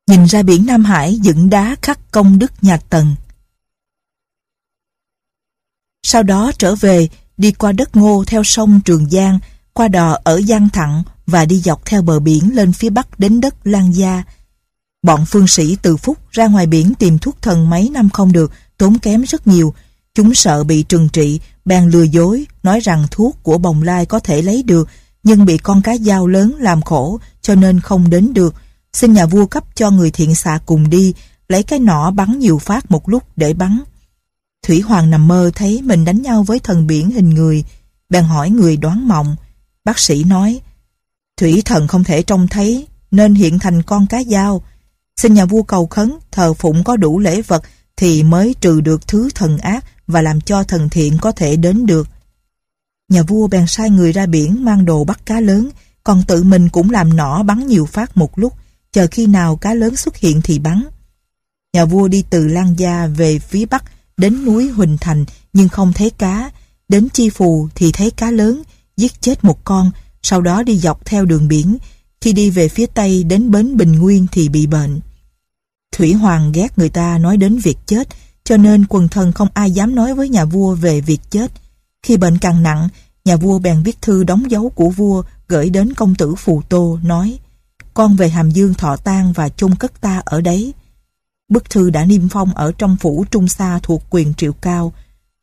Nhìn 0.09 0.25
ra 0.25 0.43
biển 0.43 0.65
Nam 0.65 0.85
Hải 0.85 1.15
dựng 1.15 1.49
đá 1.49 1.75
khắc 1.81 2.11
công 2.11 2.39
đức 2.39 2.51
nhà 2.61 2.77
Tần. 2.77 3.15
Sau 6.03 6.23
đó 6.23 6.51
trở 6.57 6.75
về, 6.75 7.07
đi 7.37 7.51
qua 7.51 7.71
đất 7.71 7.95
ngô 7.95 8.23
theo 8.27 8.43
sông 8.43 8.79
Trường 8.85 9.09
Giang, 9.09 9.39
qua 9.73 9.87
đò 9.87 10.17
ở 10.23 10.41
Giang 10.41 10.69
Thặng 10.69 11.03
và 11.25 11.45
đi 11.45 11.59
dọc 11.59 11.85
theo 11.85 12.01
bờ 12.01 12.19
biển 12.19 12.55
lên 12.55 12.73
phía 12.73 12.89
bắc 12.89 13.19
đến 13.19 13.41
đất 13.41 13.55
Lan 13.63 13.95
Gia. 13.95 14.23
Bọn 15.01 15.25
phương 15.25 15.47
sĩ 15.47 15.77
từ 15.81 15.97
Phúc 15.97 16.17
ra 16.31 16.47
ngoài 16.47 16.67
biển 16.67 16.93
tìm 16.99 17.17
thuốc 17.17 17.41
thần 17.41 17.69
mấy 17.69 17.89
năm 17.89 18.09
không 18.09 18.31
được, 18.31 18.51
tốn 18.77 18.99
kém 18.99 19.21
rất 19.21 19.47
nhiều. 19.47 19.73
Chúng 20.15 20.33
sợ 20.33 20.63
bị 20.63 20.83
trừng 20.83 21.09
trị, 21.13 21.39
bèn 21.65 21.89
lừa 21.89 22.03
dối, 22.03 22.45
nói 22.63 22.79
rằng 22.79 23.05
thuốc 23.11 23.43
của 23.43 23.57
bồng 23.57 23.83
lai 23.83 24.05
có 24.05 24.19
thể 24.19 24.41
lấy 24.41 24.63
được, 24.63 24.87
nhưng 25.23 25.45
bị 25.45 25.57
con 25.57 25.81
cá 25.81 25.97
dao 25.97 26.27
lớn 26.27 26.55
làm 26.59 26.81
khổ 26.81 27.19
cho 27.41 27.55
nên 27.55 27.79
không 27.79 28.09
đến 28.09 28.33
được. 28.33 28.55
Xin 28.93 29.13
nhà 29.13 29.25
vua 29.25 29.45
cấp 29.45 29.63
cho 29.75 29.91
người 29.91 30.11
thiện 30.11 30.35
xạ 30.35 30.59
cùng 30.65 30.89
đi, 30.89 31.13
lấy 31.47 31.63
cái 31.63 31.79
nỏ 31.79 32.11
bắn 32.11 32.39
nhiều 32.39 32.57
phát 32.57 32.91
một 32.91 33.09
lúc 33.09 33.23
để 33.35 33.53
bắn. 33.53 33.79
Thủy 34.67 34.81
Hoàng 34.81 35.09
nằm 35.09 35.27
mơ 35.27 35.51
thấy 35.55 35.81
mình 35.81 36.05
đánh 36.05 36.21
nhau 36.21 36.43
với 36.43 36.59
thần 36.59 36.87
biển 36.87 37.11
hình 37.11 37.29
người, 37.29 37.63
bèn 38.09 38.23
hỏi 38.23 38.49
người 38.49 38.77
đoán 38.77 39.07
mộng. 39.07 39.35
Bác 39.85 39.99
sĩ 39.99 40.23
nói, 40.23 40.61
Thủy 41.37 41.61
thần 41.65 41.87
không 41.87 42.03
thể 42.03 42.23
trông 42.23 42.47
thấy, 42.47 42.87
nên 43.11 43.35
hiện 43.35 43.59
thành 43.59 43.83
con 43.83 44.07
cá 44.07 44.23
dao. 44.23 44.63
Xin 45.17 45.33
nhà 45.33 45.45
vua 45.45 45.63
cầu 45.63 45.87
khấn, 45.87 46.17
thờ 46.31 46.53
phụng 46.53 46.83
có 46.83 46.97
đủ 46.97 47.19
lễ 47.19 47.41
vật 47.41 47.63
thì 47.97 48.23
mới 48.23 48.55
trừ 48.61 48.81
được 48.81 49.07
thứ 49.07 49.29
thần 49.35 49.57
ác 49.57 49.85
và 50.07 50.21
làm 50.21 50.41
cho 50.41 50.63
thần 50.63 50.89
thiện 50.89 51.17
có 51.21 51.31
thể 51.31 51.55
đến 51.55 51.85
được. 51.85 52.07
Nhà 53.09 53.23
vua 53.23 53.47
bèn 53.47 53.67
sai 53.67 53.89
người 53.89 54.11
ra 54.11 54.25
biển 54.25 54.65
mang 54.65 54.85
đồ 54.85 55.03
bắt 55.03 55.25
cá 55.25 55.39
lớn, 55.39 55.69
còn 56.03 56.23
tự 56.27 56.43
mình 56.43 56.69
cũng 56.69 56.89
làm 56.89 57.15
nỏ 57.15 57.43
bắn 57.43 57.67
nhiều 57.67 57.85
phát 57.85 58.17
một 58.17 58.39
lúc, 58.39 58.53
chờ 58.91 59.07
khi 59.11 59.27
nào 59.27 59.55
cá 59.55 59.73
lớn 59.73 59.95
xuất 59.95 60.17
hiện 60.17 60.41
thì 60.43 60.59
bắn. 60.59 60.83
Nhà 61.73 61.85
vua 61.85 62.07
đi 62.07 62.23
từ 62.29 62.47
Lan 62.47 62.75
Gia 62.77 63.07
về 63.07 63.39
phía 63.39 63.65
bắc 63.65 63.83
đến 64.17 64.45
núi 64.45 64.69
Huỳnh 64.69 64.97
Thành 65.01 65.25
nhưng 65.53 65.69
không 65.69 65.93
thấy 65.93 66.09
cá, 66.09 66.51
đến 66.89 67.07
Chi 67.13 67.29
Phù 67.29 67.67
thì 67.75 67.91
thấy 67.91 68.11
cá 68.11 68.31
lớn, 68.31 68.63
giết 68.97 69.21
chết 69.21 69.43
một 69.43 69.63
con, 69.63 69.91
sau 70.21 70.41
đó 70.41 70.63
đi 70.63 70.77
dọc 70.77 71.05
theo 71.05 71.25
đường 71.25 71.47
biển, 71.47 71.77
khi 72.21 72.33
đi 72.33 72.49
về 72.49 72.69
phía 72.69 72.85
Tây 72.85 73.23
đến 73.23 73.51
bến 73.51 73.77
Bình 73.77 73.91
Nguyên 73.91 74.27
thì 74.31 74.49
bị 74.49 74.67
bệnh. 74.67 74.99
Thủy 75.91 76.13
Hoàng 76.13 76.51
ghét 76.51 76.77
người 76.77 76.89
ta 76.89 77.17
nói 77.17 77.37
đến 77.37 77.57
việc 77.57 77.77
chết, 77.85 78.07
cho 78.43 78.57
nên 78.57 78.85
quần 78.89 79.07
thần 79.07 79.31
không 79.31 79.47
ai 79.53 79.71
dám 79.71 79.95
nói 79.95 80.15
với 80.15 80.29
nhà 80.29 80.45
vua 80.45 80.75
về 80.75 81.01
việc 81.01 81.21
chết. 81.29 81.51
Khi 82.03 82.17
bệnh 82.17 82.37
càng 82.37 82.63
nặng, 82.63 82.89
nhà 83.25 83.35
vua 83.35 83.59
bèn 83.59 83.83
viết 83.83 84.01
thư 84.01 84.23
đóng 84.23 84.51
dấu 84.51 84.69
của 84.69 84.89
vua 84.89 85.23
gửi 85.47 85.69
đến 85.69 85.93
công 85.93 86.15
tử 86.15 86.35
Phù 86.35 86.61
Tô 86.69 86.99
nói 87.03 87.39
con 87.93 88.15
về 88.15 88.29
Hàm 88.29 88.51
Dương 88.51 88.73
thọ 88.73 88.97
tang 88.97 89.33
và 89.33 89.49
chung 89.49 89.75
cất 89.75 90.01
ta 90.01 90.21
ở 90.25 90.41
đấy. 90.41 90.73
Bức 91.49 91.69
thư 91.69 91.89
đã 91.89 92.05
niêm 92.05 92.29
phong 92.29 92.53
ở 92.53 92.71
trong 92.77 92.97
phủ 92.97 93.25
Trung 93.31 93.47
Sa 93.47 93.79
thuộc 93.83 94.03
quyền 94.09 94.33
triệu 94.33 94.53
cao. 94.53 94.93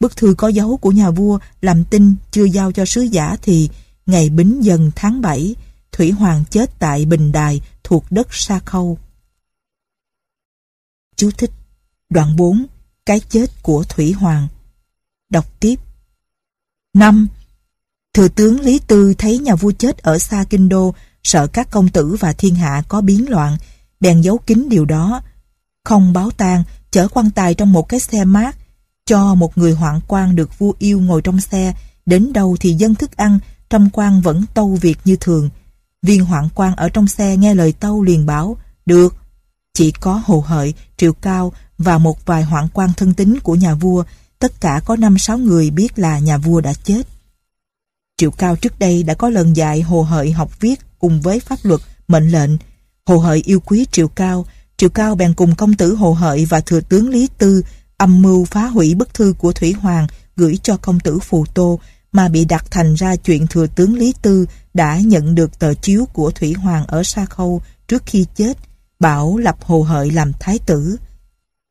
Bức 0.01 0.17
thư 0.17 0.35
có 0.39 0.49
dấu 0.49 0.77
của 0.77 0.91
nhà 0.91 1.11
vua 1.11 1.39
làm 1.61 1.85
tin 1.85 2.15
chưa 2.31 2.45
giao 2.45 2.73
cho 2.73 2.85
sứ 2.85 3.03
giả 3.03 3.37
thì 3.43 3.69
ngày 4.07 4.31
Bính 4.31 4.65
Dần 4.65 4.91
tháng 4.97 5.21
7, 5.21 5.55
Thủy 5.93 6.11
Hoàng 6.11 6.45
chết 6.51 6.79
tại 6.79 7.05
Bình 7.05 7.33
Đài 7.33 7.61
thuộc 7.85 8.05
đất 8.11 8.27
Sa 8.31 8.59
Khâu. 8.59 8.99
Chú 11.17 11.31
thích 11.39 11.51
Đoạn 12.11 12.37
4 12.37 12.67
Cái 13.07 13.21
chết 13.21 13.63
của 13.63 13.85
Thủy 13.89 14.13
Hoàng 14.13 14.49
Đọc 15.31 15.61
tiếp 15.61 15.77
5. 16.95 17.29
Thừa 18.15 18.29
tướng 18.29 18.61
Lý 18.61 18.79
Tư 18.79 19.15
thấy 19.19 19.39
nhà 19.39 19.55
vua 19.55 19.73
chết 19.73 19.99
ở 19.99 20.19
xa 20.19 20.45
Kinh 20.51 20.69
Đô 20.69 20.95
sợ 21.27 21.47
các 21.47 21.71
công 21.71 21.89
tử 21.89 22.17
và 22.21 22.33
thiên 22.33 22.55
hạ 22.55 22.83
có 22.89 23.01
biến 23.01 23.31
loạn, 23.31 23.57
bèn 24.01 24.21
giấu 24.21 24.39
kín 24.39 24.69
điều 24.71 24.85
đó. 24.85 25.21
Không 25.85 26.13
báo 26.13 26.31
tang, 26.31 26.63
chở 26.91 27.09
quan 27.09 27.31
tài 27.31 27.55
trong 27.55 27.73
một 27.73 27.89
cái 27.89 28.01
xe 28.01 28.25
mát, 28.25 28.57
cho 29.07 29.35
một 29.35 29.59
người 29.59 29.73
hoạn 29.73 30.01
quan 30.09 30.37
được 30.37 30.59
vua 30.59 30.73
yêu 30.79 31.01
ngồi 31.01 31.23
trong 31.23 31.41
xe. 31.41 31.75
Đến 32.07 32.33
đâu 32.33 32.57
thì 32.61 32.73
dân 32.73 32.95
thức 32.95 33.17
ăn 33.17 33.39
trong 33.71 33.91
quan 33.93 34.21
vẫn 34.21 34.45
tâu 34.55 34.79
việc 34.81 34.99
như 35.05 35.17
thường. 35.17 35.51
Viên 36.03 36.25
hoạn 36.25 36.49
quan 36.55 36.77
ở 36.77 36.89
trong 36.89 37.09
xe 37.09 37.37
nghe 37.37 37.55
lời 37.55 37.73
tâu 37.73 38.03
liền 38.03 38.27
bảo, 38.27 38.57
được. 38.87 39.17
Chỉ 39.75 39.91
có 39.91 40.23
hồ 40.25 40.45
hợi 40.47 40.75
triệu 40.97 41.13
cao 41.13 41.53
và 41.79 41.99
một 41.99 42.27
vài 42.27 42.43
hoạn 42.43 42.69
quan 42.73 42.91
thân 42.97 43.15
tín 43.15 43.39
của 43.41 43.55
nhà 43.55 43.75
vua. 43.75 44.05
Tất 44.39 44.61
cả 44.61 44.81
có 44.85 44.97
năm 44.97 45.19
sáu 45.19 45.39
người 45.39 45.71
biết 45.71 45.99
là 45.99 46.19
nhà 46.19 46.39
vua 46.39 46.61
đã 46.61 46.73
chết. 46.73 47.03
Triệu 48.17 48.31
cao 48.31 48.57
trước 48.57 48.79
đây 48.79 49.03
đã 49.03 49.15
có 49.15 49.31
lần 49.31 49.57
dạy 49.57 49.83
hồ 49.83 50.03
hợi 50.03 50.33
học 50.33 50.61
viết 50.61 50.86
cùng 50.99 51.21
với 51.21 51.41
pháp 51.41 51.59
luật 51.63 51.81
mệnh 52.09 52.29
lệnh 52.29 52.51
hồ 53.07 53.19
hợi 53.19 53.43
yêu 53.45 53.61
quý 53.61 53.87
triệu 53.93 54.09
cao 54.09 54.47
Triệu 54.77 54.91
Cao 54.91 55.15
bèn 55.15 55.35
cùng 55.35 55.55
công 55.55 55.75
tử 55.75 55.95
Hồ 55.95 56.13
Hợi 56.13 56.45
và 56.45 56.61
thừa 56.61 56.81
tướng 56.81 57.09
Lý 57.09 57.29
Tư 57.39 57.63
âm 57.97 58.23
mưu 58.23 58.45
phá 58.45 58.67
hủy 58.67 58.95
bức 58.95 59.15
thư 59.15 59.35
của 59.39 59.53
Thủy 59.53 59.73
Hoàng 59.73 60.07
gửi 60.37 60.59
cho 60.63 60.77
công 60.77 61.01
tử 61.01 61.19
Phù 61.19 61.45
Tô 61.55 61.81
mà 62.13 62.29
bị 62.29 62.45
đặt 62.45 62.65
thành 62.71 62.95
ra 62.95 63.17
chuyện 63.17 63.47
thừa 63.47 63.67
tướng 63.67 63.99
Lý 63.99 64.15
Tư 64.23 64.47
đã 64.75 64.99
nhận 64.99 65.35
được 65.35 65.59
tờ 65.59 65.75
chiếu 65.75 66.07
của 66.13 66.31
Thủy 66.31 66.53
Hoàng 66.53 66.87
ở 66.87 67.03
Sa 67.03 67.25
Khâu 67.25 67.63
trước 67.89 68.03
khi 68.07 68.27
chết, 68.37 68.59
bảo 69.01 69.37
lập 69.37 69.57
Hồ 69.61 69.83
Hợi 69.83 70.11
làm 70.11 70.33
thái 70.41 70.59
tử. 70.59 70.97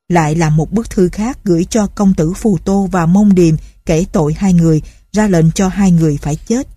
Lại 0.09 0.35
làm 0.35 0.57
một 0.57 0.71
bức 0.71 0.89
thư 0.89 1.09
khác 1.09 1.39
gửi 1.43 1.65
cho 1.69 1.88
công 1.88 2.13
tử 2.13 2.33
Phù 2.33 2.57
Tô 2.57 2.89
và 2.91 3.05
Mông 3.05 3.35
Điềm 3.35 3.55
kể 3.85 4.05
tội 4.11 4.33
hai 4.38 4.53
người, 4.53 4.81
ra 5.11 5.27
lệnh 5.27 5.51
cho 5.51 5.67
hai 5.67 5.91
người 5.91 6.17
phải 6.21 6.35
chết. 6.35 6.67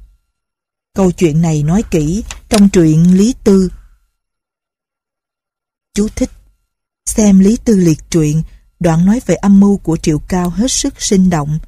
Câu 0.99 1.13
chuyện 1.13 1.43
này 1.43 1.63
nói 1.63 1.83
kỹ 1.91 2.25
trong 2.49 2.69
truyện 2.69 3.17
Lý 3.17 3.35
Tư 3.45 3.69
Chú 5.95 6.09
thích 6.17 6.31
Xem 7.07 7.39
Lý 7.39 7.57
Tư 7.65 7.77
Liệt 7.77 7.99
truyện, 8.11 8.43
đoạn 8.81 9.07
nói 9.07 9.21
về 9.27 9.35
âm 9.35 9.61
mưu 9.61 9.77
của 9.77 9.97
Triệu 9.97 10.19
Cao 10.19 10.51
hết 10.51 10.71
sức 10.71 11.03
sinh 11.03 11.31
động. 11.31 11.59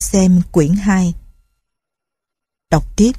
Xem 0.00 0.42
quyển 0.52 0.74
2. 0.74 1.14
Đọc 2.70 2.96
tiếp. 2.96 3.12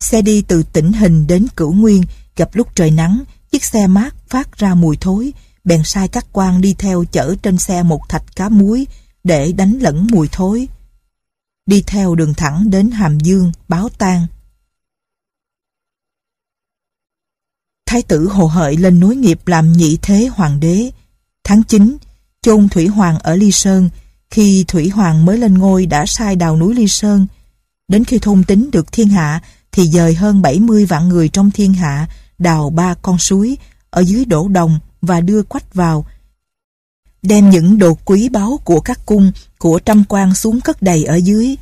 Xe 0.00 0.22
đi 0.22 0.42
từ 0.42 0.62
tỉnh 0.62 0.92
Hình 0.92 1.26
đến 1.26 1.46
Cửu 1.56 1.72
Nguyên, 1.72 2.02
gặp 2.36 2.50
lúc 2.52 2.68
trời 2.74 2.90
nắng, 2.90 3.22
chiếc 3.50 3.64
xe 3.64 3.86
mát 3.86 4.14
phát 4.28 4.58
ra 4.58 4.74
mùi 4.74 4.96
thối, 4.96 5.32
bèn 5.64 5.82
sai 5.84 6.08
các 6.08 6.26
quan 6.32 6.60
đi 6.60 6.74
theo 6.78 7.04
chở 7.12 7.34
trên 7.42 7.58
xe 7.58 7.82
một 7.82 8.00
thạch 8.08 8.36
cá 8.36 8.48
muối 8.48 8.86
để 9.24 9.52
đánh 9.52 9.78
lẫn 9.80 10.06
mùi 10.10 10.28
thối. 10.32 10.68
Đi 11.66 11.82
theo 11.86 12.14
đường 12.14 12.34
thẳng 12.34 12.70
đến 12.70 12.90
Hàm 12.90 13.20
Dương, 13.20 13.52
báo 13.68 13.88
tang. 13.88 14.26
Thái 17.86 18.02
tử 18.02 18.28
Hồ 18.28 18.46
Hợi 18.46 18.76
lên 18.76 19.00
núi 19.00 19.16
nghiệp 19.16 19.40
làm 19.46 19.72
nhị 19.72 19.98
thế 20.02 20.28
hoàng 20.32 20.60
đế. 20.60 20.90
Tháng 21.44 21.62
9, 21.62 21.96
chôn 22.42 22.68
Thủy 22.68 22.86
Hoàng 22.86 23.18
ở 23.18 23.36
Ly 23.36 23.52
Sơn. 23.52 23.90
Khi 24.30 24.64
Thủy 24.68 24.88
Hoàng 24.88 25.24
mới 25.26 25.38
lên 25.38 25.54
ngôi 25.54 25.86
đã 25.86 26.06
sai 26.06 26.36
đào 26.36 26.56
núi 26.56 26.74
Ly 26.74 26.88
Sơn. 26.88 27.26
Đến 27.88 28.04
khi 28.04 28.18
thôn 28.18 28.44
tính 28.44 28.70
được 28.72 28.92
thiên 28.92 29.08
hạ 29.08 29.40
thì 29.72 29.86
dời 29.86 30.14
hơn 30.14 30.42
70 30.42 30.86
vạn 30.86 31.08
người 31.08 31.28
trong 31.28 31.50
thiên 31.50 31.74
hạ 31.74 32.08
đào 32.38 32.70
ba 32.70 32.94
con 32.94 33.18
suối 33.18 33.58
ở 33.90 34.00
dưới 34.00 34.24
đổ 34.24 34.48
đồng 34.48 34.78
và 35.02 35.20
đưa 35.20 35.42
quách 35.42 35.74
vào. 35.74 36.06
Đem 37.22 37.50
những 37.50 37.78
đồ 37.78 37.94
quý 38.04 38.28
báu 38.28 38.60
của 38.64 38.80
các 38.80 39.06
cung 39.06 39.32
của 39.58 39.78
trăm 39.78 40.04
quan 40.08 40.34
xuống 40.34 40.60
cất 40.60 40.82
đầy 40.82 41.04
ở 41.04 41.16
dưới. 41.16 41.56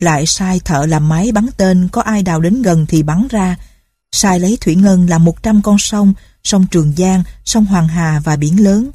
Lại 0.00 0.26
sai 0.26 0.60
thợ 0.64 0.86
làm 0.86 1.08
máy 1.08 1.32
bắn 1.32 1.46
tên 1.56 1.88
có 1.92 2.02
ai 2.02 2.22
đào 2.22 2.40
đến 2.40 2.62
gần 2.62 2.86
thì 2.86 3.02
bắn 3.02 3.26
ra 3.30 3.56
sai 4.14 4.40
lấy 4.40 4.58
thủy 4.60 4.74
ngân 4.74 5.08
làm 5.08 5.24
100 5.24 5.62
con 5.62 5.78
sông, 5.78 6.14
sông 6.44 6.66
Trường 6.70 6.92
Giang, 6.96 7.22
sông 7.44 7.66
Hoàng 7.66 7.88
Hà 7.88 8.20
và 8.24 8.36
biển 8.36 8.64
lớn. 8.64 8.90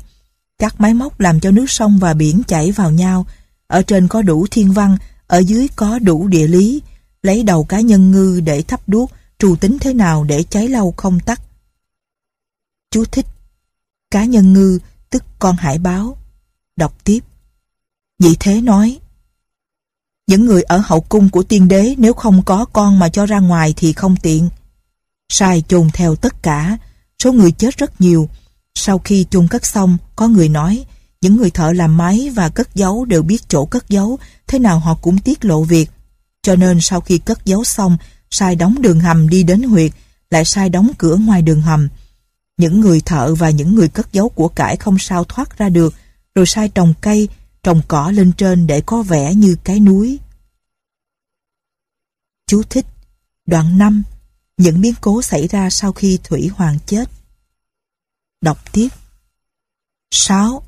Các 0.60 0.82
máy 0.82 0.94
móc 0.94 1.20
làm 1.20 1.40
cho 1.40 1.52
nước 1.52 1.66
sông 1.70 2.00
và 2.00 2.14
biển 2.14 2.44
chảy 2.48 2.72
vào 2.72 2.92
nhau. 2.92 3.26
Ở 3.68 3.82
trên 3.82 4.08
có 4.08 4.22
đủ 4.22 4.48
thiên 4.52 4.72
văn, 4.72 4.98
ở 5.28 5.40
dưới 5.40 5.68
có 5.76 6.00
đủ 6.00 6.28
địa 6.28 6.48
lý. 6.48 6.82
Lấy 7.24 7.44
đầu 7.44 7.64
cá 7.64 7.80
nhân 7.80 8.12
ngư 8.12 8.42
để 8.44 8.62
thắp 8.62 8.82
đuốc, 8.88 9.12
trù 9.40 9.56
tính 9.56 9.78
thế 9.80 9.94
nào 9.94 10.24
để 10.24 10.44
cháy 10.44 10.68
lâu 10.68 10.94
không 10.98 11.20
tắt. 11.20 11.42
Chú 12.92 13.06
thích 13.06 13.26
Cá 14.12 14.26
nhân 14.26 14.54
ngư, 14.54 14.80
tức 15.10 15.24
con 15.40 15.56
hải 15.56 15.78
báo. 15.78 16.18
Đọc 16.76 17.04
tiếp. 17.04 17.20
Nhị 18.20 18.36
Thế 18.40 18.62
nói 18.62 19.00
Những 20.28 20.46
người 20.46 20.64
ở 20.64 20.82
hậu 20.86 21.02
cung 21.02 21.30
của 21.30 21.44
tiên 21.44 21.68
đế 21.68 21.96
nếu 21.98 22.14
không 22.14 22.44
có 22.44 22.66
con 22.74 23.00
mà 23.00 23.10
cho 23.10 23.26
ra 23.26 23.40
ngoài 23.40 23.74
thì 23.78 23.94
không 23.94 24.16
tiện. 24.16 24.50
Sai 25.30 25.64
chôn 25.68 25.90
theo 25.94 26.16
tất 26.16 26.44
cả, 26.44 26.78
số 27.24 27.32
người 27.34 27.52
chết 27.52 27.78
rất 27.78 28.02
nhiều. 28.02 28.30
Sau 28.76 29.00
khi 29.00 29.26
chôn 29.30 29.48
cất 29.48 29.66
xong, 29.66 29.98
có 30.16 30.28
người 30.28 30.50
nói, 30.50 30.86
những 31.22 31.38
người 31.38 31.52
thợ 31.52 31.74
làm 31.74 31.98
máy 31.98 32.30
và 32.36 32.50
cất 32.50 32.76
giấu 32.76 33.06
đều 33.06 33.24
biết 33.24 33.50
chỗ 33.50 33.66
cất 33.66 33.90
giấu, 33.90 34.20
thế 34.48 34.60
nào 34.60 34.80
họ 34.80 34.96
cũng 34.96 35.18
tiết 35.18 35.46
lộ 35.46 35.64
việc. 35.64 35.90
Cho 36.42 36.56
nên 36.56 36.82
sau 36.82 37.02
khi 37.02 37.18
cất 37.18 37.46
giấu 37.46 37.64
xong, 37.64 37.98
sai 38.32 38.56
đóng 38.56 38.82
đường 38.82 39.00
hầm 39.00 39.30
đi 39.30 39.44
đến 39.44 39.64
huyệt, 39.64 39.92
lại 40.30 40.46
sai 40.46 40.70
đóng 40.70 40.92
cửa 40.98 41.16
ngoài 41.16 41.42
đường 41.42 41.62
hầm. 41.62 41.88
Những 42.58 42.82
người 42.82 43.02
thợ 43.02 43.36
và 43.36 43.50
những 43.50 43.76
người 43.76 43.88
cất 43.88 44.14
giấu 44.14 44.30
của 44.30 44.48
cải 44.48 44.78
không 44.78 45.00
sao 45.00 45.24
thoát 45.24 45.58
ra 45.58 45.70
được, 45.70 45.94
rồi 46.36 46.46
sai 46.46 46.70
trồng 46.70 46.94
cây, 47.02 47.30
trồng 47.64 47.82
cỏ 47.88 48.12
lên 48.12 48.32
trên 48.38 48.68
để 48.68 48.82
có 48.82 49.02
vẻ 49.02 49.34
như 49.36 49.56
cái 49.64 49.80
núi. 49.80 50.20
Chú 52.48 52.64
thích 52.70 52.86
Đoạn 53.46 53.78
5 53.78 54.04
những 54.60 54.82
biến 54.82 54.94
cố 55.02 55.22
xảy 55.22 55.48
ra 55.48 55.70
sau 55.70 55.92
khi 55.92 56.20
Thủy 56.24 56.50
Hoàng 56.56 56.78
chết. 56.86 57.10
Đọc 58.42 58.58
tiếp 58.72 58.88
6. 60.12 60.64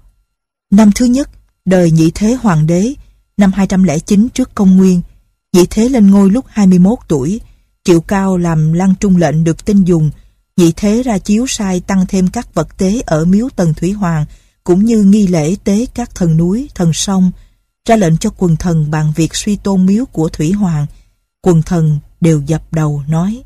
Năm 0.71 0.91
thứ 0.95 1.05
nhất, 1.05 1.29
đời 1.65 1.91
nhị 1.91 2.11
thế 2.15 2.33
hoàng 2.33 2.67
đế, 2.67 2.93
năm 3.37 3.51
209 3.51 4.29
trước 4.29 4.55
công 4.55 4.77
nguyên, 4.77 5.01
nhị 5.53 5.65
thế 5.69 5.89
lên 5.89 6.11
ngôi 6.11 6.29
lúc 6.29 6.45
21 6.49 6.99
tuổi, 7.07 7.41
triệu 7.83 8.01
cao 8.01 8.37
làm 8.37 8.73
lăng 8.73 8.95
trung 8.99 9.17
lệnh 9.17 9.43
được 9.43 9.65
tin 9.65 9.83
dùng, 9.83 10.11
nhị 10.57 10.71
thế 10.75 11.03
ra 11.03 11.17
chiếu 11.17 11.45
sai 11.47 11.79
tăng 11.79 12.05
thêm 12.07 12.27
các 12.27 12.53
vật 12.53 12.77
tế 12.77 13.01
ở 13.05 13.25
miếu 13.25 13.49
tần 13.55 13.73
Thủy 13.73 13.91
Hoàng, 13.91 14.25
cũng 14.63 14.85
như 14.85 15.03
nghi 15.03 15.27
lễ 15.27 15.55
tế 15.63 15.85
các 15.93 16.15
thần 16.15 16.37
núi, 16.37 16.69
thần 16.75 16.93
sông, 16.93 17.31
ra 17.85 17.95
lệnh 17.95 18.17
cho 18.17 18.29
quần 18.37 18.55
thần 18.55 18.91
bàn 18.91 19.13
việc 19.15 19.35
suy 19.35 19.55
tôn 19.55 19.85
miếu 19.85 20.05
của 20.05 20.29
Thủy 20.29 20.51
Hoàng. 20.51 20.85
Quần 21.41 21.61
thần 21.61 21.99
đều 22.21 22.41
dập 22.41 22.73
đầu 22.73 23.03
nói 23.07 23.43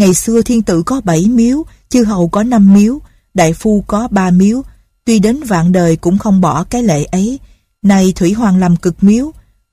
Ngày 0.00 0.14
xưa 0.14 0.42
thiên 0.42 0.62
tử 0.62 0.82
có 0.82 1.00
bảy 1.00 1.26
miếu, 1.28 1.64
chư 1.88 2.04
hầu 2.04 2.28
có 2.28 2.42
năm 2.42 2.74
miếu, 2.74 2.98
đại 3.34 3.52
phu 3.52 3.84
có 3.86 4.08
ba 4.10 4.30
miếu. 4.30 4.62
Tuy 5.04 5.18
đến 5.18 5.42
vạn 5.42 5.72
đời 5.72 5.96
cũng 5.96 6.18
không 6.18 6.40
bỏ 6.40 6.64
cái 6.64 6.82
lệ 6.82 7.04
ấy. 7.04 7.38
Này 7.82 8.12
Thủy 8.16 8.32
Hoàng 8.32 8.56
làm 8.56 8.76
cực 8.76 9.04
miếu, 9.04 9.32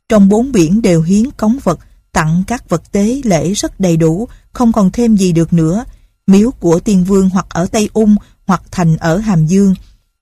trong 0.09 0.30
bốn 0.30 0.51
biển 0.51 0.82
đều 0.82 1.01
hiến 1.01 1.32
cống 1.32 1.57
vật, 1.63 1.80
tặng 2.11 2.43
các 2.47 2.69
vật 2.69 2.91
tế 2.91 3.21
lễ 3.23 3.53
rất 3.53 3.80
đầy 3.80 3.97
đủ, 3.97 4.28
không 4.53 4.71
còn 4.71 4.91
thêm 4.91 5.17
gì 5.17 5.32
được 5.32 5.53
nữa. 5.53 5.86
Miếu 6.28 6.51
của 6.51 6.80
tiên 6.80 7.03
vương 7.03 7.30
hoặc 7.30 7.45
ở 7.49 7.65
Tây 7.65 7.89
Ung 7.93 8.15
hoặc 8.45 8.63
thành 8.71 8.97
ở 8.97 9.17
Hàm 9.17 9.45
Dương. 9.45 9.75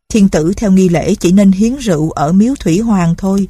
Thiên 0.09 0.29
tử 0.29 0.53
theo 0.57 0.71
nghi 0.71 0.89
lễ 0.89 1.15
chỉ 1.15 1.31
nên 1.31 1.51
hiến 1.51 1.75
rượu 1.75 2.11
ở 2.11 2.31
miếu 2.31 2.53
Thủy 2.59 2.79
Hoàng 2.79 3.15
thôi. 3.17 3.47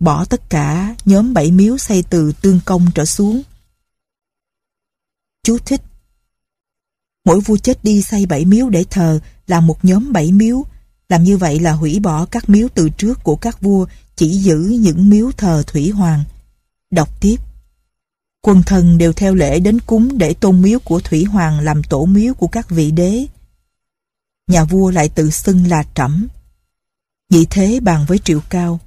Bỏ 0.00 0.24
tất 0.24 0.50
cả, 0.50 0.94
nhóm 1.04 1.34
bảy 1.34 1.50
miếu 1.50 1.78
xây 1.78 2.04
từ 2.10 2.32
tương 2.42 2.60
công 2.64 2.86
trở 2.94 3.04
xuống. 3.04 3.42
Chú 5.44 5.58
thích 5.58 5.80
Mỗi 7.24 7.40
vua 7.40 7.56
chết 7.56 7.84
đi 7.84 8.02
xây 8.02 8.26
bảy 8.26 8.44
miếu 8.44 8.68
để 8.68 8.84
thờ 8.90 9.20
là 9.46 9.60
một 9.60 9.84
nhóm 9.84 10.12
bảy 10.12 10.32
miếu. 10.32 10.64
Làm 11.08 11.24
như 11.24 11.36
vậy 11.36 11.60
là 11.60 11.72
hủy 11.72 12.00
bỏ 12.00 12.26
các 12.26 12.48
miếu 12.48 12.68
từ 12.74 12.88
trước 12.88 13.22
của 13.22 13.36
các 13.36 13.60
vua, 13.60 13.86
chỉ 14.16 14.28
giữ 14.28 14.56
những 14.56 15.10
miếu 15.10 15.30
thờ 15.32 15.62
Thủy 15.66 15.90
Hoàng. 15.90 16.24
Đọc 16.90 17.20
tiếp. 17.20 17.36
quần 18.40 18.62
thần 18.62 18.98
đều 18.98 19.12
theo 19.12 19.34
lễ 19.34 19.60
đến 19.60 19.78
cúng 19.80 20.18
để 20.18 20.34
tôn 20.34 20.62
miếu 20.62 20.78
của 20.78 21.00
Thủy 21.00 21.24
Hoàng 21.24 21.60
làm 21.60 21.82
tổ 21.82 22.04
miếu 22.04 22.34
của 22.34 22.46
các 22.46 22.70
vị 22.70 22.90
đế. 22.90 23.26
Nhà 24.46 24.64
vua 24.64 24.90
lại 24.90 25.08
tự 25.08 25.30
xưng 25.30 25.66
là 25.66 25.84
trẫm. 25.94 26.28
Nhị 27.30 27.46
thế 27.50 27.80
bàn 27.80 28.04
với 28.08 28.18
triệu 28.18 28.40
cao. 28.50 28.80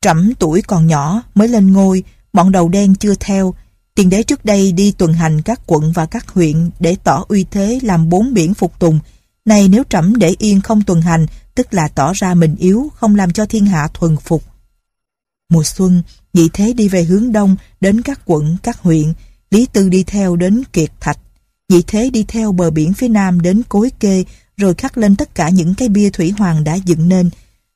Trẫm 0.00 0.34
tuổi 0.38 0.62
còn 0.62 0.86
nhỏ 0.86 1.22
mới 1.34 1.48
lên 1.48 1.72
ngôi, 1.72 2.04
bọn 2.32 2.52
đầu 2.52 2.68
đen 2.68 2.94
chưa 2.94 3.14
theo. 3.14 3.54
Tiền 3.96 4.10
đế 4.10 4.22
trước 4.22 4.44
đây 4.44 4.72
đi 4.72 4.92
tuần 4.92 5.12
hành 5.12 5.42
các 5.42 5.60
quận 5.66 5.92
và 5.92 6.06
các 6.06 6.28
huyện 6.28 6.70
để 6.80 6.96
tỏ 7.04 7.24
uy 7.28 7.44
thế 7.50 7.78
làm 7.82 8.08
bốn 8.08 8.34
biển 8.34 8.54
phục 8.54 8.78
tùng. 8.78 8.98
Này 9.44 9.68
nếu 9.68 9.82
trẫm 9.88 10.16
để 10.16 10.34
yên 10.38 10.60
không 10.60 10.82
tuần 10.82 11.00
hành, 11.00 11.26
tức 11.54 11.74
là 11.74 11.88
tỏ 11.88 12.12
ra 12.12 12.34
mình 12.34 12.56
yếu, 12.56 12.88
không 12.94 13.14
làm 13.14 13.32
cho 13.32 13.46
thiên 13.46 13.66
hạ 13.66 13.88
thuần 13.94 14.16
phục. 14.16 14.42
Mùa 15.48 15.62
xuân, 15.62 16.02
nhị 16.32 16.48
thế 16.52 16.72
đi 16.72 16.88
về 16.88 17.02
hướng 17.04 17.32
đông, 17.32 17.56
đến 17.80 18.02
các 18.02 18.20
quận, 18.24 18.56
các 18.62 18.78
huyện. 18.78 19.12
Lý 19.50 19.66
Tư 19.72 19.88
đi 19.88 20.02
theo 20.02 20.36
đến 20.36 20.62
Kiệt 20.72 20.90
Thạch. 21.00 21.18
Nhị 21.68 21.82
thế 21.86 22.10
đi 22.10 22.24
theo 22.28 22.52
bờ 22.52 22.70
biển 22.70 22.92
phía 22.92 23.08
nam 23.08 23.40
đến 23.40 23.62
Cối 23.68 23.90
Kê, 24.00 24.24
rồi 24.56 24.74
khắc 24.74 24.98
lên 24.98 25.16
tất 25.16 25.34
cả 25.34 25.48
những 25.48 25.74
cái 25.74 25.88
bia 25.88 26.10
thủy 26.10 26.30
hoàng 26.38 26.64
đã 26.64 26.74
dựng 26.74 27.08
nên. 27.08 27.30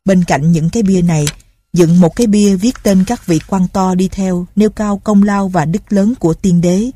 Bên 0.04 0.24
cạnh 0.24 0.52
những 0.52 0.70
cái 0.70 0.82
bia 0.82 1.02
này, 1.02 1.24
dựng 1.72 2.00
một 2.00 2.16
cái 2.16 2.26
bia 2.26 2.56
viết 2.56 2.82
tên 2.82 3.04
các 3.06 3.26
vị 3.26 3.38
quan 3.46 3.68
to 3.72 3.94
đi 3.94 4.08
theo, 4.08 4.46
nêu 4.56 4.70
cao 4.70 4.98
công 4.98 5.22
lao 5.22 5.48
và 5.48 5.64
đức 5.64 5.92
lớn 5.92 6.14
của 6.14 6.34
tiên 6.34 6.60
đế. 6.60 6.90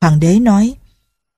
Hoàng 0.00 0.20
đế 0.20 0.38
nói, 0.38 0.74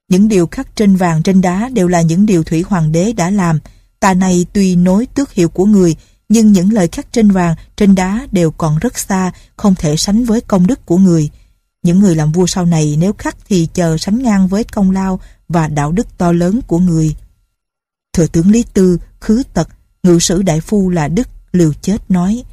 những 0.09 0.29
điều 0.29 0.47
khắc 0.47 0.77
trên 0.77 0.97
vàng 0.97 1.23
trên 1.23 1.41
đá 1.41 1.69
đều 1.73 1.89
là 1.89 2.03
những 2.03 2.27
điều 2.27 2.45
thủy 2.45 2.65
hoàng 2.69 2.93
đế 2.93 3.13
đã 3.13 3.31
làm. 3.31 3.59
Tà 4.01 4.15
này 4.15 4.47
tuy 4.53 4.77
nối 4.77 5.07
tước 5.07 5.33
hiệu 5.33 5.49
của 5.49 5.65
người, 5.65 5.97
nhưng 6.29 6.53
những 6.53 6.73
lời 6.73 6.89
khắc 6.89 7.13
trên 7.13 7.31
vàng, 7.31 7.55
trên 7.77 7.95
đá 7.95 8.27
đều 8.33 8.51
còn 8.51 8.79
rất 8.79 8.99
xa, 8.99 9.33
không 9.57 9.75
thể 9.75 9.97
sánh 9.97 10.25
với 10.25 10.41
công 10.41 10.67
đức 10.67 10.87
của 10.87 10.97
người. 10.97 11.31
Những 11.83 12.01
người 12.01 12.15
làm 12.15 12.33
vua 12.33 12.47
sau 12.47 12.67
này 12.67 12.97
nếu 12.99 13.13
khắc 13.13 13.37
thì 13.49 13.69
chờ 13.75 13.97
sánh 13.99 14.23
ngang 14.23 14.49
với 14.49 14.65
công 14.65 14.91
lao 14.91 15.21
và 15.49 15.69
đạo 15.69 15.93
đức 15.93 16.19
to 16.19 16.33
lớn 16.33 16.61
của 16.67 16.79
người. 16.79 17.15
Thừa 18.13 18.27
tướng 18.27 18.51
Lý 18.51 18.65
Tư, 18.75 18.99
khứ 19.21 19.43
tật, 19.55 19.69
ngự 20.03 20.19
sử 20.19 20.43
đại 20.43 20.61
phu 20.61 20.91
là 20.91 21.09
Đức, 21.09 21.29
liều 21.53 21.73
chết 21.73 22.11
nói 22.11 22.45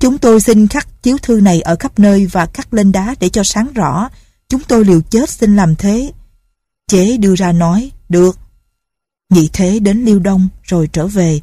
Chúng 0.00 0.18
tôi 0.18 0.40
xin 0.40 0.68
khắc 0.68 1.02
chiếu 1.02 1.16
thư 1.22 1.40
này 1.40 1.60
ở 1.60 1.76
khắp 1.76 1.98
nơi 1.98 2.26
và 2.26 2.46
khắc 2.46 2.74
lên 2.74 2.92
đá 2.92 3.14
để 3.20 3.28
cho 3.28 3.42
sáng 3.44 3.72
rõ. 3.72 4.08
Chúng 4.48 4.62
tôi 4.68 4.84
liều 4.84 5.00
chết 5.00 5.30
xin 5.30 5.56
làm 5.56 5.76
thế. 5.76 6.12
Chế 6.88 7.16
đưa 7.16 7.34
ra 7.34 7.52
nói, 7.52 7.90
được. 8.08 8.38
Nhị 9.30 9.48
thế 9.52 9.78
đến 9.78 10.04
Liêu 10.04 10.18
Đông 10.18 10.48
rồi 10.62 10.88
trở 10.92 11.06
về. 11.06 11.40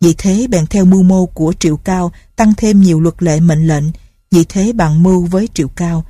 Nhị 0.00 0.14
thế 0.18 0.46
bèn 0.50 0.66
theo 0.66 0.84
mưu 0.84 1.02
mô 1.02 1.26
của 1.26 1.52
Triệu 1.58 1.76
Cao 1.76 2.12
tăng 2.36 2.54
thêm 2.56 2.80
nhiều 2.80 3.00
luật 3.00 3.22
lệ 3.22 3.40
mệnh 3.40 3.66
lệnh. 3.68 3.84
Nhị 4.30 4.44
thế 4.48 4.72
bằng 4.72 5.02
mưu 5.02 5.26
với 5.26 5.48
Triệu 5.54 5.68
Cao. 5.68 6.04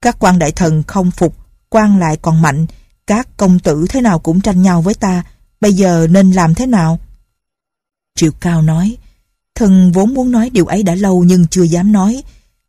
Các 0.00 0.16
quan 0.18 0.38
đại 0.38 0.52
thần 0.52 0.82
không 0.82 1.10
phục, 1.10 1.36
quan 1.68 1.98
lại 1.98 2.16
còn 2.22 2.42
mạnh. 2.42 2.66
Các 3.06 3.28
công 3.36 3.58
tử 3.58 3.86
thế 3.88 4.00
nào 4.00 4.18
cũng 4.18 4.40
tranh 4.40 4.62
nhau 4.62 4.82
với 4.82 4.94
ta. 4.94 5.22
Bây 5.60 5.72
giờ 5.72 6.06
nên 6.10 6.32
làm 6.32 6.54
thế 6.54 6.66
nào? 6.66 6.98
Triệu 8.14 8.32
Cao 8.40 8.62
nói, 8.62 8.96
Thần 9.60 9.92
vốn 9.92 10.14
muốn 10.14 10.30
nói 10.30 10.50
điều 10.50 10.66
ấy 10.66 10.82
đã 10.82 10.94
lâu 10.94 11.24
nhưng 11.24 11.46
chưa 11.46 11.62
dám 11.62 11.92
nói. 11.92 12.22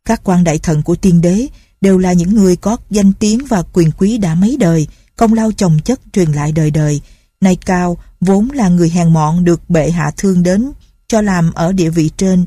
Các 0.04 0.20
quan 0.24 0.44
đại 0.44 0.58
thần 0.58 0.82
của 0.82 0.96
tiên 0.96 1.20
đế 1.20 1.46
đều 1.80 1.98
là 1.98 2.12
những 2.12 2.34
người 2.34 2.56
có 2.56 2.76
danh 2.90 3.12
tiếng 3.12 3.46
và 3.46 3.62
quyền 3.72 3.90
quý 3.90 4.18
đã 4.18 4.34
mấy 4.34 4.56
đời, 4.60 4.86
công 5.16 5.32
lao 5.32 5.52
chồng 5.52 5.78
chất 5.84 6.00
truyền 6.12 6.32
lại 6.32 6.52
đời 6.52 6.70
đời. 6.70 7.00
Nay 7.40 7.56
Cao 7.56 7.98
vốn 8.20 8.50
là 8.50 8.68
người 8.68 8.90
hèn 8.90 9.12
mọn 9.12 9.44
được 9.44 9.70
bệ 9.70 9.90
hạ 9.90 10.10
thương 10.16 10.42
đến 10.42 10.72
cho 11.08 11.20
làm 11.20 11.52
ở 11.52 11.72
địa 11.72 11.90
vị 11.90 12.10
trên. 12.16 12.44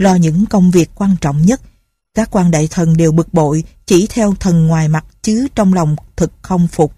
Lo 0.00 0.14
những 0.14 0.46
công 0.46 0.70
việc 0.70 0.90
quan 0.94 1.16
trọng 1.20 1.46
nhất, 1.46 1.60
các 2.14 2.28
quan 2.30 2.50
đại 2.50 2.68
thần 2.70 2.96
đều 2.96 3.12
bực 3.12 3.34
bội 3.34 3.64
chỉ 3.86 4.06
theo 4.10 4.34
thần 4.40 4.66
ngoài 4.66 4.88
mặt 4.88 5.04
chứ 5.22 5.46
trong 5.54 5.74
lòng 5.74 5.96
thực 6.16 6.32
không 6.42 6.68
phục. 6.68 6.92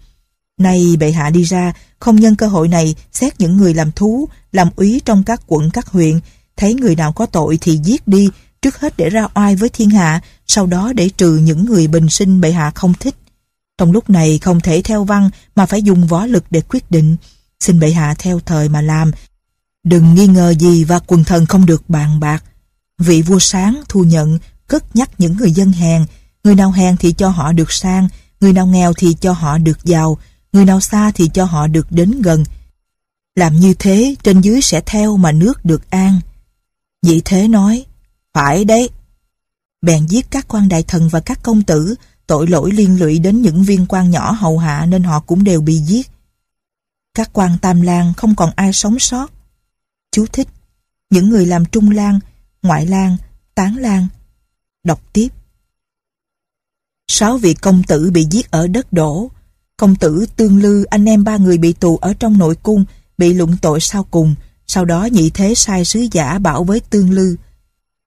Nay 0.59 0.95
bệ 0.99 1.11
hạ 1.11 1.29
đi 1.29 1.43
ra, 1.43 1.73
không 1.99 2.15
nhân 2.15 2.35
cơ 2.35 2.47
hội 2.47 2.67
này 2.67 2.95
xét 3.11 3.39
những 3.39 3.57
người 3.57 3.73
làm 3.73 3.91
thú, 3.91 4.29
làm 4.51 4.69
úy 4.75 5.01
trong 5.05 5.23
các 5.23 5.41
quận 5.47 5.69
các 5.73 5.87
huyện, 5.87 6.19
thấy 6.57 6.73
người 6.73 6.95
nào 6.95 7.11
có 7.11 7.25
tội 7.25 7.57
thì 7.61 7.79
giết 7.83 8.07
đi, 8.07 8.29
trước 8.61 8.79
hết 8.79 8.97
để 8.97 9.09
ra 9.09 9.27
oai 9.35 9.55
với 9.55 9.69
thiên 9.69 9.89
hạ, 9.89 10.21
sau 10.47 10.65
đó 10.65 10.93
để 10.93 11.09
trừ 11.09 11.35
những 11.35 11.65
người 11.65 11.87
bình 11.87 12.09
sinh 12.09 12.41
bệ 12.41 12.51
hạ 12.51 12.71
không 12.75 12.93
thích. 12.93 13.15
Trong 13.77 13.91
lúc 13.91 14.09
này 14.09 14.39
không 14.39 14.59
thể 14.59 14.81
theo 14.81 15.03
văn 15.03 15.29
mà 15.55 15.65
phải 15.65 15.83
dùng 15.83 16.07
võ 16.07 16.25
lực 16.25 16.43
để 16.49 16.61
quyết 16.61 16.91
định. 16.91 17.15
Xin 17.59 17.79
bệ 17.79 17.91
hạ 17.91 18.15
theo 18.19 18.39
thời 18.39 18.69
mà 18.69 18.81
làm. 18.81 19.11
Đừng 19.83 20.15
nghi 20.15 20.27
ngờ 20.27 20.53
gì 20.59 20.83
và 20.83 20.99
quần 20.99 21.23
thần 21.23 21.45
không 21.45 21.65
được 21.65 21.89
bàn 21.89 22.19
bạc. 22.19 22.43
Vị 22.97 23.21
vua 23.21 23.39
sáng 23.39 23.83
thu 23.89 24.03
nhận, 24.03 24.39
cất 24.67 24.95
nhắc 24.95 25.09
những 25.17 25.37
người 25.37 25.51
dân 25.51 25.71
hèn. 25.71 26.05
Người 26.43 26.55
nào 26.55 26.71
hèn 26.71 26.97
thì 26.97 27.13
cho 27.13 27.29
họ 27.29 27.51
được 27.51 27.71
sang, 27.71 28.07
người 28.39 28.53
nào 28.53 28.67
nghèo 28.67 28.93
thì 28.93 29.13
cho 29.13 29.31
họ 29.31 29.57
được 29.57 29.77
giàu, 29.83 30.17
người 30.53 30.65
nào 30.65 30.81
xa 30.81 31.11
thì 31.15 31.29
cho 31.33 31.45
họ 31.45 31.67
được 31.67 31.91
đến 31.91 32.21
gần. 32.21 32.43
Làm 33.35 33.59
như 33.59 33.73
thế 33.73 34.15
trên 34.23 34.41
dưới 34.41 34.61
sẽ 34.61 34.81
theo 34.85 35.17
mà 35.17 35.31
nước 35.31 35.65
được 35.65 35.89
an. 35.89 36.19
Nhị 37.03 37.21
thế 37.25 37.47
nói, 37.47 37.85
phải 38.33 38.65
đấy. 38.65 38.89
Bèn 39.81 40.05
giết 40.05 40.25
các 40.31 40.47
quan 40.47 40.69
đại 40.69 40.83
thần 40.83 41.09
và 41.09 41.19
các 41.19 41.39
công 41.43 41.63
tử, 41.63 41.95
tội 42.27 42.47
lỗi 42.47 42.71
liên 42.71 42.99
lụy 42.99 43.19
đến 43.19 43.41
những 43.41 43.63
viên 43.63 43.85
quan 43.85 44.09
nhỏ 44.09 44.31
hầu 44.31 44.57
hạ 44.57 44.85
nên 44.85 45.03
họ 45.03 45.19
cũng 45.19 45.43
đều 45.43 45.61
bị 45.61 45.77
giết. 45.77 46.09
Các 47.13 47.29
quan 47.33 47.57
tam 47.61 47.81
lang 47.81 48.13
không 48.17 48.35
còn 48.35 48.51
ai 48.55 48.73
sống 48.73 48.99
sót. 48.99 49.31
Chú 50.11 50.25
thích, 50.33 50.47
những 51.09 51.29
người 51.29 51.45
làm 51.45 51.65
trung 51.65 51.91
lang, 51.91 52.19
ngoại 52.61 52.85
lang, 52.85 53.17
tán 53.55 53.77
lang. 53.77 54.07
Đọc 54.83 55.01
tiếp. 55.13 55.27
Sáu 57.07 57.37
vị 57.37 57.53
công 57.53 57.83
tử 57.83 58.11
bị 58.11 58.27
giết 58.31 58.51
ở 58.51 58.67
đất 58.67 58.93
đổ. 58.93 59.31
Công 59.77 59.95
tử 59.95 60.25
Tương 60.35 60.61
Lư 60.61 60.83
anh 60.83 61.05
em 61.05 61.23
ba 61.23 61.37
người 61.37 61.57
bị 61.57 61.73
tù 61.73 61.97
ở 61.97 62.13
trong 62.13 62.37
nội 62.37 62.55
cung, 62.55 62.85
bị 63.17 63.33
luận 63.33 63.57
tội 63.61 63.79
sau 63.79 64.03
cùng, 64.03 64.35
sau 64.73 64.85
đó 64.85 65.05
nhị 65.05 65.29
thế 65.29 65.55
sai 65.55 65.85
sứ 65.85 66.07
giả 66.11 66.39
bảo 66.39 66.63
với 66.63 66.79
tương 66.79 67.11
lư. 67.11 67.35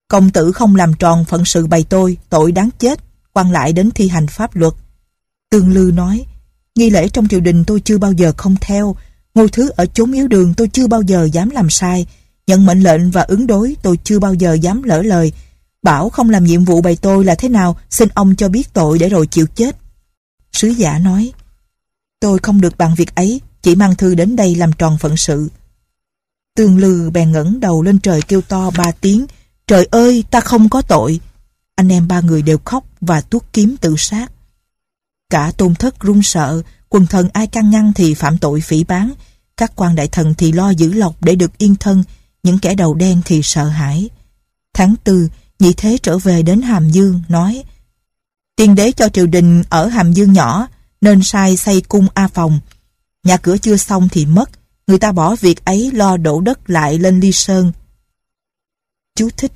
Công 0.08 0.30
tử 0.30 0.52
không 0.52 0.76
làm 0.76 0.94
tròn 0.94 1.24
phận 1.24 1.44
sự 1.44 1.66
bày 1.66 1.84
tôi, 1.88 2.16
tội 2.28 2.52
đáng 2.52 2.70
chết, 2.78 3.00
quan 3.32 3.52
lại 3.52 3.72
đến 3.72 3.90
thi 3.90 4.08
hành 4.08 4.26
pháp 4.26 4.56
luật. 4.56 4.72
Tương 5.50 5.72
lư 5.72 5.90
nói, 5.94 6.24
nghi 6.74 6.90
lễ 6.90 7.08
trong 7.08 7.28
triều 7.28 7.40
đình 7.40 7.64
tôi 7.64 7.80
chưa 7.80 7.98
bao 7.98 8.12
giờ 8.12 8.32
không 8.36 8.56
theo, 8.60 8.96
ngôi 9.34 9.48
thứ 9.48 9.70
ở 9.76 9.86
chốn 9.86 10.12
yếu 10.12 10.28
đường 10.28 10.54
tôi 10.54 10.68
chưa 10.68 10.86
bao 10.86 11.02
giờ 11.02 11.28
dám 11.32 11.50
làm 11.50 11.70
sai, 11.70 12.06
nhận 12.46 12.66
mệnh 12.66 12.80
lệnh 12.80 13.10
và 13.10 13.22
ứng 13.22 13.46
đối 13.46 13.76
tôi 13.82 13.98
chưa 14.04 14.18
bao 14.18 14.34
giờ 14.34 14.54
dám 14.54 14.82
lỡ 14.82 15.02
lời. 15.02 15.32
Bảo 15.82 16.08
không 16.08 16.30
làm 16.30 16.44
nhiệm 16.44 16.64
vụ 16.64 16.80
bày 16.80 16.96
tôi 16.96 17.24
là 17.24 17.34
thế 17.34 17.48
nào, 17.48 17.76
xin 17.90 18.08
ông 18.14 18.36
cho 18.36 18.48
biết 18.48 18.72
tội 18.72 18.98
để 18.98 19.08
rồi 19.08 19.26
chịu 19.26 19.46
chết. 19.46 19.76
Sứ 20.52 20.68
giả 20.68 20.98
nói, 20.98 21.32
tôi 22.20 22.38
không 22.42 22.60
được 22.60 22.78
bằng 22.78 22.94
việc 22.94 23.14
ấy, 23.14 23.40
chỉ 23.62 23.74
mang 23.74 23.94
thư 23.96 24.14
đến 24.14 24.36
đây 24.36 24.54
làm 24.54 24.72
tròn 24.72 24.98
phận 25.00 25.16
sự. 25.16 25.48
Tương 26.56 26.78
lư 26.78 27.10
bèn 27.10 27.32
ngẩng 27.32 27.60
đầu 27.60 27.82
lên 27.82 27.98
trời 27.98 28.22
kêu 28.22 28.42
to 28.42 28.70
ba 28.70 28.92
tiếng, 29.00 29.26
Trời 29.66 29.88
ơi, 29.90 30.24
ta 30.30 30.40
không 30.40 30.68
có 30.68 30.82
tội. 30.82 31.20
Anh 31.74 31.88
em 31.88 32.08
ba 32.08 32.20
người 32.20 32.42
đều 32.42 32.58
khóc 32.64 32.84
và 33.00 33.20
tuốt 33.20 33.42
kiếm 33.52 33.76
tự 33.80 33.94
sát. 33.98 34.32
Cả 35.30 35.52
tôn 35.56 35.74
thất 35.74 36.00
run 36.00 36.22
sợ, 36.22 36.62
Quần 36.88 37.06
thần 37.06 37.28
ai 37.32 37.46
can 37.46 37.70
ngăn 37.70 37.92
thì 37.92 38.14
phạm 38.14 38.38
tội 38.38 38.60
phỉ 38.60 38.84
bán 38.84 39.12
Các 39.56 39.72
quan 39.76 39.94
đại 39.94 40.08
thần 40.08 40.34
thì 40.34 40.52
lo 40.52 40.70
giữ 40.70 40.92
lộc 40.92 41.22
để 41.22 41.34
được 41.34 41.58
yên 41.58 41.76
thân, 41.76 42.04
Những 42.42 42.58
kẻ 42.58 42.74
đầu 42.74 42.94
đen 42.94 43.20
thì 43.24 43.40
sợ 43.42 43.68
hãi. 43.68 44.08
Tháng 44.74 44.94
tư, 45.04 45.28
Nhị 45.58 45.72
Thế 45.76 45.98
trở 46.02 46.18
về 46.18 46.42
đến 46.42 46.62
Hàm 46.62 46.90
Dương, 46.90 47.22
nói, 47.28 47.64
Tiên 48.56 48.74
đế 48.74 48.92
cho 48.92 49.08
triều 49.08 49.26
đình 49.26 49.62
ở 49.68 49.86
Hàm 49.86 50.12
Dương 50.12 50.32
nhỏ, 50.32 50.68
Nên 51.00 51.22
sai 51.22 51.56
xây 51.56 51.80
cung 51.80 52.06
A 52.14 52.28
Phòng. 52.28 52.60
Nhà 53.24 53.36
cửa 53.36 53.58
chưa 53.58 53.76
xong 53.76 54.08
thì 54.08 54.26
mất 54.26 54.50
người 54.86 54.98
ta 54.98 55.12
bỏ 55.12 55.36
việc 55.36 55.64
ấy 55.64 55.90
lo 55.90 56.16
đổ 56.16 56.40
đất 56.40 56.70
lại 56.70 56.98
lên 56.98 57.20
ly 57.20 57.32
sơn. 57.32 57.72
Chú 59.14 59.28
thích 59.36 59.52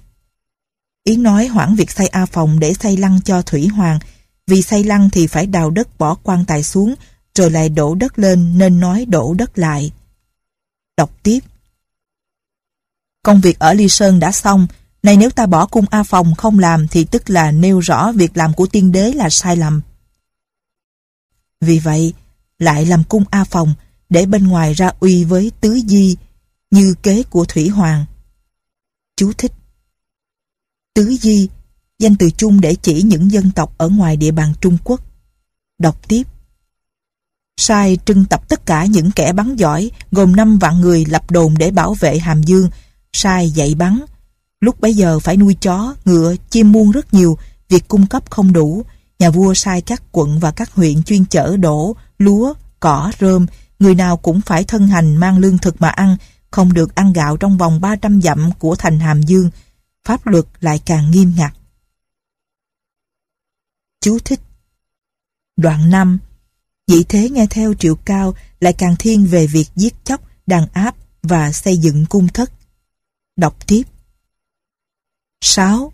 Yến 1.04 1.22
nói 1.22 1.46
hoãn 1.46 1.74
việc 1.74 1.90
xây 1.90 2.06
A 2.06 2.26
phòng 2.26 2.60
để 2.60 2.74
xây 2.74 2.96
lăng 2.96 3.20
cho 3.24 3.42
Thủy 3.42 3.66
Hoàng, 3.66 3.98
vì 4.46 4.62
xây 4.62 4.84
lăng 4.84 5.10
thì 5.10 5.26
phải 5.26 5.46
đào 5.46 5.70
đất 5.70 5.98
bỏ 5.98 6.14
quan 6.14 6.44
tài 6.44 6.62
xuống, 6.62 6.94
rồi 7.34 7.50
lại 7.50 7.68
đổ 7.68 7.94
đất 7.94 8.18
lên 8.18 8.58
nên 8.58 8.80
nói 8.80 9.04
đổ 9.04 9.34
đất 9.34 9.58
lại. 9.58 9.92
Đọc 10.96 11.10
tiếp 11.22 11.40
Công 13.22 13.40
việc 13.40 13.58
ở 13.58 13.74
Ly 13.74 13.88
Sơn 13.88 14.20
đã 14.20 14.32
xong, 14.32 14.66
này 15.02 15.16
nếu 15.16 15.30
ta 15.30 15.46
bỏ 15.46 15.66
cung 15.66 15.84
A 15.90 16.02
Phòng 16.02 16.34
không 16.34 16.58
làm 16.58 16.88
thì 16.88 17.04
tức 17.04 17.30
là 17.30 17.50
nêu 17.50 17.80
rõ 17.80 18.12
việc 18.12 18.36
làm 18.36 18.54
của 18.54 18.66
tiên 18.66 18.92
đế 18.92 19.12
là 19.12 19.30
sai 19.30 19.56
lầm. 19.56 19.80
Vì 21.60 21.78
vậy, 21.78 22.14
lại 22.58 22.86
làm 22.86 23.04
cung 23.04 23.24
A 23.30 23.44
Phòng 23.44 23.74
để 24.10 24.26
bên 24.26 24.48
ngoài 24.48 24.74
ra 24.74 24.90
uy 25.00 25.24
với 25.24 25.52
tứ 25.60 25.80
di 25.86 26.16
như 26.70 26.94
kế 27.02 27.22
của 27.22 27.44
Thủy 27.44 27.68
Hoàng. 27.68 28.04
Chú 29.16 29.32
thích 29.38 29.52
Tứ 30.94 31.16
di, 31.20 31.48
danh 31.98 32.16
từ 32.16 32.30
chung 32.30 32.60
để 32.60 32.74
chỉ 32.74 33.02
những 33.02 33.30
dân 33.30 33.50
tộc 33.50 33.74
ở 33.78 33.88
ngoài 33.88 34.16
địa 34.16 34.30
bàn 34.30 34.52
Trung 34.60 34.76
Quốc. 34.84 35.00
Đọc 35.78 36.08
tiếp 36.08 36.22
Sai 37.56 37.98
trưng 38.04 38.24
tập 38.24 38.48
tất 38.48 38.66
cả 38.66 38.84
những 38.84 39.10
kẻ 39.10 39.32
bắn 39.32 39.56
giỏi 39.56 39.90
gồm 40.12 40.36
5 40.36 40.58
vạn 40.58 40.80
người 40.80 41.04
lập 41.08 41.30
đồn 41.30 41.54
để 41.58 41.70
bảo 41.70 41.94
vệ 41.94 42.18
Hàm 42.18 42.42
Dương. 42.42 42.68
Sai 43.12 43.50
dạy 43.50 43.74
bắn. 43.74 44.00
Lúc 44.60 44.80
bấy 44.80 44.94
giờ 44.94 45.18
phải 45.18 45.36
nuôi 45.36 45.56
chó, 45.60 45.94
ngựa, 46.04 46.34
chim 46.50 46.72
muôn 46.72 46.90
rất 46.90 47.14
nhiều, 47.14 47.38
việc 47.68 47.88
cung 47.88 48.06
cấp 48.06 48.30
không 48.30 48.52
đủ. 48.52 48.82
Nhà 49.18 49.30
vua 49.30 49.54
sai 49.54 49.80
các 49.80 50.02
quận 50.12 50.38
và 50.38 50.50
các 50.50 50.72
huyện 50.72 51.02
chuyên 51.02 51.24
chở 51.24 51.56
đổ, 51.56 51.96
lúa, 52.18 52.54
cỏ, 52.80 53.12
rơm. 53.20 53.46
Người 53.80 53.94
nào 53.94 54.16
cũng 54.16 54.40
phải 54.40 54.64
thân 54.64 54.86
hành 54.86 55.16
mang 55.16 55.38
lương 55.38 55.58
thực 55.58 55.80
mà 55.80 55.88
ăn, 55.88 56.16
không 56.50 56.72
được 56.72 56.94
ăn 56.94 57.12
gạo 57.12 57.36
trong 57.36 57.58
vòng 57.58 57.80
300 57.80 58.22
dặm 58.22 58.50
của 58.58 58.76
thành 58.76 59.00
Hàm 59.00 59.22
Dương. 59.22 59.50
Pháp 60.04 60.26
luật 60.26 60.44
lại 60.60 60.80
càng 60.86 61.10
nghiêm 61.10 61.32
ngặt. 61.36 61.52
Chú 64.00 64.18
thích 64.24 64.40
Đoạn 65.56 65.90
5 65.90 66.18
Vị 66.90 67.04
thế 67.08 67.30
nghe 67.30 67.46
theo 67.50 67.74
triệu 67.74 67.94
cao 67.94 68.34
lại 68.60 68.72
càng 68.72 68.96
thiên 68.98 69.26
về 69.26 69.46
việc 69.46 69.68
giết 69.76 70.04
chóc, 70.04 70.20
đàn 70.46 70.66
áp 70.72 70.94
và 71.22 71.52
xây 71.52 71.76
dựng 71.76 72.06
cung 72.06 72.28
thất. 72.28 72.52
Đọc 73.36 73.66
tiếp. 73.66 73.82
6. 75.40 75.92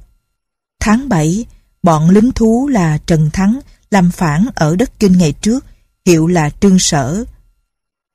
Tháng 0.80 1.08
7, 1.08 1.46
bọn 1.82 2.10
lính 2.10 2.32
thú 2.32 2.68
là 2.68 2.98
Trần 3.06 3.30
Thắng 3.32 3.60
làm 3.90 4.10
phản 4.10 4.46
ở 4.54 4.76
đất 4.76 4.98
Kinh 4.98 5.18
ngày 5.18 5.32
trước, 5.32 5.64
hiệu 6.06 6.26
là 6.26 6.50
Trương 6.50 6.78
Sở. 6.78 7.24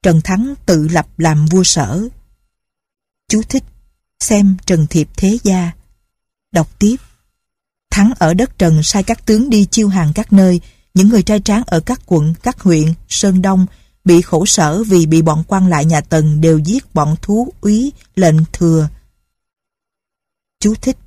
Trần 0.01 0.21
Thắng 0.23 0.53
tự 0.65 0.87
lập 0.87 1.07
làm 1.17 1.45
vua 1.45 1.63
sở. 1.63 2.07
Chú 3.27 3.41
thích, 3.49 3.63
xem 4.19 4.57
Trần 4.65 4.87
Thiệp 4.87 5.07
Thế 5.17 5.37
Gia. 5.43 5.71
Đọc 6.51 6.79
tiếp. 6.79 6.95
Thắng 7.91 8.11
ở 8.19 8.33
đất 8.33 8.57
Trần 8.57 8.83
sai 8.83 9.03
các 9.03 9.25
tướng 9.25 9.49
đi 9.49 9.65
chiêu 9.65 9.87
hàng 9.87 10.11
các 10.15 10.33
nơi, 10.33 10.61
những 10.93 11.09
người 11.09 11.23
trai 11.23 11.39
tráng 11.39 11.63
ở 11.67 11.79
các 11.79 12.01
quận, 12.05 12.33
các 12.43 12.59
huyện, 12.59 12.93
Sơn 13.09 13.41
Đông 13.41 13.65
bị 14.03 14.21
khổ 14.21 14.45
sở 14.45 14.83
vì 14.83 15.05
bị 15.05 15.21
bọn 15.21 15.43
quan 15.47 15.67
lại 15.67 15.85
nhà 15.85 16.01
Tần 16.01 16.41
đều 16.41 16.57
giết 16.57 16.93
bọn 16.93 17.15
thú 17.21 17.53
úy 17.61 17.91
lệnh 18.15 18.35
thừa. 18.53 18.89
Chú 20.59 20.75
thích 20.81 20.97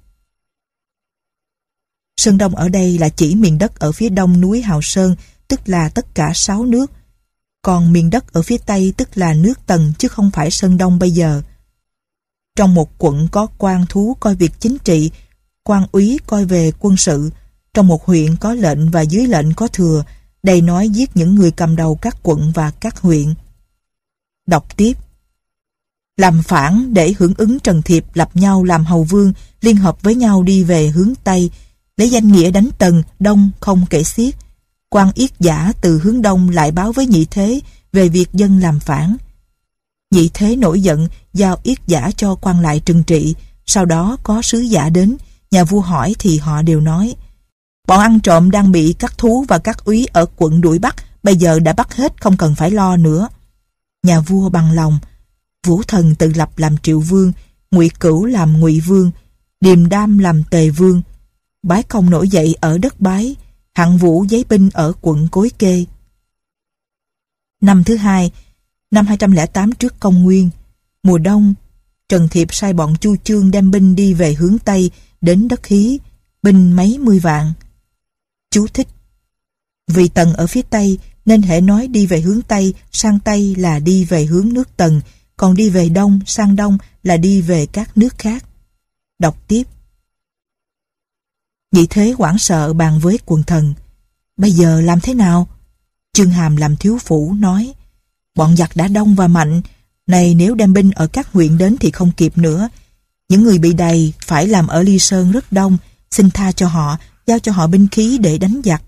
Sơn 2.16 2.38
Đông 2.38 2.54
ở 2.54 2.68
đây 2.68 2.98
là 2.98 3.08
chỉ 3.08 3.34
miền 3.34 3.58
đất 3.58 3.78
ở 3.78 3.92
phía 3.92 4.08
đông 4.08 4.40
núi 4.40 4.62
Hào 4.62 4.82
Sơn, 4.82 5.16
tức 5.48 5.60
là 5.68 5.88
tất 5.88 6.14
cả 6.14 6.32
sáu 6.34 6.64
nước. 6.64 6.90
Còn 7.64 7.92
miền 7.92 8.10
đất 8.10 8.32
ở 8.32 8.42
phía 8.42 8.58
tây 8.66 8.92
tức 8.96 9.08
là 9.14 9.34
nước 9.34 9.66
Tần 9.66 9.92
chứ 9.98 10.08
không 10.08 10.30
phải 10.30 10.50
Sơn 10.50 10.78
Đông 10.78 10.98
bây 10.98 11.10
giờ. 11.10 11.42
Trong 12.56 12.74
một 12.74 12.90
quận 12.98 13.28
có 13.32 13.46
quan 13.58 13.86
thú 13.88 14.16
coi 14.20 14.34
việc 14.34 14.52
chính 14.58 14.78
trị, 14.78 15.10
quan 15.62 15.86
úy 15.92 16.18
coi 16.26 16.44
về 16.44 16.72
quân 16.78 16.96
sự, 16.96 17.30
trong 17.74 17.86
một 17.86 18.04
huyện 18.06 18.36
có 18.36 18.54
lệnh 18.54 18.90
và 18.90 19.00
dưới 19.00 19.26
lệnh 19.26 19.54
có 19.54 19.68
thừa, 19.68 20.04
đầy 20.42 20.60
nói 20.60 20.88
giết 20.88 21.10
những 21.16 21.34
người 21.34 21.50
cầm 21.50 21.76
đầu 21.76 21.98
các 22.02 22.16
quận 22.22 22.52
và 22.54 22.70
các 22.70 23.00
huyện. 23.00 23.34
Đọc 24.46 24.76
tiếp 24.76 24.92
Làm 26.16 26.42
phản 26.42 26.94
để 26.94 27.14
hưởng 27.18 27.34
ứng 27.36 27.60
Trần 27.60 27.82
Thiệp 27.82 28.04
lập 28.14 28.30
nhau 28.34 28.64
làm 28.64 28.84
hầu 28.84 29.04
vương, 29.04 29.32
liên 29.60 29.76
hợp 29.76 30.02
với 30.02 30.14
nhau 30.14 30.42
đi 30.42 30.64
về 30.64 30.88
hướng 30.88 31.12
Tây, 31.24 31.50
lấy 31.96 32.10
danh 32.10 32.32
nghĩa 32.32 32.50
đánh 32.50 32.68
Tần, 32.78 33.02
Đông 33.18 33.50
không 33.60 33.86
kể 33.90 34.04
xiết 34.04 34.43
quan 34.94 35.10
yết 35.14 35.30
giả 35.40 35.72
từ 35.80 35.98
hướng 35.98 36.22
Đông 36.22 36.50
lại 36.50 36.72
báo 36.72 36.92
với 36.92 37.06
nhị 37.06 37.24
thế 37.30 37.60
về 37.92 38.08
việc 38.08 38.32
dân 38.32 38.58
làm 38.58 38.80
phản. 38.80 39.16
Nhị 40.10 40.30
thế 40.34 40.56
nổi 40.56 40.80
giận, 40.80 41.08
giao 41.32 41.58
yết 41.62 41.78
giả 41.86 42.10
cho 42.16 42.34
quan 42.34 42.60
lại 42.60 42.80
trừng 42.80 43.02
trị, 43.02 43.34
sau 43.66 43.84
đó 43.84 44.16
có 44.22 44.42
sứ 44.42 44.58
giả 44.58 44.88
đến, 44.88 45.16
nhà 45.50 45.64
vua 45.64 45.80
hỏi 45.80 46.14
thì 46.18 46.38
họ 46.38 46.62
đều 46.62 46.80
nói 46.80 47.14
Bọn 47.88 48.00
ăn 48.00 48.20
trộm 48.20 48.50
đang 48.50 48.72
bị 48.72 48.94
các 48.98 49.18
thú 49.18 49.44
và 49.48 49.58
các 49.58 49.84
úy 49.84 50.06
ở 50.12 50.26
quận 50.36 50.60
đuổi 50.60 50.78
bắt, 50.78 50.96
bây 51.22 51.36
giờ 51.36 51.58
đã 51.60 51.72
bắt 51.72 51.94
hết 51.94 52.20
không 52.20 52.36
cần 52.36 52.54
phải 52.54 52.70
lo 52.70 52.96
nữa. 52.96 53.28
Nhà 54.02 54.20
vua 54.20 54.48
bằng 54.48 54.72
lòng, 54.72 54.98
Vũ 55.66 55.82
Thần 55.82 56.14
tự 56.14 56.32
lập 56.34 56.50
làm 56.56 56.78
triệu 56.78 57.00
vương, 57.00 57.32
Ngụy 57.70 57.90
Cửu 58.00 58.24
làm 58.24 58.60
Ngụy 58.60 58.80
vương, 58.80 59.10
Điềm 59.60 59.88
Đam 59.88 60.18
làm 60.18 60.44
Tề 60.44 60.70
vương. 60.70 61.02
Bái 61.62 61.82
công 61.82 62.10
nổi 62.10 62.28
dậy 62.28 62.56
ở 62.60 62.78
đất 62.78 63.00
Bái, 63.00 63.36
Hạng 63.74 63.98
Vũ 63.98 64.24
giấy 64.24 64.44
binh 64.48 64.70
ở 64.72 64.92
quận 65.00 65.28
Cối 65.30 65.50
Kê. 65.58 65.84
Năm 67.60 67.84
thứ 67.84 67.96
hai, 67.96 68.30
năm 68.90 69.06
208 69.06 69.72
trước 69.72 70.00
công 70.00 70.22
nguyên, 70.22 70.50
mùa 71.02 71.18
đông, 71.18 71.54
Trần 72.08 72.28
Thiệp 72.28 72.54
sai 72.54 72.72
bọn 72.72 72.94
Chu 73.00 73.16
Chương 73.16 73.50
đem 73.50 73.70
binh 73.70 73.94
đi 73.94 74.14
về 74.14 74.34
hướng 74.34 74.58
Tây 74.58 74.90
đến 75.20 75.48
đất 75.48 75.66
Hí, 75.66 75.98
binh 76.42 76.76
mấy 76.76 76.98
mươi 76.98 77.18
vạn. 77.18 77.52
Chú 78.50 78.66
thích 78.66 78.88
Vì 79.88 80.08
Tần 80.08 80.32
ở 80.32 80.46
phía 80.46 80.62
Tây 80.62 80.98
nên 81.24 81.42
hệ 81.42 81.60
nói 81.60 81.88
đi 81.88 82.06
về 82.06 82.20
hướng 82.20 82.42
Tây 82.42 82.74
sang 82.92 83.18
Tây 83.20 83.54
là 83.58 83.78
đi 83.78 84.04
về 84.04 84.24
hướng 84.24 84.52
nước 84.52 84.76
Tần, 84.76 85.00
còn 85.36 85.54
đi 85.54 85.70
về 85.70 85.88
Đông 85.88 86.20
sang 86.26 86.56
Đông 86.56 86.78
là 87.02 87.16
đi 87.16 87.40
về 87.40 87.66
các 87.66 87.98
nước 87.98 88.18
khác. 88.18 88.44
Đọc 89.18 89.48
tiếp 89.48 89.62
Nhị 91.74 91.86
thế 91.90 92.14
quảng 92.18 92.38
sợ 92.38 92.72
bàn 92.72 92.98
với 92.98 93.18
quần 93.26 93.42
thần 93.42 93.74
Bây 94.36 94.50
giờ 94.50 94.80
làm 94.80 95.00
thế 95.00 95.14
nào? 95.14 95.48
Trương 96.12 96.30
Hàm 96.30 96.56
làm 96.56 96.76
thiếu 96.76 96.98
phủ 96.98 97.34
nói 97.38 97.74
Bọn 98.34 98.56
giặc 98.56 98.76
đã 98.76 98.88
đông 98.88 99.14
và 99.14 99.28
mạnh 99.28 99.62
Này 100.06 100.34
nếu 100.34 100.54
đem 100.54 100.72
binh 100.72 100.90
ở 100.90 101.06
các 101.06 101.32
huyện 101.32 101.58
đến 101.58 101.76
thì 101.80 101.90
không 101.90 102.10
kịp 102.16 102.38
nữa 102.38 102.68
Những 103.28 103.42
người 103.42 103.58
bị 103.58 103.72
đầy 103.72 104.12
phải 104.26 104.46
làm 104.46 104.66
ở 104.66 104.82
Ly 104.82 104.98
Sơn 104.98 105.32
rất 105.32 105.52
đông 105.52 105.76
Xin 106.10 106.30
tha 106.30 106.52
cho 106.52 106.68
họ 106.68 106.96
giao 107.26 107.38
cho 107.38 107.52
họ 107.52 107.66
binh 107.66 107.88
khí 107.88 108.18
để 108.18 108.38
đánh 108.38 108.60
giặc. 108.64 108.82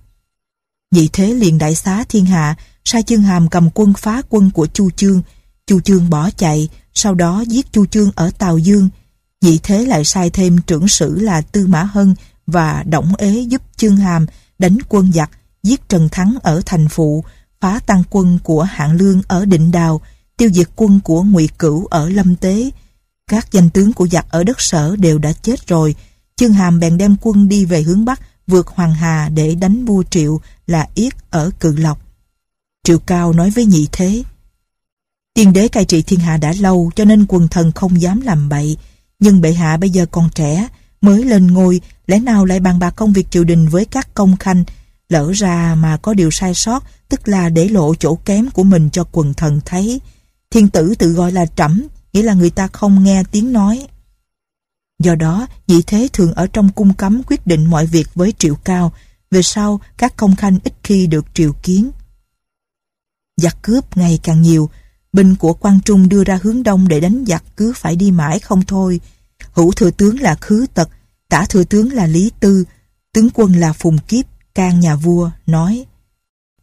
Nhị 0.91 1.09
thế 1.13 1.35
liền 1.35 1.59
đại 1.59 1.75
xá 1.75 2.05
thiên 2.09 2.27
hạ, 2.27 2.55
sai 2.85 3.03
trương 3.03 3.23
hàm 3.23 3.49
cầm 3.49 3.71
quân 3.75 3.93
phá 3.99 4.23
quân 4.29 4.51
của 4.51 4.67
Chu 4.67 4.91
Chương. 4.91 5.23
Chu 5.67 5.81
Chương 5.81 6.11
bỏ 6.11 6.31
chạy, 6.31 6.69
sau 6.95 7.15
đó 7.15 7.45
giết 7.47 7.73
Chu 7.73 7.87
Chương 7.87 8.11
ở 8.15 8.31
Tàu 8.39 8.59
Dương. 8.59 8.89
Nhị 9.41 9.59
thế 9.63 9.85
lại 9.85 10.05
sai 10.05 10.31
thêm 10.31 10.59
trưởng 10.67 10.89
sử 10.89 11.19
là 11.19 11.41
Tư 11.41 11.67
Mã 11.67 11.83
Hân 11.83 12.15
và 12.47 12.83
Đổng 12.83 13.17
Ế 13.17 13.41
giúp 13.41 13.63
chương 13.77 13.97
hàm 13.97 14.27
đánh 14.59 14.79
quân 14.89 15.13
giặc, 15.13 15.31
giết 15.63 15.89
Trần 15.89 16.09
Thắng 16.13 16.37
ở 16.43 16.63
thành 16.67 16.89
phụ, 16.89 17.25
phá 17.61 17.81
tăng 17.87 18.03
quân 18.11 18.39
của 18.45 18.63
Hạng 18.63 18.93
Lương 18.93 19.23
ở 19.29 19.45
Định 19.45 19.73
Đào, 19.73 20.01
tiêu 20.37 20.51
diệt 20.53 20.69
quân 20.77 21.01
của 21.05 21.23
Ngụy 21.23 21.49
Cửu 21.59 21.87
ở 21.87 22.09
Lâm 22.09 22.37
Tế. 22.37 22.71
Các 23.27 23.53
danh 23.53 23.71
tướng 23.71 23.93
của 23.93 24.09
giặc 24.09 24.27
ở 24.31 24.45
đất 24.45 24.61
sở 24.61 24.97
đều 24.97 25.19
đã 25.19 25.33
chết 25.33 25.67
rồi, 25.67 25.95
Chương 26.37 26.53
Hàm 26.53 26.81
bèn 26.81 26.99
đem 26.99 27.17
quân 27.21 27.49
đi 27.49 27.65
về 27.65 27.83
hướng 27.83 28.05
Bắc, 28.05 28.21
vượt 28.47 28.67
Hoàng 28.67 28.95
Hà 28.95 29.29
để 29.29 29.55
đánh 29.55 29.85
vua 29.85 30.03
Triệu 30.03 30.41
là 30.67 30.89
Yết 30.95 31.13
ở 31.31 31.51
Cự 31.61 31.77
Lộc. 31.77 31.99
Triệu 32.85 32.99
Cao 32.99 33.33
nói 33.33 33.51
với 33.51 33.65
nhị 33.65 33.89
thế, 33.93 34.23
Tiên 35.37 35.53
đế 35.53 35.69
cai 35.69 35.85
trị 35.85 36.03
thiên 36.03 36.21
hạ 36.21 36.37
đã 36.37 36.53
lâu 36.61 36.91
cho 36.97 37.05
nên 37.05 37.27
quần 37.29 37.49
thần 37.49 37.73
không 37.73 38.01
dám 38.01 38.21
làm 38.21 38.49
bậy, 38.49 38.77
nhưng 39.19 39.41
bệ 39.41 39.53
hạ 39.53 39.77
bây 39.77 39.91
giờ 39.91 40.07
còn 40.11 40.29
trẻ, 40.35 40.69
mới 41.01 41.25
lên 41.25 41.47
ngôi, 41.47 41.81
lẽ 42.07 42.19
nào 42.21 42.45
lại 42.45 42.61
bàn 42.61 42.79
bạc 42.79 42.91
công 42.91 43.13
việc 43.13 43.31
triều 43.31 43.45
đình 43.45 43.69
với 43.69 43.85
các 43.85 44.15
công 44.15 44.37
khanh, 44.37 44.65
lỡ 45.09 45.33
ra 45.35 45.75
mà 45.75 45.97
có 45.97 46.15
điều 46.15 46.31
sai 46.31 46.55
sót, 46.55 46.85
tức 47.09 47.29
là 47.29 47.49
để 47.49 47.69
lộ 47.69 47.95
chỗ 47.95 48.15
kém 48.15 48.51
của 48.51 48.63
mình 48.63 48.91
cho 48.91 49.05
quần 49.13 49.35
thần 49.35 49.61
thấy. 49.65 50.01
Thiên 50.51 50.69
tử 50.69 50.95
tự 50.99 51.13
gọi 51.13 51.33
là 51.33 51.47
trẫm, 51.47 51.87
nghĩa 52.13 52.23
là 52.23 52.35
người 52.35 52.51
ta 52.51 52.69
không 52.69 53.05
nghe 53.05 53.23
tiếng 53.31 53.53
nói. 53.53 53.87
Do 54.99 55.15
đó, 55.15 55.47
vị 55.67 55.83
thế 55.87 56.09
thường 56.13 56.33
ở 56.33 56.47
trong 56.47 56.73
cung 56.73 56.95
cấm 56.95 57.23
quyết 57.27 57.47
định 57.47 57.67
mọi 57.67 57.87
việc 57.87 58.09
với 58.15 58.33
triệu 58.39 58.55
cao, 58.55 58.93
về 59.31 59.43
sau 59.43 59.81
các 59.97 60.17
công 60.17 60.37
khanh 60.37 60.59
ít 60.65 60.73
khi 60.83 61.07
được 61.07 61.27
triều 61.35 61.53
kiến. 61.53 61.91
Giặc 63.37 63.63
cướp 63.63 63.97
ngày 63.97 64.19
càng 64.23 64.43
nhiều, 64.43 64.71
binh 65.13 65.37
của 65.37 65.53
quan 65.53 65.81
trung 65.85 66.09
đưa 66.09 66.25
ra 66.25 66.39
hướng 66.43 66.63
đông 66.63 66.89
để 66.89 67.01
đánh 67.01 67.25
giặc 67.27 67.45
cứ 67.57 67.73
phải 67.77 67.97
đi 67.97 68.11
mãi 68.11 68.39
không 68.39 68.63
thôi. 68.63 69.01
Hữu 69.57 69.73
thừa 69.73 69.91
tướng 69.91 70.21
là 70.21 70.35
Khứ 70.35 70.67
Tật, 70.75 70.89
tả 71.29 71.45
thừa 71.49 71.65
tướng 71.65 71.93
là 71.93 72.07
Lý 72.07 72.31
Tư, 72.41 72.65
tướng 73.13 73.29
quân 73.35 73.53
là 73.53 73.73
Phùng 73.73 73.99
Kiếp, 73.99 74.25
can 74.55 74.81
nhà 74.81 74.97
vua, 74.97 75.31
nói 75.47 75.85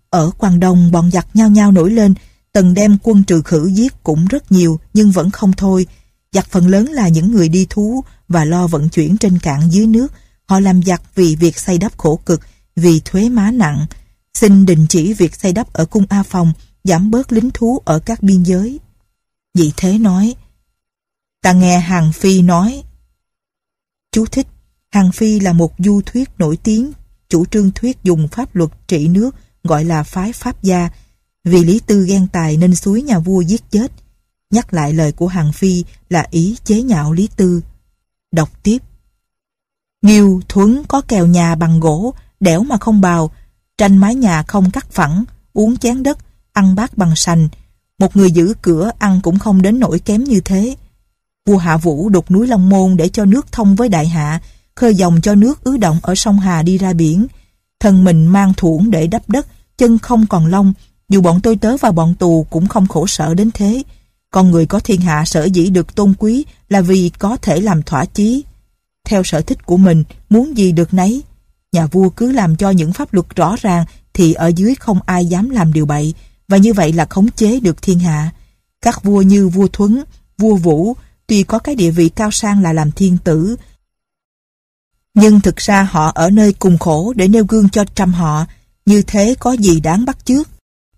Ở 0.10 0.32
quan 0.38 0.60
Đông 0.60 0.92
bọn 0.92 1.12
giặc 1.12 1.28
nhau 1.34 1.50
nhau 1.50 1.72
nổi 1.72 1.92
lên, 1.92 2.14
tần 2.54 2.74
đem 2.74 2.98
quân 3.04 3.24
trừ 3.24 3.42
khử 3.42 3.68
giết 3.68 4.04
cũng 4.04 4.26
rất 4.26 4.52
nhiều 4.52 4.80
nhưng 4.94 5.12
vẫn 5.12 5.32
không 5.32 5.54
thôi, 5.54 5.86
Giặc 6.34 6.48
phần 6.50 6.68
lớn 6.68 6.86
là 6.86 7.08
những 7.08 7.32
người 7.32 7.50
đi 7.50 7.68
thú 7.70 8.04
và 8.28 8.46
lo 8.46 8.68
vận 8.68 8.90
chuyển 8.90 9.18
trên 9.18 9.40
cạn 9.40 9.70
dưới 9.72 9.88
nước. 9.88 10.08
Họ 10.46 10.60
làm 10.60 10.84
giặc 10.84 11.02
vì 11.16 11.36
việc 11.36 11.60
xây 11.60 11.78
đắp 11.78 11.98
khổ 11.98 12.20
cực, 12.26 12.42
vì 12.76 13.02
thuế 13.06 13.30
má 13.30 13.52
nặng. 13.52 13.86
Xin 14.34 14.66
đình 14.66 14.86
chỉ 14.90 15.14
việc 15.14 15.36
xây 15.36 15.54
đắp 15.54 15.74
ở 15.74 15.86
cung 15.86 16.06
A 16.10 16.24
Phòng, 16.24 16.54
giảm 16.84 17.12
bớt 17.12 17.32
lính 17.32 17.52
thú 17.52 17.82
ở 17.86 18.00
các 18.00 18.24
biên 18.24 18.44
giới. 18.44 18.80
vị 19.54 19.72
Thế 19.78 19.98
nói, 20.00 20.36
Ta 21.44 21.54
nghe 21.54 21.80
Hàng 21.80 22.12
Phi 22.12 22.42
nói. 22.42 22.84
Chú 24.12 24.26
thích, 24.26 24.48
Hàng 24.92 25.12
Phi 25.12 25.40
là 25.40 25.54
một 25.54 25.74
du 25.78 26.02
thuyết 26.06 26.30
nổi 26.38 26.58
tiếng, 26.58 26.92
chủ 27.30 27.46
trương 27.46 27.72
thuyết 27.72 28.04
dùng 28.04 28.28
pháp 28.28 28.56
luật 28.56 28.70
trị 28.88 29.08
nước 29.08 29.36
gọi 29.64 29.86
là 29.86 30.04
phái 30.04 30.34
Pháp 30.34 30.64
gia. 30.64 30.90
Vì 31.44 31.64
Lý 31.64 31.80
Tư 31.80 32.06
ghen 32.06 32.28
tài 32.28 32.58
nên 32.58 32.76
suối 32.76 33.02
nhà 33.02 33.20
vua 33.20 33.42
giết 33.42 33.72
chết. 33.72 33.92
Nhắc 34.52 34.74
lại 34.74 34.94
lời 34.94 35.12
của 35.12 35.28
Hàng 35.28 35.54
Phi 35.54 35.84
là 36.10 36.28
ý 36.32 36.58
chế 36.64 36.82
nhạo 36.82 37.14
Lý 37.14 37.30
Tư. 37.36 37.62
Đọc 38.32 38.50
tiếp. 38.64 38.78
Nghiêu 40.02 40.42
Thuấn 40.50 40.84
có 40.88 41.02
kèo 41.02 41.28
nhà 41.28 41.56
bằng 41.56 41.80
gỗ, 41.80 42.14
đẻo 42.40 42.64
mà 42.64 42.78
không 42.78 43.02
bào, 43.02 43.32
tranh 43.78 43.98
mái 43.98 44.16
nhà 44.16 44.44
không 44.44 44.72
cắt 44.72 44.92
phẳng, 44.92 45.24
uống 45.54 45.78
chén 45.78 46.04
đất, 46.04 46.18
ăn 46.54 46.76
bát 46.76 46.98
bằng 46.98 47.16
sành. 47.16 47.50
Một 48.00 48.16
người 48.16 48.32
giữ 48.32 48.54
cửa 48.62 48.92
ăn 49.00 49.20
cũng 49.24 49.40
không 49.40 49.62
đến 49.62 49.80
nỗi 49.80 50.00
kém 50.00 50.24
như 50.24 50.40
thế. 50.46 50.76
Vua 51.46 51.58
Hạ 51.58 51.78
Vũ 51.78 52.10
đục 52.10 52.32
núi 52.32 52.48
Long 52.48 52.70
Môn 52.70 52.98
để 52.98 53.10
cho 53.10 53.26
nước 53.26 53.52
thông 53.52 53.76
với 53.76 53.90
Đại 53.90 54.08
Hạ, 54.08 54.42
khơi 54.76 54.96
dòng 54.96 55.22
cho 55.22 55.36
nước 55.36 55.64
ứ 55.64 55.78
động 55.78 56.00
ở 56.02 56.16
sông 56.16 56.40
Hà 56.40 56.64
đi 56.64 56.78
ra 56.78 56.94
biển. 56.94 57.28
Thân 57.80 58.04
mình 58.04 58.28
mang 58.28 58.54
thuổng 58.58 58.92
để 58.92 59.08
đắp 59.08 59.30
đất, 59.30 59.48
chân 59.78 59.98
không 59.98 60.28
còn 60.28 60.46
long 60.46 60.74
dù 61.10 61.22
bọn 61.22 61.40
tôi 61.42 61.56
tớ 61.56 61.78
và 61.78 61.92
bọn 61.92 62.16
tù 62.16 62.48
cũng 62.50 62.68
không 62.68 62.88
khổ 62.88 63.08
sở 63.08 63.34
đến 63.34 63.52
thế. 63.54 63.84
Con 64.32 64.52
người 64.52 64.66
có 64.66 64.80
thiên 64.80 65.02
hạ 65.02 65.26
sở 65.26 65.44
dĩ 65.44 65.70
được 65.70 65.96
tôn 65.96 66.14
quý 66.20 66.46
là 66.70 66.82
vì 66.82 67.12
có 67.20 67.38
thể 67.38 67.62
làm 67.62 67.84
thỏa 67.84 68.06
chí. 68.06 68.44
Theo 69.06 69.24
sở 69.24 69.42
thích 69.42 69.66
của 69.66 69.78
mình, 69.78 70.04
muốn 70.30 70.58
gì 70.58 70.72
được 70.72 70.94
nấy. 70.94 71.24
Nhà 71.72 71.86
vua 71.86 72.10
cứ 72.10 72.32
làm 72.32 72.56
cho 72.56 72.70
những 72.70 72.94
pháp 72.94 73.14
luật 73.14 73.36
rõ 73.36 73.56
ràng 73.62 73.86
thì 74.14 74.34
ở 74.34 74.48
dưới 74.48 74.76
không 74.76 75.00
ai 75.06 75.26
dám 75.26 75.50
làm 75.50 75.74
điều 75.74 75.86
bậy 75.86 76.14
và 76.48 76.58
như 76.58 76.74
vậy 76.74 76.94
là 76.94 77.06
khống 77.06 77.32
chế 77.32 77.60
được 77.60 77.82
thiên 77.82 78.00
hạ. 78.00 78.32
Các 78.82 79.04
vua 79.04 79.22
như 79.22 79.48
vua 79.48 79.68
Thuấn, 79.68 80.04
vua 80.38 80.56
Vũ 80.56 80.96
tuy 81.28 81.44
có 81.44 81.60
cái 81.60 81.76
địa 81.76 81.92
vị 81.92 82.10
cao 82.16 82.32
sang 82.32 82.62
là 82.62 82.74
làm 82.74 82.92
thiên 82.92 83.18
tử 83.24 83.56
nhưng 85.14 85.42
thực 85.42 85.58
ra 85.58 85.84
họ 85.84 86.12
ở 86.16 86.30
nơi 86.30 86.54
cùng 86.54 86.78
khổ 86.78 87.14
để 87.16 87.28
nêu 87.28 87.46
gương 87.46 87.70
cho 87.70 87.86
trăm 87.96 88.14
họ 88.14 88.46
như 88.86 89.02
thế 89.08 89.36
có 89.40 89.52
gì 89.52 89.80
đáng 89.80 90.06
bắt 90.06 90.26
chước. 90.26 90.50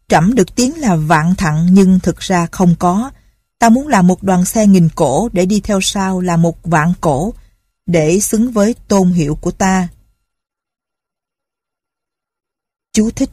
Trẫm 0.07 0.35
được 0.35 0.55
tiếng 0.55 0.79
là 0.79 0.95
vạn 0.95 1.35
thặng 1.35 1.67
nhưng 1.71 1.99
thực 1.99 2.19
ra 2.19 2.47
không 2.51 2.75
có. 2.79 3.11
Ta 3.59 3.69
muốn 3.69 3.87
làm 3.87 4.07
một 4.07 4.23
đoàn 4.23 4.45
xe 4.45 4.67
nghìn 4.67 4.89
cổ 4.95 5.29
để 5.33 5.45
đi 5.45 5.59
theo 5.59 5.79
sau 5.81 6.21
là 6.21 6.37
một 6.37 6.57
vạn 6.63 6.93
cổ 7.01 7.33
để 7.85 8.19
xứng 8.19 8.51
với 8.51 8.75
tôn 8.87 9.11
hiệu 9.11 9.35
của 9.35 9.51
ta. 9.51 9.87
Chú 12.93 13.09
thích 13.11 13.29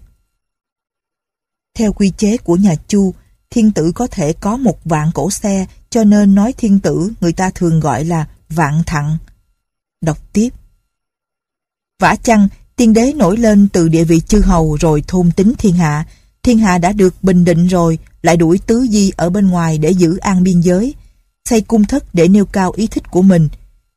Theo 1.75 1.93
quy 1.93 2.13
chế 2.17 2.37
của 2.37 2.57
nhà 2.57 2.75
Chu, 2.89 3.15
thiên 3.51 3.73
tử 3.73 3.93
có 3.95 4.07
thể 4.07 4.33
có 4.33 4.57
một 4.57 4.79
vạn 4.85 5.11
cổ 5.15 5.31
xe 5.31 5.67
cho 5.93 6.05
nên 6.05 6.35
nói 6.35 6.55
thiên 6.59 6.81
tử 6.81 7.13
người 7.21 7.33
ta 7.33 7.51
thường 7.51 7.81
gọi 7.81 8.05
là 8.05 8.27
vạn 8.49 8.83
thặng. 8.87 9.17
Đọc 10.01 10.19
tiếp 10.33 10.49
Vả 12.01 12.17
chăng, 12.23 12.49
tiên 12.77 12.93
đế 12.93 13.13
nổi 13.13 13.37
lên 13.37 13.69
từ 13.73 13.89
địa 13.89 14.05
vị 14.05 14.21
chư 14.21 14.41
hầu 14.41 14.77
rồi 14.81 15.05
thôn 15.07 15.31
tính 15.31 15.53
thiên 15.59 15.75
hạ. 15.75 16.07
Thiên 16.43 16.59
hạ 16.59 16.79
đã 16.79 16.93
được 16.93 17.15
bình 17.23 17.45
định 17.45 17.67
rồi, 17.67 17.99
lại 18.23 18.37
đuổi 18.37 18.59
tứ 18.67 18.87
di 18.91 19.13
ở 19.17 19.31
bên 19.31 19.47
ngoài 19.47 19.79
để 19.79 19.91
giữ 19.91 20.17
an 20.17 20.43
biên 20.43 20.61
giới. 20.61 20.95
Xây 21.45 21.61
cung 21.61 21.85
thất 21.85 22.15
để 22.15 22.29
nêu 22.29 22.45
cao 22.45 22.73
ý 22.77 22.87
thích 22.87 23.11
của 23.11 23.23
mình. 23.23 23.49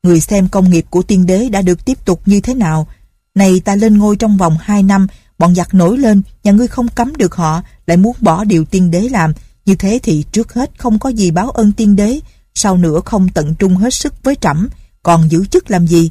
Người 0.02 0.20
xem 0.20 0.48
công 0.48 0.70
nghiệp 0.70 0.86
của 0.90 1.02
tiên 1.02 1.26
đế 1.26 1.48
đã 1.48 1.62
được 1.62 1.84
tiếp 1.84 2.04
tục 2.04 2.20
như 2.26 2.40
thế 2.40 2.54
nào. 2.54 2.86
Này 3.34 3.60
ta 3.60 3.76
lên 3.76 3.98
ngôi 3.98 4.16
trong 4.16 4.36
vòng 4.36 4.56
2 4.60 4.82
năm, 4.82 5.06
bọn 5.38 5.54
giặc 5.54 5.74
nổi 5.74 5.98
lên, 5.98 6.22
nhà 6.44 6.52
ngươi 6.52 6.66
không 6.66 6.88
cấm 6.88 7.16
được 7.16 7.34
họ, 7.34 7.62
lại 7.86 7.96
muốn 7.96 8.16
bỏ 8.20 8.44
điều 8.44 8.64
tiên 8.64 8.90
đế 8.90 9.00
làm. 9.00 9.32
Như 9.66 9.74
thế 9.74 10.00
thì 10.02 10.24
trước 10.32 10.52
hết 10.52 10.70
không 10.78 10.98
có 10.98 11.08
gì 11.08 11.30
báo 11.30 11.50
ơn 11.50 11.72
tiên 11.72 11.96
đế, 11.96 12.20
sau 12.54 12.76
nữa 12.76 13.00
không 13.04 13.28
tận 13.28 13.54
trung 13.58 13.76
hết 13.76 13.94
sức 13.94 14.14
với 14.22 14.36
trẫm 14.40 14.68
còn 15.02 15.30
giữ 15.30 15.46
chức 15.46 15.70
làm 15.70 15.86
gì? 15.86 16.10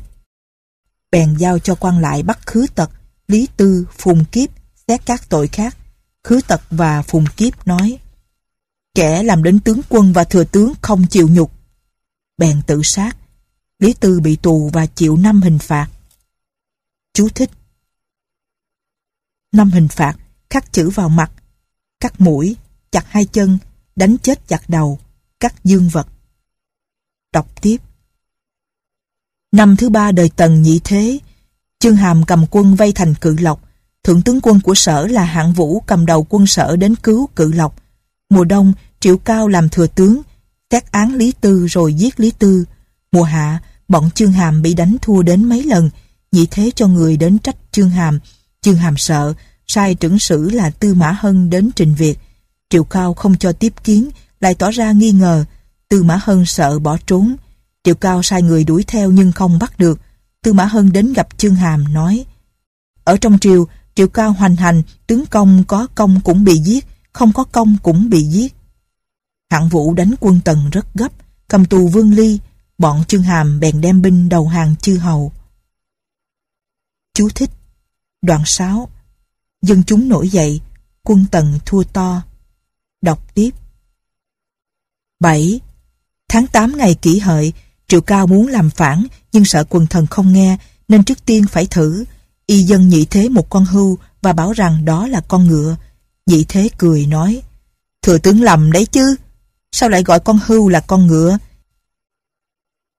bèn 1.15 1.35
giao 1.37 1.59
cho 1.59 1.75
quan 1.75 1.99
lại 1.99 2.23
bắt 2.23 2.47
khứ 2.47 2.65
tật, 2.75 2.91
lý 3.27 3.47
tư, 3.57 3.87
phùng 3.97 4.25
kiếp, 4.25 4.49
xét 4.87 5.05
các 5.05 5.29
tội 5.29 5.47
khác. 5.47 5.77
Khứ 6.23 6.41
tật 6.47 6.61
và 6.69 7.01
phùng 7.01 7.25
kiếp 7.37 7.67
nói, 7.67 7.99
kẻ 8.95 9.23
làm 9.23 9.43
đến 9.43 9.59
tướng 9.59 9.81
quân 9.89 10.13
và 10.13 10.23
thừa 10.23 10.43
tướng 10.43 10.73
không 10.81 11.07
chịu 11.07 11.29
nhục. 11.29 11.51
Bèn 12.37 12.61
tự 12.67 12.81
sát, 12.83 13.17
Lý 13.79 13.93
Tư 13.93 14.19
bị 14.19 14.35
tù 14.35 14.69
và 14.73 14.85
chịu 14.85 15.17
năm 15.17 15.41
hình 15.41 15.59
phạt. 15.59 15.87
Chú 17.13 17.29
thích 17.29 17.49
Năm 19.51 19.71
hình 19.71 19.87
phạt, 19.87 20.15
khắc 20.49 20.73
chữ 20.73 20.89
vào 20.89 21.09
mặt, 21.09 21.31
cắt 21.99 22.21
mũi, 22.21 22.55
chặt 22.95 23.05
hai 23.09 23.25
chân, 23.25 23.57
đánh 23.95 24.17
chết 24.17 24.47
chặt 24.47 24.69
đầu, 24.69 24.99
cắt 25.39 25.53
dương 25.63 25.89
vật. 25.89 26.07
Đọc 27.33 27.61
tiếp 27.61 27.77
Năm 29.51 29.75
thứ 29.75 29.89
ba 29.89 30.11
đời 30.11 30.29
Tần 30.35 30.61
nhị 30.61 30.79
thế, 30.83 31.19
Chương 31.79 31.95
Hàm 31.95 32.25
cầm 32.25 32.45
quân 32.51 32.75
vây 32.75 32.91
thành 32.91 33.15
cự 33.15 33.35
lộc, 33.39 33.61
thượng 34.03 34.21
tướng 34.21 34.39
quân 34.41 34.59
của 34.59 34.75
sở 34.75 35.07
là 35.07 35.23
hạng 35.23 35.53
vũ 35.53 35.79
cầm 35.79 36.05
đầu 36.05 36.27
quân 36.29 36.47
sở 36.47 36.75
đến 36.75 36.95
cứu 36.95 37.27
cự 37.35 37.51
lộc. 37.51 37.75
Mùa 38.29 38.43
đông, 38.43 38.73
Triệu 38.99 39.17
Cao 39.17 39.47
làm 39.47 39.69
thừa 39.69 39.87
tướng, 39.87 40.21
xét 40.71 40.91
án 40.91 41.15
Lý 41.15 41.31
Tư 41.41 41.67
rồi 41.67 41.93
giết 41.93 42.19
Lý 42.19 42.31
Tư. 42.31 42.65
Mùa 43.11 43.23
hạ, 43.23 43.59
bọn 43.87 44.09
Chương 44.11 44.31
Hàm 44.31 44.61
bị 44.61 44.73
đánh 44.73 44.95
thua 45.01 45.21
đến 45.21 45.43
mấy 45.43 45.63
lần, 45.63 45.89
nhị 46.31 46.47
thế 46.51 46.71
cho 46.75 46.87
người 46.87 47.17
đến 47.17 47.39
trách 47.39 47.55
Chương 47.71 47.89
Hàm. 47.89 48.19
Chương 48.61 48.75
Hàm 48.75 48.97
sợ, 48.97 49.33
sai 49.67 49.95
trưởng 49.95 50.19
sử 50.19 50.49
là 50.49 50.69
Tư 50.69 50.93
Mã 50.93 51.11
Hân 51.11 51.49
đến 51.49 51.69
trình 51.75 51.95
việc. 51.95 52.19
Triệu 52.69 52.83
Cao 52.83 53.13
không 53.13 53.37
cho 53.37 53.51
tiếp 53.51 53.73
kiến, 53.83 54.09
lại 54.39 54.55
tỏ 54.55 54.71
ra 54.71 54.91
nghi 54.91 55.11
ngờ. 55.11 55.45
Tư 55.89 56.03
Mã 56.03 56.19
Hân 56.23 56.45
sợ 56.45 56.79
bỏ 56.79 56.97
trốn, 57.05 57.35
Triệu 57.83 57.95
Cao 57.95 58.23
sai 58.23 58.41
người 58.41 58.63
đuổi 58.63 58.83
theo 58.87 59.11
nhưng 59.11 59.31
không 59.31 59.59
bắt 59.59 59.79
được. 59.79 59.99
Tư 60.41 60.53
Mã 60.53 60.65
Hân 60.65 60.91
đến 60.91 61.13
gặp 61.13 61.27
Chương 61.37 61.55
Hàm 61.55 61.93
nói 61.93 62.25
Ở 63.03 63.17
trong 63.17 63.39
triều, 63.39 63.67
Triệu 63.95 64.07
Cao 64.07 64.31
hoành 64.31 64.55
hành, 64.55 64.81
tướng 65.07 65.25
công 65.25 65.63
có 65.67 65.87
công 65.95 66.21
cũng 66.23 66.43
bị 66.43 66.57
giết, 66.57 66.85
không 67.13 67.33
có 67.33 67.43
công 67.43 67.75
cũng 67.83 68.09
bị 68.09 68.23
giết. 68.23 68.55
Hạng 69.51 69.69
vũ 69.69 69.93
đánh 69.93 70.15
quân 70.19 70.39
tần 70.45 70.69
rất 70.69 70.93
gấp, 70.93 71.11
cầm 71.47 71.65
tù 71.65 71.87
Vương 71.87 72.13
Ly, 72.13 72.39
bọn 72.77 73.03
Chương 73.07 73.23
Hàm 73.23 73.59
bèn 73.59 73.81
đem 73.81 74.01
binh 74.01 74.29
đầu 74.29 74.47
hàng 74.47 74.75
chư 74.75 74.97
hầu. 74.97 75.31
Chú 77.13 77.29
thích 77.35 77.49
Đoạn 78.21 78.41
6 78.45 78.89
Dân 79.61 79.83
chúng 79.83 80.09
nổi 80.09 80.29
dậy, 80.29 80.61
quân 81.03 81.25
tần 81.31 81.59
thua 81.65 81.83
to. 81.83 82.21
Đọc 83.01 83.33
tiếp 83.33 83.49
7. 85.19 85.59
Tháng 86.29 86.47
8 86.47 86.77
ngày 86.77 86.95
kỷ 86.95 87.19
hợi, 87.19 87.53
Triệu 87.87 88.01
Cao 88.01 88.27
muốn 88.27 88.47
làm 88.47 88.69
phản 88.69 89.07
nhưng 89.31 89.45
sợ 89.45 89.63
quần 89.69 89.87
thần 89.87 90.07
không 90.07 90.33
nghe 90.33 90.57
nên 90.87 91.03
trước 91.03 91.25
tiên 91.25 91.45
phải 91.51 91.65
thử. 91.65 92.05
Y 92.45 92.63
dân 92.63 92.89
nhị 92.89 93.05
thế 93.05 93.29
một 93.29 93.49
con 93.49 93.65
hưu 93.65 93.97
và 94.21 94.33
bảo 94.33 94.51
rằng 94.51 94.85
đó 94.85 95.07
là 95.07 95.21
con 95.21 95.47
ngựa. 95.47 95.75
Nhị 96.25 96.45
thế 96.49 96.69
cười 96.77 97.05
nói 97.05 97.41
Thừa 98.01 98.17
tướng 98.17 98.41
lầm 98.41 98.71
đấy 98.71 98.85
chứ 98.85 99.15
Sao 99.71 99.89
lại 99.89 100.03
gọi 100.03 100.19
con 100.19 100.39
hưu 100.45 100.69
là 100.69 100.79
con 100.79 101.07
ngựa 101.07 101.37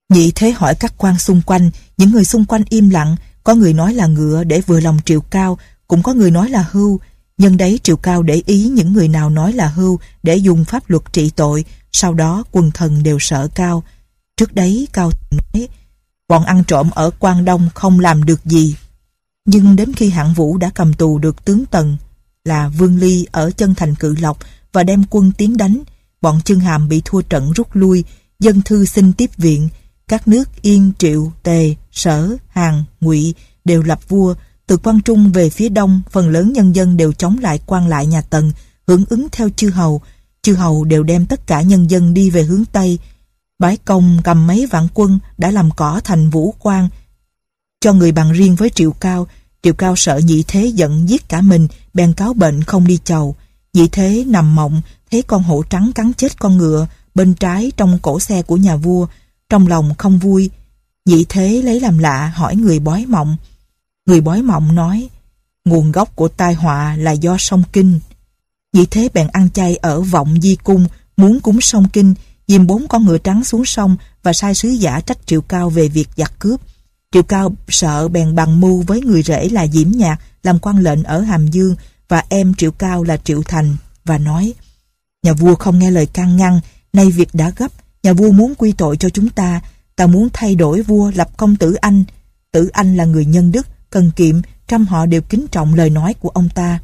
Nhị 0.08 0.32
thế 0.34 0.50
hỏi 0.50 0.74
các 0.74 0.94
quan 0.96 1.18
xung 1.18 1.42
quanh 1.46 1.70
Những 1.96 2.10
người 2.10 2.24
xung 2.24 2.44
quanh 2.44 2.62
im 2.68 2.88
lặng 2.88 3.16
Có 3.44 3.54
người 3.54 3.72
nói 3.72 3.94
là 3.94 4.06
ngựa 4.06 4.44
để 4.44 4.60
vừa 4.60 4.80
lòng 4.80 4.98
triệu 5.04 5.20
cao 5.20 5.58
Cũng 5.88 6.02
có 6.02 6.14
người 6.14 6.30
nói 6.30 6.50
là 6.50 6.66
hưu 6.70 7.00
Nhân 7.38 7.56
đấy 7.56 7.80
triệu 7.82 7.96
cao 7.96 8.22
để 8.22 8.42
ý 8.46 8.68
những 8.68 8.92
người 8.92 9.08
nào 9.08 9.30
nói 9.30 9.52
là 9.52 9.68
hưu 9.68 9.98
Để 10.22 10.36
dùng 10.36 10.64
pháp 10.64 10.90
luật 10.90 11.02
trị 11.12 11.30
tội 11.36 11.64
Sau 11.92 12.14
đó 12.14 12.44
quần 12.50 12.70
thần 12.70 13.02
đều 13.02 13.18
sợ 13.20 13.48
cao 13.54 13.82
Trước 14.36 14.54
đấy 14.54 14.88
Cao 14.92 15.10
nói, 15.30 15.68
bọn 16.28 16.44
ăn 16.44 16.64
trộm 16.64 16.90
ở 16.94 17.10
Quang 17.18 17.44
Đông 17.44 17.68
không 17.74 18.00
làm 18.00 18.24
được 18.24 18.44
gì. 18.44 18.76
Nhưng 19.44 19.76
đến 19.76 19.92
khi 19.92 20.10
hạng 20.10 20.34
vũ 20.34 20.56
đã 20.56 20.70
cầm 20.74 20.94
tù 20.94 21.18
được 21.18 21.44
tướng 21.44 21.66
Tần, 21.66 21.96
là 22.44 22.68
Vương 22.68 22.98
Ly 22.98 23.26
ở 23.32 23.50
chân 23.50 23.74
thành 23.74 23.94
cự 23.94 24.14
lộc 24.20 24.38
và 24.72 24.82
đem 24.82 25.04
quân 25.10 25.32
tiến 25.32 25.56
đánh, 25.56 25.82
bọn 26.20 26.40
chân 26.44 26.60
hàm 26.60 26.88
bị 26.88 27.02
thua 27.04 27.22
trận 27.22 27.52
rút 27.52 27.68
lui, 27.72 28.04
dân 28.38 28.62
thư 28.62 28.84
xin 28.84 29.12
tiếp 29.12 29.30
viện, 29.36 29.68
các 30.08 30.28
nước 30.28 30.62
Yên, 30.62 30.92
Triệu, 30.98 31.32
Tề, 31.42 31.74
Sở, 31.92 32.36
Hàn, 32.48 32.84
Ngụy 33.00 33.34
đều 33.64 33.82
lập 33.82 34.08
vua, 34.08 34.34
từ 34.66 34.76
quan 34.76 35.00
Trung 35.00 35.32
về 35.32 35.50
phía 35.50 35.68
đông, 35.68 36.02
phần 36.10 36.28
lớn 36.28 36.52
nhân 36.52 36.74
dân 36.74 36.96
đều 36.96 37.12
chống 37.12 37.38
lại 37.38 37.60
quan 37.66 37.88
lại 37.88 38.06
nhà 38.06 38.22
Tần, 38.22 38.52
hưởng 38.86 39.04
ứng 39.08 39.28
theo 39.32 39.48
chư 39.56 39.70
hầu. 39.70 40.00
Chư 40.42 40.54
hầu 40.54 40.84
đều 40.84 41.02
đem 41.02 41.26
tất 41.26 41.46
cả 41.46 41.62
nhân 41.62 41.90
dân 41.90 42.14
đi 42.14 42.30
về 42.30 42.42
hướng 42.42 42.64
Tây, 42.72 42.98
Bái 43.58 43.76
công 43.76 44.18
cầm 44.24 44.46
mấy 44.46 44.66
vạn 44.66 44.88
quân 44.94 45.18
đã 45.38 45.50
làm 45.50 45.70
cỏ 45.70 46.00
thành 46.04 46.30
vũ 46.30 46.54
quan 46.58 46.88
cho 47.80 47.92
người 47.92 48.12
bằng 48.12 48.32
riêng 48.32 48.56
với 48.56 48.70
Triệu 48.70 48.92
Cao. 48.92 49.26
Triệu 49.62 49.74
Cao 49.74 49.96
sợ 49.96 50.20
nhị 50.24 50.44
thế 50.48 50.66
giận 50.66 51.08
giết 51.08 51.28
cả 51.28 51.40
mình, 51.40 51.68
bèn 51.94 52.12
cáo 52.12 52.34
bệnh 52.34 52.62
không 52.62 52.86
đi 52.86 52.98
chầu. 53.04 53.36
Nhị 53.72 53.88
thế 53.88 54.24
nằm 54.26 54.54
mộng, 54.54 54.82
thấy 55.10 55.22
con 55.22 55.42
hổ 55.42 55.62
trắng 55.62 55.92
cắn 55.94 56.12
chết 56.14 56.38
con 56.38 56.56
ngựa 56.56 56.86
bên 57.14 57.34
trái 57.34 57.72
trong 57.76 57.98
cổ 58.02 58.20
xe 58.20 58.42
của 58.42 58.56
nhà 58.56 58.76
vua. 58.76 59.06
Trong 59.48 59.66
lòng 59.66 59.94
không 59.98 60.18
vui, 60.18 60.50
nhị 61.04 61.24
thế 61.28 61.62
lấy 61.62 61.80
làm 61.80 61.98
lạ 61.98 62.32
hỏi 62.34 62.56
người 62.56 62.78
bói 62.78 63.06
mộng. 63.06 63.36
Người 64.06 64.20
bói 64.20 64.42
mộng 64.42 64.74
nói, 64.74 65.08
nguồn 65.64 65.92
gốc 65.92 66.16
của 66.16 66.28
tai 66.28 66.54
họa 66.54 66.96
là 66.96 67.12
do 67.12 67.36
sông 67.38 67.62
Kinh. 67.72 68.00
Vì 68.72 68.86
thế 68.86 69.08
bèn 69.14 69.26
ăn 69.32 69.50
chay 69.50 69.76
ở 69.76 70.00
vọng 70.00 70.40
di 70.42 70.56
cung, 70.56 70.86
muốn 71.16 71.40
cúng 71.40 71.60
sông 71.60 71.88
Kinh, 71.88 72.14
dìm 72.48 72.66
bốn 72.66 72.88
con 72.88 73.04
ngựa 73.06 73.18
trắng 73.18 73.44
xuống 73.44 73.64
sông 73.64 73.96
và 74.22 74.32
sai 74.32 74.54
sứ 74.54 74.68
giả 74.68 75.00
trách 75.00 75.26
Triệu 75.26 75.40
Cao 75.40 75.70
về 75.70 75.88
việc 75.88 76.08
giặc 76.16 76.38
cướp. 76.38 76.60
Triệu 77.12 77.22
Cao 77.22 77.52
sợ 77.68 78.08
bèn 78.08 78.34
bằng 78.34 78.60
mưu 78.60 78.82
với 78.82 79.00
người 79.00 79.22
rể 79.22 79.48
là 79.48 79.66
Diễm 79.66 79.90
Nhạc 79.90 80.16
làm 80.42 80.58
quan 80.58 80.78
lệnh 80.78 81.02
ở 81.02 81.20
Hàm 81.20 81.48
Dương 81.48 81.76
và 82.08 82.24
em 82.28 82.54
Triệu 82.54 82.70
Cao 82.70 83.02
là 83.02 83.16
Triệu 83.16 83.42
Thành 83.42 83.76
và 84.04 84.18
nói 84.18 84.54
Nhà 85.26 85.32
vua 85.32 85.54
không 85.54 85.78
nghe 85.78 85.90
lời 85.90 86.06
can 86.06 86.36
ngăn, 86.36 86.60
nay 86.92 87.10
việc 87.10 87.28
đã 87.32 87.52
gấp, 87.56 87.72
nhà 88.02 88.12
vua 88.12 88.30
muốn 88.30 88.54
quy 88.54 88.72
tội 88.72 88.96
cho 88.96 89.08
chúng 89.08 89.28
ta, 89.28 89.60
ta 89.96 90.06
muốn 90.06 90.28
thay 90.32 90.54
đổi 90.54 90.82
vua 90.82 91.10
lập 91.14 91.36
công 91.36 91.56
tử 91.56 91.74
anh. 91.74 92.04
Tử 92.52 92.68
anh 92.72 92.96
là 92.96 93.04
người 93.04 93.24
nhân 93.24 93.52
đức, 93.52 93.66
cần 93.90 94.10
kiệm, 94.16 94.40
trăm 94.66 94.86
họ 94.86 95.06
đều 95.06 95.22
kính 95.22 95.46
trọng 95.50 95.74
lời 95.74 95.90
nói 95.90 96.14
của 96.14 96.28
ông 96.28 96.48
ta. 96.48 96.80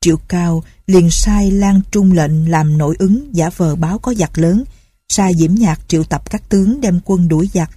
Triệu 0.00 0.16
Cao 0.28 0.64
liền 0.86 1.10
sai 1.10 1.50
Lan 1.50 1.80
Trung 1.90 2.12
lệnh 2.12 2.50
làm 2.50 2.78
nội 2.78 2.96
ứng 2.98 3.36
giả 3.36 3.50
vờ 3.56 3.76
báo 3.76 3.98
có 3.98 4.14
giặc 4.14 4.38
lớn, 4.38 4.64
sai 5.08 5.34
Diễm 5.34 5.54
Nhạc 5.54 5.80
triệu 5.88 6.04
tập 6.04 6.30
các 6.30 6.48
tướng 6.48 6.80
đem 6.80 7.00
quân 7.04 7.28
đuổi 7.28 7.50
giặc, 7.54 7.70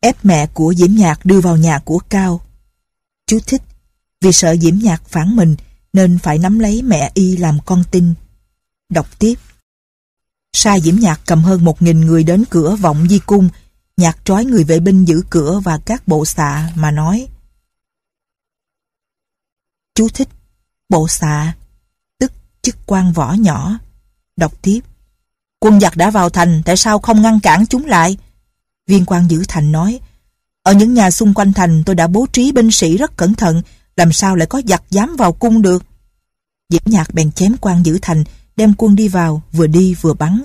ép 0.00 0.24
mẹ 0.24 0.46
của 0.46 0.74
Diễm 0.76 0.94
Nhạc 0.94 1.26
đưa 1.26 1.40
vào 1.40 1.56
nhà 1.56 1.78
của 1.78 1.98
Cao. 1.98 2.40
Chú 3.26 3.38
thích, 3.46 3.62
vì 4.20 4.32
sợ 4.32 4.56
Diễm 4.56 4.78
Nhạc 4.82 5.08
phản 5.08 5.36
mình 5.36 5.56
nên 5.92 6.18
phải 6.18 6.38
nắm 6.38 6.58
lấy 6.58 6.82
mẹ 6.82 7.10
y 7.14 7.36
làm 7.36 7.58
con 7.66 7.84
tin. 7.90 8.14
Đọc 8.88 9.18
tiếp. 9.18 9.34
Sai 10.52 10.80
Diễm 10.80 10.96
Nhạc 10.96 11.20
cầm 11.26 11.42
hơn 11.42 11.64
một 11.64 11.82
nghìn 11.82 12.00
người 12.00 12.24
đến 12.24 12.44
cửa 12.50 12.76
vọng 12.76 13.06
di 13.08 13.18
cung, 13.18 13.48
nhạc 13.98 14.18
trói 14.24 14.44
người 14.44 14.64
vệ 14.64 14.80
binh 14.80 15.04
giữ 15.04 15.22
cửa 15.30 15.60
và 15.64 15.78
các 15.86 16.08
bộ 16.08 16.24
xạ 16.24 16.70
mà 16.74 16.90
nói. 16.90 17.28
Chú 19.94 20.08
thích, 20.08 20.28
bộ 20.88 21.08
xạ, 21.08 21.54
tức 22.18 22.32
chức 22.62 22.76
quan 22.86 23.12
võ 23.12 23.32
nhỏ. 23.32 23.78
Đọc 24.36 24.52
tiếp. 24.62 24.80
Quân 25.60 25.80
giặc 25.80 25.96
đã 25.96 26.10
vào 26.10 26.30
thành, 26.30 26.62
tại 26.64 26.76
sao 26.76 26.98
không 26.98 27.22
ngăn 27.22 27.40
cản 27.40 27.66
chúng 27.66 27.86
lại? 27.86 28.16
Viên 28.86 29.04
quan 29.04 29.30
giữ 29.30 29.44
thành 29.48 29.72
nói, 29.72 30.00
ở 30.62 30.72
những 30.72 30.94
nhà 30.94 31.10
xung 31.10 31.34
quanh 31.34 31.52
thành 31.52 31.82
tôi 31.86 31.94
đã 31.96 32.06
bố 32.06 32.26
trí 32.32 32.52
binh 32.52 32.70
sĩ 32.70 32.96
rất 32.96 33.16
cẩn 33.16 33.34
thận, 33.34 33.62
làm 33.96 34.12
sao 34.12 34.36
lại 34.36 34.46
có 34.46 34.62
giặc 34.64 34.82
dám 34.90 35.16
vào 35.16 35.32
cung 35.32 35.62
được. 35.62 35.84
Diễm 36.68 36.82
Nhạc 36.84 37.14
bèn 37.14 37.32
chém 37.32 37.56
quan 37.60 37.82
giữ 37.82 37.98
thành, 38.02 38.24
đem 38.56 38.74
quân 38.78 38.96
đi 38.96 39.08
vào, 39.08 39.42
vừa 39.52 39.66
đi 39.66 39.94
vừa 39.94 40.14
bắn. 40.14 40.42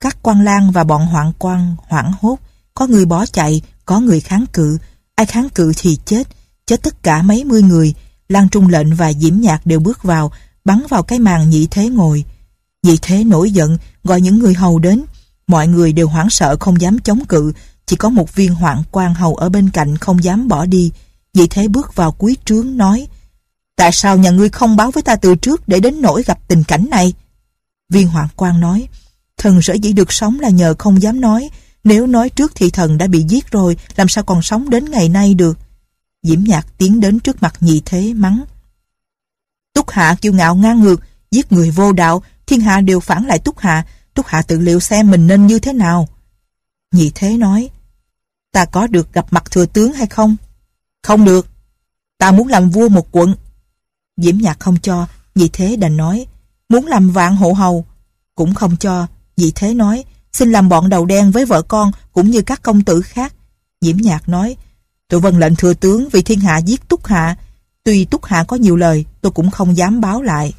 Các 0.00 0.18
quan 0.22 0.44
lang 0.44 0.70
và 0.70 0.84
bọn 0.84 1.06
hoạn 1.06 1.32
quan 1.38 1.76
hoảng 1.88 2.12
hốt, 2.20 2.38
có 2.76 2.86
người 2.86 3.04
bỏ 3.04 3.26
chạy, 3.26 3.62
có 3.84 4.00
người 4.00 4.20
kháng 4.20 4.44
cự, 4.52 4.78
ai 5.14 5.26
kháng 5.26 5.48
cự 5.48 5.72
thì 5.76 5.98
chết, 6.04 6.28
chết 6.66 6.82
tất 6.82 7.02
cả 7.02 7.22
mấy 7.22 7.44
mươi 7.44 7.62
người. 7.62 7.94
Lan 8.28 8.48
Trung 8.48 8.68
lệnh 8.68 8.94
và 8.94 9.12
Diễm 9.12 9.40
Nhạc 9.40 9.66
đều 9.66 9.80
bước 9.80 10.02
vào, 10.02 10.32
bắn 10.64 10.82
vào 10.88 11.02
cái 11.02 11.18
màn 11.18 11.50
nhị 11.50 11.66
thế 11.70 11.88
ngồi. 11.88 12.24
Nhị 12.82 12.98
thế 13.02 13.24
nổi 13.24 13.50
giận, 13.50 13.78
gọi 14.04 14.20
những 14.20 14.38
người 14.38 14.54
hầu 14.54 14.78
đến. 14.78 15.04
Mọi 15.46 15.68
người 15.68 15.92
đều 15.92 16.08
hoảng 16.08 16.30
sợ 16.30 16.56
không 16.60 16.80
dám 16.80 16.98
chống 16.98 17.24
cự, 17.24 17.52
chỉ 17.86 17.96
có 17.96 18.08
một 18.08 18.34
viên 18.34 18.54
hoạn 18.54 18.82
quan 18.90 19.14
hầu 19.14 19.34
ở 19.34 19.48
bên 19.48 19.70
cạnh 19.70 19.96
không 19.96 20.24
dám 20.24 20.48
bỏ 20.48 20.66
đi. 20.66 20.92
Nhị 21.34 21.46
thế 21.46 21.68
bước 21.68 21.94
vào 21.94 22.12
cuối 22.12 22.36
trướng 22.44 22.76
nói, 22.76 23.06
Tại 23.76 23.92
sao 23.92 24.16
nhà 24.16 24.30
ngươi 24.30 24.48
không 24.48 24.76
báo 24.76 24.90
với 24.90 25.02
ta 25.02 25.16
từ 25.16 25.34
trước 25.34 25.68
để 25.68 25.80
đến 25.80 26.00
nỗi 26.00 26.22
gặp 26.22 26.38
tình 26.48 26.64
cảnh 26.64 26.86
này? 26.90 27.12
Viên 27.88 28.08
hoạn 28.08 28.28
quan 28.36 28.60
nói, 28.60 28.88
thần 29.36 29.62
sở 29.62 29.74
dĩ 29.74 29.92
được 29.92 30.12
sống 30.12 30.40
là 30.40 30.48
nhờ 30.48 30.74
không 30.78 31.02
dám 31.02 31.20
nói, 31.20 31.50
nếu 31.86 32.06
nói 32.06 32.30
trước 32.30 32.52
thì 32.54 32.70
thần 32.70 32.98
đã 32.98 33.06
bị 33.06 33.24
giết 33.28 33.50
rồi, 33.50 33.76
làm 33.96 34.08
sao 34.08 34.24
còn 34.24 34.42
sống 34.42 34.70
đến 34.70 34.90
ngày 34.90 35.08
nay 35.08 35.34
được? 35.34 35.58
Diễm 36.22 36.44
Nhạc 36.44 36.66
tiến 36.78 37.00
đến 37.00 37.20
trước 37.20 37.42
mặt 37.42 37.54
nhị 37.60 37.82
thế 37.84 38.14
mắng. 38.14 38.44
Túc 39.74 39.90
Hạ 39.90 40.16
kiêu 40.20 40.32
ngạo 40.32 40.56
ngang 40.56 40.80
ngược, 40.80 41.00
giết 41.30 41.52
người 41.52 41.70
vô 41.70 41.92
đạo, 41.92 42.22
thiên 42.46 42.60
hạ 42.60 42.80
đều 42.80 43.00
phản 43.00 43.26
lại 43.26 43.38
Túc 43.38 43.58
Hạ, 43.58 43.86
Túc 44.14 44.26
Hạ 44.26 44.42
tự 44.42 44.58
liệu 44.58 44.80
xem 44.80 45.10
mình 45.10 45.26
nên 45.26 45.46
như 45.46 45.58
thế 45.58 45.72
nào. 45.72 46.08
Nhị 46.92 47.12
thế 47.14 47.36
nói, 47.36 47.70
ta 48.52 48.64
có 48.64 48.86
được 48.86 49.12
gặp 49.12 49.26
mặt 49.30 49.50
thừa 49.50 49.66
tướng 49.66 49.92
hay 49.92 50.06
không? 50.06 50.36
Không 51.02 51.24
được, 51.24 51.46
ta 52.18 52.32
muốn 52.32 52.48
làm 52.48 52.70
vua 52.70 52.88
một 52.88 53.08
quận. 53.12 53.34
Diễm 54.16 54.38
Nhạc 54.38 54.60
không 54.60 54.76
cho, 54.82 55.06
nhị 55.34 55.48
thế 55.52 55.76
đành 55.76 55.96
nói, 55.96 56.26
muốn 56.68 56.86
làm 56.86 57.10
vạn 57.10 57.36
hộ 57.36 57.52
hầu. 57.52 57.84
Cũng 58.34 58.54
không 58.54 58.76
cho, 58.76 59.06
nhị 59.36 59.52
thế 59.54 59.74
nói, 59.74 60.04
xin 60.36 60.52
làm 60.52 60.68
bọn 60.68 60.88
đầu 60.88 61.06
đen 61.06 61.30
với 61.30 61.44
vợ 61.44 61.62
con 61.62 61.90
cũng 62.12 62.30
như 62.30 62.42
các 62.42 62.62
công 62.62 62.84
tử 62.84 63.02
khác. 63.02 63.34
Diễm 63.80 63.96
Nhạc 63.96 64.28
nói, 64.28 64.56
tôi 65.08 65.20
vâng 65.20 65.38
lệnh 65.38 65.56
thừa 65.56 65.74
tướng 65.74 66.08
vì 66.08 66.22
thiên 66.22 66.40
hạ 66.40 66.58
giết 66.58 66.88
Túc 66.88 67.06
Hạ. 67.06 67.36
Tuy 67.84 68.04
Túc 68.04 68.24
Hạ 68.24 68.44
có 68.48 68.56
nhiều 68.56 68.76
lời, 68.76 69.04
tôi 69.20 69.32
cũng 69.32 69.50
không 69.50 69.76
dám 69.76 70.00
báo 70.00 70.22
lại. 70.22 70.54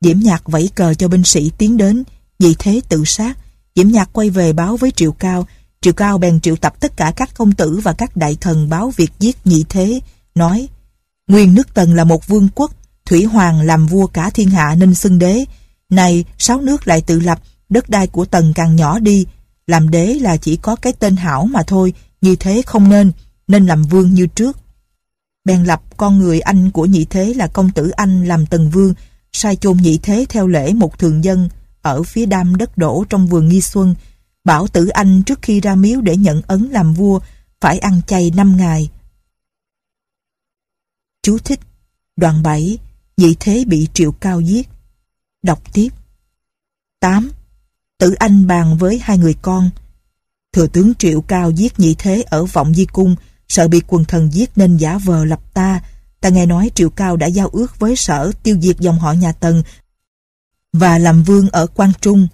Diễm 0.00 0.18
Nhạc 0.18 0.48
vẫy 0.48 0.70
cờ 0.74 0.94
cho 0.94 1.08
binh 1.08 1.24
sĩ 1.24 1.50
tiến 1.58 1.76
đến, 1.76 2.04
vì 2.38 2.54
thế 2.58 2.80
tự 2.88 3.04
sát. 3.06 3.38
Diễm 3.74 3.88
Nhạc 3.88 4.08
quay 4.12 4.30
về 4.30 4.52
báo 4.52 4.76
với 4.76 4.90
Triệu 4.90 5.12
Cao. 5.12 5.46
Triệu 5.80 5.92
Cao 5.92 6.18
bèn 6.18 6.40
triệu 6.40 6.56
tập 6.56 6.74
tất 6.80 6.96
cả 6.96 7.12
các 7.16 7.30
công 7.34 7.52
tử 7.52 7.80
và 7.82 7.92
các 7.92 8.16
đại 8.16 8.36
thần 8.40 8.68
báo 8.68 8.92
việc 8.96 9.10
giết 9.18 9.36
nhị 9.44 9.64
thế, 9.68 10.00
nói 10.34 10.68
Nguyên 11.28 11.54
nước 11.54 11.74
Tần 11.74 11.94
là 11.94 12.04
một 12.04 12.26
vương 12.26 12.48
quốc, 12.54 12.72
Thủy 13.04 13.24
Hoàng 13.24 13.60
làm 13.60 13.86
vua 13.86 14.06
cả 14.06 14.30
thiên 14.30 14.50
hạ 14.50 14.74
nên 14.78 14.94
xưng 14.94 15.18
đế. 15.18 15.44
Này, 15.90 16.24
sáu 16.38 16.60
nước 16.60 16.88
lại 16.88 17.00
tự 17.00 17.20
lập, 17.20 17.42
đất 17.68 17.90
đai 17.90 18.06
của 18.06 18.24
Tần 18.24 18.52
càng 18.54 18.76
nhỏ 18.76 18.98
đi. 18.98 19.26
Làm 19.66 19.88
đế 19.88 20.06
là 20.06 20.36
chỉ 20.36 20.56
có 20.56 20.76
cái 20.76 20.92
tên 20.92 21.16
hảo 21.16 21.44
mà 21.44 21.62
thôi, 21.62 21.92
như 22.20 22.36
thế 22.36 22.62
không 22.66 22.88
nên, 22.88 23.12
nên 23.48 23.66
làm 23.66 23.82
vương 23.82 24.14
như 24.14 24.26
trước. 24.26 24.58
Bèn 25.44 25.64
lập 25.64 25.82
con 25.96 26.18
người 26.18 26.40
anh 26.40 26.70
của 26.70 26.86
nhị 26.86 27.04
thế 27.04 27.34
là 27.34 27.46
công 27.46 27.70
tử 27.70 27.88
anh 27.88 28.24
làm 28.24 28.46
tần 28.46 28.70
vương, 28.70 28.94
sai 29.32 29.56
chôn 29.56 29.76
nhị 29.76 29.98
thế 29.98 30.26
theo 30.28 30.46
lễ 30.46 30.72
một 30.72 30.98
thường 30.98 31.24
dân 31.24 31.48
ở 31.82 32.02
phía 32.02 32.26
đam 32.26 32.56
đất 32.56 32.78
đổ 32.78 33.04
trong 33.08 33.26
vườn 33.26 33.48
nghi 33.48 33.60
xuân. 33.60 33.94
Bảo 34.44 34.68
tử 34.68 34.88
anh 34.88 35.22
trước 35.22 35.38
khi 35.42 35.60
ra 35.60 35.74
miếu 35.74 36.00
để 36.00 36.16
nhận 36.16 36.42
ấn 36.46 36.68
làm 36.68 36.94
vua 36.94 37.20
phải 37.60 37.78
ăn 37.78 38.00
chay 38.06 38.32
năm 38.34 38.56
ngày. 38.56 38.90
Chú 41.22 41.38
thích 41.38 41.60
Đoạn 42.16 42.42
7 42.42 42.78
Nhị 43.16 43.36
thế 43.40 43.64
bị 43.66 43.88
triệu 43.94 44.12
cao 44.12 44.40
giết 44.40 44.68
Đọc 45.42 45.62
tiếp. 45.72 45.88
8. 47.00 47.30
Tử 47.98 48.12
Anh 48.12 48.46
bàn 48.46 48.78
với 48.78 49.00
hai 49.02 49.18
người 49.18 49.34
con. 49.42 49.70
Thừa 50.52 50.66
tướng 50.66 50.94
triệu 50.94 51.20
cao 51.20 51.50
giết 51.50 51.80
nhị 51.80 51.94
thế 51.98 52.22
ở 52.22 52.44
vọng 52.44 52.74
di 52.74 52.84
cung, 52.84 53.16
Sợ 53.48 53.68
bị 53.68 53.82
quần 53.86 54.04
thần 54.04 54.32
giết 54.32 54.50
nên 54.56 54.76
giả 54.76 54.98
vờ 54.98 55.24
lập 55.24 55.40
ta. 55.54 55.80
Ta 56.20 56.28
nghe 56.28 56.46
nói 56.46 56.70
triệu 56.74 56.90
cao 56.90 57.16
đã 57.16 57.26
giao 57.26 57.48
ước 57.48 57.78
với 57.78 57.96
sở 57.96 58.32
tiêu 58.42 58.58
diệt 58.62 58.78
dòng 58.78 58.98
họ 58.98 59.12
nhà 59.12 59.32
Tần 59.32 59.62
Và 60.72 60.98
làm 60.98 61.22
vương 61.22 61.48
ở 61.50 61.66
Quang 61.66 61.92
Trung. 62.00 62.28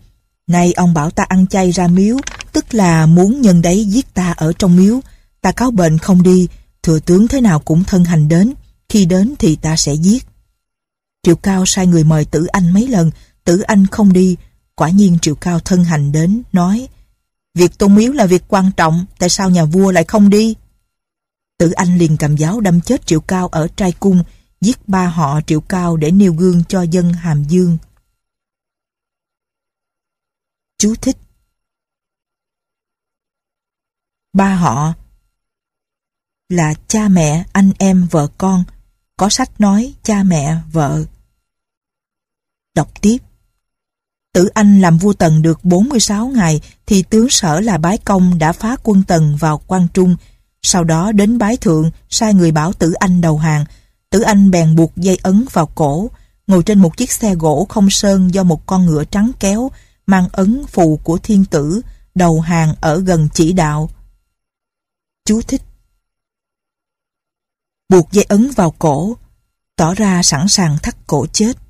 Nay 0.47 0.73
ông 0.73 0.95
bảo 0.95 1.11
ta 1.11 1.23
ăn 1.29 1.47
chay 1.47 1.71
ra 1.71 1.89
miếu, 1.89 2.17
Tức 2.53 2.75
là 2.75 3.07
muốn 3.07 3.41
nhân 3.41 3.63
đấy 3.63 3.85
giết 3.85 4.15
ta 4.15 4.33
ở 4.33 4.53
trong 4.59 4.77
miếu. 4.77 5.01
Ta 5.41 5.53
cáo 5.53 5.71
bệnh 5.71 5.99
không 5.99 6.23
đi, 6.23 6.49
Thừa 6.83 7.01
tướng 7.01 7.29
thế 7.29 7.41
nào 7.41 7.61
cũng 7.61 7.85
thân 7.85 8.05
hành 8.05 8.29
đến, 8.29 8.55
khi 8.89 9.07
đến 9.07 9.35
thì 9.39 9.57
ta 9.57 9.77
sẽ 9.77 9.95
giết. 9.95 10.27
Triệu 11.25 11.37
Cao 11.37 11.67
sai 11.67 11.87
người 11.87 12.05
mời 12.05 12.25
Tử 12.25 12.47
Anh 12.47 12.73
mấy 12.73 12.89
lần, 12.89 13.11
Tử 13.45 13.61
Anh 13.61 13.87
không 13.87 14.13
đi. 14.13 14.37
Quả 14.75 14.91
nhiên 14.91 15.19
Triệu 15.23 15.35
Cao 15.35 15.61
thân 15.61 15.85
hành 15.85 16.13
đến, 16.13 16.43
nói 16.53 16.89
Việc 17.55 17.79
tôn 17.79 17.95
miếu 17.95 18.13
là 18.13 18.27
việc 18.27 18.43
quan 18.49 18.71
trọng, 18.77 19.05
tại 19.19 19.29
sao 19.29 19.51
nhà 19.51 19.65
vua 19.65 19.91
lại 19.91 20.05
không 20.05 20.31
đi? 20.31 20.55
Tử 21.59 21.71
Anh 21.71 21.99
liền 21.99 22.17
cầm 22.17 22.37
giáo 22.37 22.61
đâm 22.61 22.81
chết 22.81 23.07
Triệu 23.07 23.21
Cao 23.21 23.49
ở 23.49 23.69
trai 23.77 23.93
cung, 23.93 24.23
giết 24.61 24.89
ba 24.89 25.07
họ 25.07 25.41
Triệu 25.47 25.61
Cao 25.61 25.97
để 25.97 26.11
nêu 26.11 26.33
gương 26.33 26.65
cho 26.69 26.83
dân 26.83 27.13
Hàm 27.13 27.45
Dương. 27.45 27.79
Chú 30.79 30.95
thích 30.95 31.17
Ba 34.33 34.55
họ 34.55 34.93
là 36.49 36.75
cha 36.89 37.09
mẹ, 37.09 37.45
anh 37.53 37.73
em, 37.79 38.07
vợ 38.11 38.29
con, 38.39 38.65
có 39.17 39.29
sách 39.29 39.61
nói 39.61 39.95
cha 40.03 40.23
mẹ, 40.23 40.57
vợ. 40.73 41.05
Đọc 42.75 43.03
tiếp. 43.03 43.19
Tử 44.33 44.47
Anh 44.55 44.81
làm 44.81 44.99
vua 44.99 45.13
Tần 45.13 45.43
được 45.43 45.65
46 45.65 46.27
ngày 46.27 46.61
thì 46.87 47.03
tướng 47.03 47.31
sở 47.31 47.61
là 47.61 47.79
Bái 47.79 47.99
Công 47.99 48.39
đã 48.39 48.53
phá 48.53 48.77
quân 48.83 49.03
Tần 49.03 49.37
vào 49.37 49.59
Quang 49.59 49.89
Trung. 49.95 50.17
Sau 50.63 50.85
đó 50.85 51.13
đến 51.13 51.39
Bái 51.39 51.57
Thượng 51.57 51.91
sai 52.09 52.35
người 52.35 52.53
bảo 52.53 52.73
Tử 52.73 52.93
Anh 52.93 53.21
đầu 53.21 53.39
hàng. 53.39 53.65
Tử 54.11 54.21
Anh 54.21 54.51
bèn 54.51 54.77
buộc 54.77 54.97
dây 54.97 55.19
ấn 55.23 55.47
vào 55.53 55.67
cổ, 55.67 56.11
ngồi 56.47 56.63
trên 56.63 56.79
một 56.79 56.97
chiếc 56.97 57.13
xe 57.13 57.35
gỗ 57.35 57.67
không 57.69 57.91
sơn 57.91 58.35
do 58.35 58.43
một 58.43 58.67
con 58.67 58.87
ngựa 58.87 59.05
trắng 59.05 59.31
kéo, 59.41 59.71
mang 60.07 60.29
ấn 60.33 60.67
phù 60.67 61.01
của 61.05 61.19
thiên 61.19 61.45
tử, 61.45 61.81
đầu 62.15 62.41
hàng 62.41 62.75
ở 62.81 63.01
gần 63.01 63.29
chỉ 63.35 63.53
đạo. 63.53 63.91
Chú 65.25 65.41
thích 65.43 65.63
buộc 67.89 68.13
dây 68.13 68.25
ấn 68.29 68.51
vào 68.51 68.71
cổ, 68.71 69.17
tỏ 69.77 69.95
ra 69.95 70.23
sẵn 70.23 70.49
sàng 70.49 70.79
thắt 70.83 71.07
cổ 71.07 71.27
chết. 71.33 71.64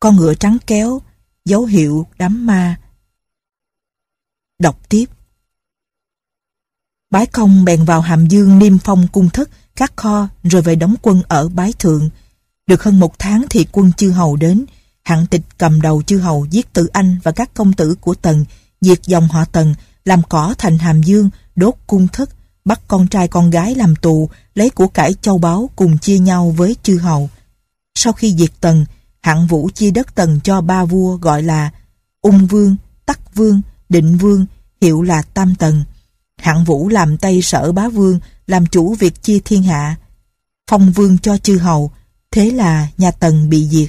Con 0.00 0.16
ngựa 0.16 0.34
trắng 0.34 0.58
kéo, 0.66 1.02
dấu 1.44 1.64
hiệu 1.64 2.06
đám 2.18 2.46
ma. 2.46 2.80
Đọc 4.58 4.88
tiếp. 4.88 5.04
Bái 7.10 7.26
công 7.26 7.64
bèn 7.64 7.84
vào 7.84 8.00
Hàm 8.00 8.26
Dương 8.26 8.58
niêm 8.58 8.78
phong 8.78 9.08
cung 9.12 9.30
thất, 9.30 9.50
các 9.76 9.92
kho 9.96 10.28
rồi 10.42 10.62
về 10.62 10.76
đóng 10.76 10.94
quân 11.02 11.22
ở 11.28 11.48
Bái 11.48 11.72
Thượng. 11.72 12.10
Được 12.66 12.82
hơn 12.82 13.00
một 13.00 13.18
tháng 13.18 13.44
thì 13.50 13.66
quân 13.72 13.92
chư 13.92 14.10
hầu 14.10 14.36
đến, 14.36 14.66
Hạng 15.02 15.26
tịch 15.26 15.42
cầm 15.58 15.80
đầu 15.80 16.02
chư 16.02 16.18
hầu 16.18 16.46
giết 16.50 16.72
tự 16.72 16.86
anh 16.86 17.18
và 17.22 17.32
các 17.32 17.54
công 17.54 17.72
tử 17.72 17.94
của 18.00 18.14
Tần, 18.14 18.44
diệt 18.80 19.02
dòng 19.06 19.28
họ 19.28 19.44
Tần, 19.44 19.74
làm 20.04 20.22
cỏ 20.22 20.54
thành 20.58 20.78
hàm 20.78 21.02
dương, 21.02 21.30
đốt 21.56 21.74
cung 21.86 22.08
thất, 22.08 22.30
bắt 22.64 22.80
con 22.88 23.08
trai 23.08 23.28
con 23.28 23.50
gái 23.50 23.74
làm 23.74 23.96
tù, 23.96 24.30
lấy 24.54 24.70
của 24.70 24.86
cải 24.86 25.14
châu 25.14 25.38
báu 25.38 25.70
cùng 25.76 25.98
chia 25.98 26.18
nhau 26.18 26.54
với 26.56 26.76
chư 26.82 26.98
hầu. 26.98 27.30
Sau 27.94 28.12
khi 28.12 28.34
diệt 28.38 28.50
Tần, 28.60 28.84
hạng 29.26 29.46
vũ 29.46 29.70
chia 29.74 29.90
đất 29.90 30.14
Tần 30.14 30.40
cho 30.44 30.60
ba 30.60 30.84
vua 30.84 31.16
gọi 31.16 31.42
là 31.42 31.70
Ung 32.20 32.46
Vương, 32.46 32.76
Tắc 33.06 33.34
Vương, 33.34 33.60
Định 33.88 34.16
Vương, 34.16 34.46
hiệu 34.80 35.02
là 35.02 35.22
Tam 35.22 35.54
Tần. 35.54 35.84
Hạng 36.38 36.64
vũ 36.64 36.88
làm 36.88 37.18
tay 37.18 37.42
sở 37.42 37.72
bá 37.72 37.88
vương, 37.88 38.20
làm 38.46 38.66
chủ 38.66 38.94
việc 38.94 39.22
chia 39.22 39.38
thiên 39.44 39.62
hạ. 39.62 39.96
Phong 40.70 40.92
vương 40.92 41.18
cho 41.18 41.38
chư 41.38 41.58
hầu, 41.58 41.90
thế 42.30 42.50
là 42.50 42.88
nhà 42.98 43.10
Tần 43.10 43.48
bị 43.50 43.68
diệt. 43.68 43.88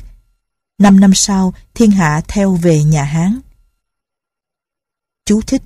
Năm 0.78 1.00
năm 1.00 1.14
sau, 1.14 1.54
thiên 1.74 1.92
hạ 1.92 2.22
theo 2.28 2.56
về 2.56 2.84
nhà 2.84 3.04
Hán. 3.04 3.40
Chú 5.26 5.42
thích 5.42 5.62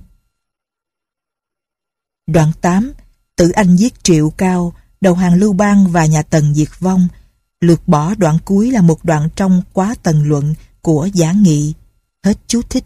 Đoạn 2.26 2.52
8 2.60 2.92
Tử 3.36 3.50
Anh 3.50 3.76
giết 3.76 4.04
Triệu 4.04 4.30
Cao, 4.30 4.72
đầu 5.00 5.14
hàng 5.14 5.34
Lưu 5.34 5.52
Bang 5.52 5.92
và 5.92 6.06
nhà 6.06 6.22
Tần 6.22 6.54
diệt 6.54 6.68
vong. 6.80 7.08
Lược 7.62 7.88
bỏ 7.88 8.14
đoạn 8.14 8.38
cuối 8.44 8.70
là 8.70 8.80
một 8.80 9.04
đoạn 9.04 9.28
trong 9.36 9.62
quá 9.72 9.94
tần 10.02 10.22
luận 10.24 10.54
của 10.80 11.08
giả 11.12 11.32
nghị. 11.32 11.74
Hết 12.24 12.38
chú 12.46 12.60
thích. 12.70 12.84